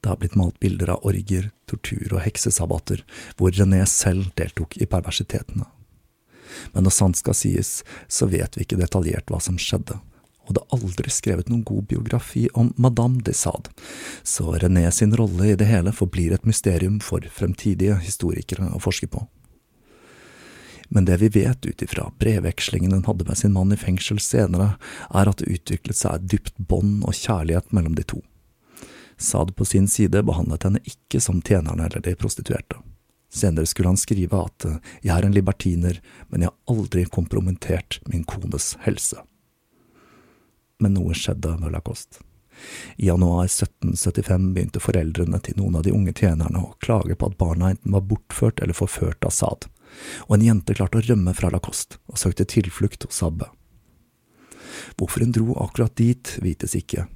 Det 0.00 0.12
har 0.12 0.20
blitt 0.20 0.36
malt 0.38 0.60
bilder 0.62 0.92
av 0.94 1.06
orger, 1.08 1.50
tortur 1.66 2.12
og 2.12 2.22
heksesabbater, 2.22 3.02
hvor 3.36 3.50
René 3.56 3.82
selv 3.90 4.30
deltok 4.38 4.78
i 4.78 4.86
perversitetene. 4.86 5.66
Men 6.72 6.86
når 6.86 6.94
sant 6.94 7.18
skal 7.18 7.36
sies, 7.36 7.82
så 8.06 8.28
vet 8.30 8.56
vi 8.56 8.64
ikke 8.64 8.78
detaljert 8.78 9.32
hva 9.32 9.40
som 9.42 9.58
skjedde, 9.58 9.98
og 10.48 10.56
det 10.56 10.64
er 10.64 10.76
aldri 10.78 11.12
skrevet 11.12 11.50
noen 11.50 11.64
god 11.68 11.86
biografi 11.90 12.46
om 12.56 12.72
Madame 12.80 13.20
de 13.24 13.34
Sade, 13.36 13.68
så 14.24 14.56
René 14.56 14.88
sin 14.90 15.12
rolle 15.16 15.52
i 15.52 15.58
det 15.60 15.68
hele 15.68 15.92
forblir 15.92 16.32
et 16.32 16.48
mysterium 16.48 16.98
for 17.04 17.24
fremtidige 17.32 17.98
historikere 18.00 18.70
å 18.72 18.80
forske 18.82 19.10
på. 19.12 19.26
Men 20.88 21.04
det 21.04 21.18
vi 21.20 21.28
vet 21.28 21.66
ut 21.66 21.82
ifra 21.84 22.06
brevvekslingen 22.18 22.94
hun 22.96 23.04
hadde 23.04 23.28
med 23.28 23.36
sin 23.38 23.52
mann 23.52 23.72
i 23.72 23.76
fengsel 23.76 24.20
senere, 24.24 24.78
er 25.12 25.28
at 25.28 25.42
det 25.42 25.52
utviklet 25.58 26.00
seg 26.00 26.16
et 26.16 26.28
dypt 26.32 26.56
bånd 26.56 27.04
og 27.04 27.12
kjærlighet 27.12 27.74
mellom 27.76 27.98
de 27.98 28.06
to. 28.08 28.22
Sade 29.20 29.52
på 29.52 29.66
sin 29.68 29.88
side 29.90 30.22
behandlet 30.24 30.64
henne 30.64 30.80
ikke 30.88 31.20
som 31.20 31.42
tjenerne 31.44 31.90
eller 31.90 32.00
de 32.00 32.16
prostituerte. 32.16 32.80
Senere 33.28 33.68
skulle 33.68 33.90
han 33.92 34.00
skrive 34.00 34.40
at 34.40 34.64
jeg 35.04 35.12
er 35.12 35.26
en 35.26 35.34
libertiner, 35.36 35.98
men 36.30 36.46
jeg 36.46 36.48
har 36.48 36.76
aldri 36.76 37.04
kompromittert 37.12 38.00
min 38.08 38.24
kones 38.24 38.72
helse. 38.86 39.20
Men 40.78 40.94
noe 40.94 41.14
skjedde 41.14 41.56
med 41.58 41.72
Lacoste. 41.74 42.22
I 42.96 43.06
januar 43.06 43.44
1775 43.44 44.54
begynte 44.54 44.82
foreldrene 44.82 45.38
til 45.42 45.58
noen 45.58 45.78
av 45.78 45.84
de 45.86 45.94
unge 45.94 46.14
tjenerne 46.14 46.62
å 46.62 46.74
klage 46.82 47.14
på 47.18 47.28
at 47.30 47.36
barna 47.38 47.72
enten 47.72 47.94
var 47.94 48.06
bortført 48.10 48.62
eller 48.62 48.74
forført 48.74 49.26
av 49.26 49.34
Saad, 49.34 49.68
og 50.26 50.34
en 50.36 50.46
jente 50.46 50.74
klarte 50.74 50.98
å 50.98 51.04
rømme 51.06 51.34
fra 51.38 51.52
Lacoste 51.54 52.00
og 52.10 52.18
søkte 52.18 52.48
tilflukt 52.50 53.06
hos 53.06 53.22
Abbe. 53.26 53.50
Hvorfor 54.98 55.22
hun 55.22 55.34
dro 55.34 55.54
akkurat 55.62 55.94
dit, 55.98 56.34
vites 56.42 56.74
ikke, 56.78 57.06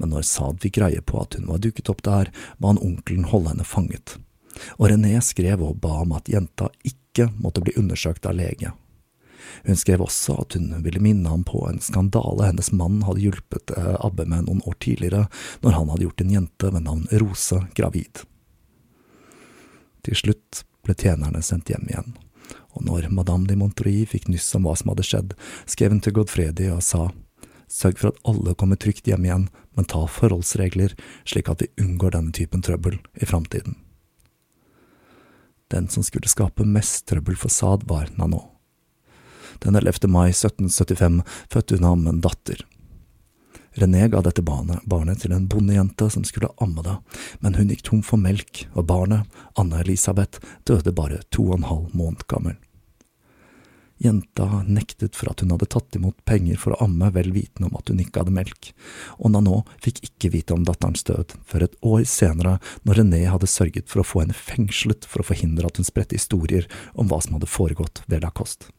men 0.00 0.12
når 0.12 0.24
Saad 0.28 0.60
fikk 0.64 0.78
greie 0.80 1.04
på 1.04 1.20
at 1.20 1.36
hun 1.36 1.48
var 1.50 1.60
dukket 1.64 1.92
opp 1.92 2.02
der, 2.06 2.32
ba 2.56 2.72
han 2.72 2.80
onkelen 2.80 3.28
holde 3.28 3.52
henne 3.52 3.68
fanget, 3.68 4.16
og 4.76 4.88
René 4.90 5.16
skrev 5.24 5.62
og 5.64 5.80
ba 5.84 6.00
om 6.02 6.16
at 6.16 6.28
jenta 6.32 6.72
ikke 6.86 7.28
måtte 7.36 7.64
bli 7.64 7.76
undersøkt 7.80 8.28
av 8.28 8.38
lege. 8.38 8.72
Hun 9.66 9.78
skrev 9.78 10.02
også 10.04 10.36
at 10.42 10.56
hun 10.58 10.70
ville 10.84 11.02
minne 11.02 11.30
ham 11.30 11.44
på 11.46 11.62
en 11.68 11.80
skandale 11.82 12.50
hennes 12.50 12.70
mann 12.72 13.02
hadde 13.06 13.24
hjulpet 13.24 13.74
eh, 13.76 13.94
Abbe 14.04 14.26
med 14.28 14.46
noen 14.48 14.62
år 14.68 14.78
tidligere, 14.82 15.26
når 15.64 15.76
han 15.76 15.92
hadde 15.92 16.06
gjort 16.06 16.24
en 16.24 16.34
jente 16.36 16.72
ved 16.74 16.86
navn 16.86 17.06
Rose 17.22 17.60
gravid. 17.78 18.24
Til 20.06 20.18
slutt 20.18 20.64
ble 20.86 20.96
tjenerne 20.96 21.42
sendt 21.44 21.72
hjem 21.72 21.88
igjen, 21.90 22.12
og 22.76 22.84
når 22.86 23.08
madame 23.12 23.48
de 23.48 23.56
Montreuil 23.58 24.06
fikk 24.08 24.28
nyss 24.32 24.54
om 24.56 24.68
hva 24.68 24.76
som 24.78 24.92
hadde 24.92 25.06
skjedd, 25.06 25.34
skrev 25.68 25.92
hun 25.92 26.04
til 26.04 26.14
Godfredi 26.16 26.70
og 26.72 26.84
sa 26.86 27.08
sørg 27.68 28.00
for 28.00 28.12
at 28.12 28.22
alle 28.28 28.54
kommer 28.56 28.80
trygt 28.80 29.08
hjem 29.08 29.26
igjen, 29.26 29.48
men 29.76 29.88
ta 29.88 30.06
forholdsregler 30.08 30.94
slik 31.28 31.50
at 31.52 31.62
vi 31.62 31.68
unngår 31.82 32.16
denne 32.16 32.32
typen 32.34 32.64
trøbbel 32.64 32.96
i 33.20 33.28
framtiden. 33.28 33.76
Den 35.68 35.88
som 35.92 36.02
skulle 36.02 36.30
skape 36.32 36.64
mest 36.64 37.04
trøbbel 37.10 37.36
for 37.36 37.52
Saad, 37.52 37.84
var 37.84 38.08
Nanon. 38.16 38.46
Den 39.64 39.78
11. 39.78 40.08
mai 40.08 40.30
1775 40.30 41.22
fødte 41.52 41.78
hun 41.78 41.88
ham 41.88 42.06
en 42.06 42.20
datter. 42.24 42.64
René 43.78 44.08
ga 44.08 44.22
dette 44.24 44.42
barnet, 44.42 44.82
barnet 44.90 45.20
til 45.22 45.32
en 45.34 45.46
bondejente 45.46 46.08
som 46.10 46.24
skulle 46.26 46.50
amme 46.58 46.82
det, 46.82 46.96
men 47.44 47.54
hun 47.54 47.68
gikk 47.70 47.84
tom 47.86 48.00
for 48.02 48.18
melk, 48.18 48.64
og 48.74 48.88
barnet, 48.90 49.28
Anna 49.58 49.84
Elisabeth, 49.84 50.40
døde 50.66 50.94
bare 50.94 51.20
to 51.30 51.50
og 51.50 51.60
en 51.60 51.68
halv 51.68 51.92
måned 51.94 52.24
gammel. 52.30 52.56
Jenta 53.98 54.62
nektet 54.66 55.16
for 55.18 55.30
at 55.30 55.42
hun 55.42 55.50
hadde 55.50 55.66
tatt 55.70 55.96
imot 55.98 56.18
penger 56.26 56.58
for 56.62 56.74
å 56.74 56.84
amme, 56.86 57.10
vel 57.14 57.32
vitende 57.34 57.66
om 57.66 57.78
at 57.78 57.90
hun 57.90 58.02
ikke 58.02 58.22
hadde 58.22 58.34
melk, 58.34 58.70
og 59.18 59.34
Nanon 59.34 59.66
fikk 59.82 60.04
ikke 60.06 60.32
vite 60.36 60.54
om 60.54 60.66
datterens 60.66 61.06
død 61.06 61.34
før 61.46 61.66
et 61.66 61.76
år 61.82 62.06
senere, 62.06 62.56
når 62.86 63.02
René 63.02 63.24
hadde 63.26 63.50
sørget 63.50 63.90
for 63.90 64.02
å 64.02 64.06
få 64.06 64.22
henne 64.22 64.38
fengslet 64.38 65.06
for 65.06 65.22
å 65.22 65.28
forhindre 65.30 65.70
at 65.70 65.78
hun 65.78 65.86
spredte 65.86 66.18
historier 66.18 66.70
om 66.94 67.10
hva 67.10 67.18
som 67.22 67.38
hadde 67.38 67.50
foregått 67.50 68.04
ved 68.06 68.26
Lacoste. 68.26 68.70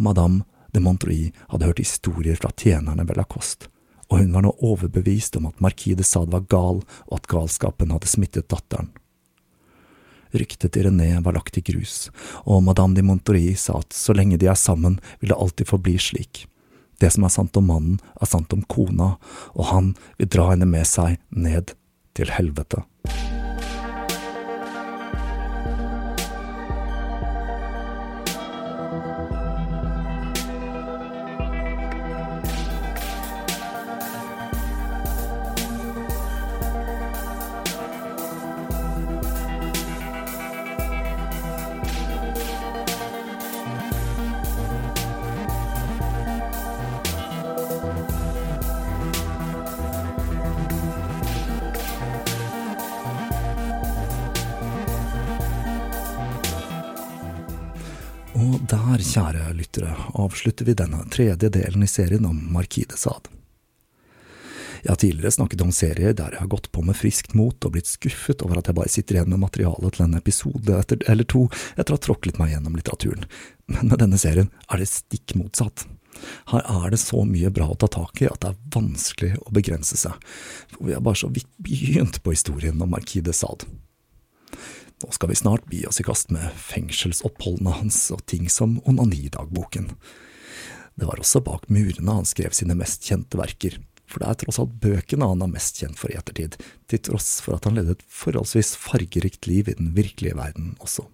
Madame 0.00 0.46
de 0.72 0.80
Montreuil 0.80 1.34
hadde 1.50 1.68
hørt 1.68 1.82
historier 1.82 2.38
fra 2.40 2.50
tjenerne 2.56 3.04
ved 3.04 3.18
Lacoste, 3.20 3.68
og 4.08 4.22
hun 4.22 4.32
var 4.32 4.46
nå 4.46 4.54
overbevist 4.64 5.36
om 5.36 5.50
at 5.50 5.60
markis 5.60 5.98
de 5.98 6.06
Sade 6.06 6.32
var 6.32 6.46
gal, 6.48 6.80
og 7.10 7.18
at 7.18 7.28
galskapen 7.30 7.92
hadde 7.92 8.08
smittet 8.08 8.48
datteren. 8.48 8.88
Ryktet 10.32 10.72
til 10.72 10.86
René 10.86 11.10
var 11.24 11.34
lagt 11.34 11.58
i 11.58 11.64
grus, 11.66 12.08
og 12.46 12.62
madame 12.64 12.96
de 12.96 13.04
Montreuil 13.04 13.58
sa 13.58 13.80
at 13.82 13.92
så 13.92 14.14
lenge 14.16 14.38
de 14.38 14.48
er 14.48 14.58
sammen, 14.58 15.00
vil 15.20 15.34
det 15.34 15.38
alltid 15.38 15.68
forbli 15.68 15.98
slik. 15.98 16.46
Det 17.00 17.10
som 17.12 17.26
er 17.26 17.34
sant 17.34 17.56
om 17.58 17.66
mannen, 17.66 17.98
er 18.20 18.30
sant 18.30 18.52
om 18.56 18.62
kona, 18.70 19.16
og 19.56 19.68
han 19.72 19.92
vil 20.20 20.30
dra 20.30 20.52
henne 20.52 20.68
med 20.70 20.86
seg 20.88 21.18
ned 21.28 21.74
til 22.14 22.32
helvete. 22.36 22.84
Avslutter 60.40 60.64
vi 60.64 60.74
denne 60.74 61.04
tredje 61.10 61.48
delen 61.48 61.82
i 61.82 61.86
serien 61.86 62.24
om 62.26 62.52
Marquis 62.52 62.86
de 62.86 62.96
Sade. 62.96 63.28
Jeg 64.82 64.88
har 64.88 64.96
tidligere 64.96 65.34
snakket 65.34 65.60
om 65.60 65.72
serier 65.72 66.14
der 66.16 66.32
jeg 66.32 66.40
har 66.40 66.48
gått 66.48 66.70
på 66.72 66.80
med 66.80 66.96
friskt 66.96 67.34
mot 67.36 67.66
og 67.66 67.74
blitt 67.74 67.90
skuffet 67.90 68.40
over 68.40 68.56
at 68.56 68.70
jeg 68.70 68.78
bare 68.78 68.88
sitter 68.88 69.18
igjen 69.18 69.28
med 69.28 69.42
materialet 69.42 69.92
til 69.92 70.06
en 70.06 70.16
episode 70.16 70.78
etter, 70.78 71.02
eller 71.12 71.28
to 71.28 71.42
etter 71.76 71.92
å 71.92 71.98
ha 71.98 72.04
tråklet 72.06 72.38
meg 72.40 72.54
gjennom 72.54 72.78
litteraturen, 72.78 73.26
men 73.68 73.90
med 73.92 74.00
denne 74.00 74.20
serien 74.22 74.48
er 74.72 74.80
det 74.80 74.88
stikk 74.88 75.34
motsatt. 75.36 75.84
Her 76.54 76.64
er 76.64 76.88
det 76.94 77.02
så 77.02 77.20
mye 77.28 77.52
bra 77.52 77.68
å 77.68 77.76
ta 77.76 77.90
tak 77.92 78.24
i 78.24 78.30
at 78.30 78.40
det 78.40 78.54
er 78.54 78.64
vanskelig 78.78 79.34
å 79.44 79.52
begrense 79.60 80.00
seg, 80.00 80.16
for 80.72 80.88
vi 80.88 80.96
har 80.96 81.04
bare 81.04 81.20
så 81.20 81.28
vidt 81.28 81.52
begynt 81.60 82.22
på 82.24 82.32
historien 82.32 82.80
om 82.80 82.96
Marquis 82.96 83.26
de 83.28 83.36
Sade. 83.36 83.68
Nå 85.04 85.12
skal 85.12 85.34
vi 85.34 85.36
snart 85.36 85.68
bi 85.68 85.84
oss 85.88 86.00
i 86.00 86.08
kast 86.08 86.32
med 86.32 86.48
fengselsoppholdene 86.56 87.76
hans 87.82 88.00
og 88.16 88.24
ting 88.32 88.48
som 88.48 88.80
onanidagboken. 88.88 89.92
Det 90.98 91.06
var 91.08 91.20
også 91.20 91.42
bak 91.44 91.68
murene 91.72 92.16
han 92.20 92.28
skrev 92.28 92.54
sine 92.56 92.76
mest 92.78 93.06
kjente 93.06 93.38
verker, 93.40 93.78
for 94.10 94.22
det 94.22 94.28
er 94.28 94.40
tross 94.42 94.58
alt 94.62 94.74
bøkene 94.82 95.28
han 95.30 95.44
er 95.44 95.52
mest 95.52 95.78
kjent 95.80 95.98
for 96.00 96.12
i 96.12 96.18
ettertid, 96.18 96.58
til 96.90 97.02
tross 97.10 97.38
for 97.44 97.56
at 97.56 97.68
han 97.68 97.78
levde 97.78 97.96
et 97.96 98.04
forholdsvis 98.10 98.74
fargerikt 98.80 99.48
liv 99.50 99.70
i 99.70 99.78
den 99.78 99.94
virkelige 99.96 100.36
verden 100.38 100.74
også. 100.82 101.06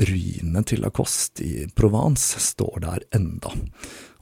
Ruinene 0.00 0.62
til 0.64 0.80
Lacoste 0.80 1.44
i 1.44 1.66
Provence 1.76 2.40
står 2.40 2.80
der 2.86 3.04
enda, 3.18 3.52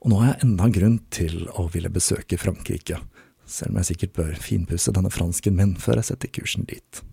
og 0.00 0.10
nå 0.10 0.18
har 0.22 0.32
jeg 0.32 0.48
enda 0.48 0.66
en 0.66 0.74
grunn 0.74 0.98
til 1.14 1.44
å 1.60 1.68
ville 1.70 1.92
besøke 1.92 2.40
Frankrike, 2.40 2.98
selv 3.46 3.74
om 3.74 3.80
jeg 3.80 3.92
sikkert 3.92 4.16
bør 4.18 4.34
finpusse 4.40 4.94
denne 4.96 5.12
fransken 5.12 5.56
min 5.58 5.76
før 5.78 6.00
jeg 6.00 6.10
setter 6.10 6.34
kursen 6.40 6.66
dit 6.70 7.04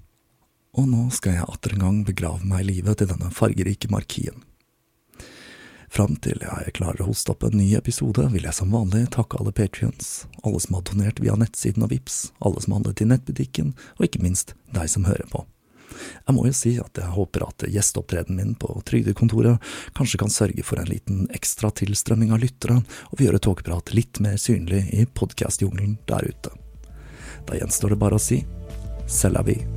og 0.77 0.85
nå 0.89 1.07
skal 1.13 1.39
jeg 1.39 1.49
atter 1.49 1.73
en 1.73 1.83
gang 1.83 1.97
begrave 2.05 2.45
meg 2.45 2.63
i 2.63 2.75
livet 2.75 2.99
til 2.99 3.09
denne 3.09 3.31
fargerike 3.33 3.89
markien. 3.93 4.43
Fram 5.87 6.17
til 6.19 6.41
jeg 6.43 6.73
klarer 6.75 7.01
å 7.01 7.09
hoste 7.09 7.31
opp 7.31 7.45
en 7.47 7.55
ny 7.57 7.69
episode, 7.77 8.25
vil 8.33 8.47
jeg 8.47 8.55
som 8.55 8.73
vanlig 8.75 9.05
takke 9.15 9.39
alle 9.39 9.53
patrions, 9.55 10.25
alle 10.43 10.59
som 10.63 10.77
har 10.77 10.83
donert 10.89 11.21
via 11.23 11.37
nettsiden 11.39 11.85
og 11.85 11.93
Vips, 11.93 12.17
alle 12.43 12.63
som 12.63 12.75
handlet 12.75 13.01
i 13.01 13.07
nettbutikken, 13.07 13.71
og 13.97 14.07
ikke 14.07 14.23
minst 14.25 14.53
deg 14.75 14.91
som 14.91 15.07
hører 15.07 15.29
på. 15.31 15.45
Jeg 15.97 16.35
må 16.35 16.43
jo 16.45 16.53
si 16.53 16.73
at 16.81 16.99
jeg 16.99 17.15
håper 17.15 17.47
at 17.47 17.65
gjesteopptredenen 17.71 18.37
min 18.37 18.57
på 18.59 18.69
Trygdekontoret 18.85 19.63
kanskje 19.97 20.19
kan 20.21 20.33
sørge 20.33 20.65
for 20.67 20.81
en 20.81 20.91
liten 20.91 21.23
ekstra 21.33 21.71
tilstrømming 21.71 22.35
av 22.35 22.43
lyttere, 22.43 22.81
og 23.09 23.17
vil 23.17 23.29
gjøre 23.29 23.41
Tåkeprat 23.47 23.95
litt 23.95 24.21
mer 24.23 24.37
synlig 24.41 24.83
i 24.93 25.07
podkastjungelen 25.07 25.97
der 26.11 26.27
ute. 26.27 26.53
Da 27.47 27.57
gjenstår 27.57 27.95
det 27.95 28.01
bare 28.03 28.19
å 28.19 28.21
si 28.21 28.43
c'est 29.07 29.31
la 29.31 29.41
vie. 29.41 29.76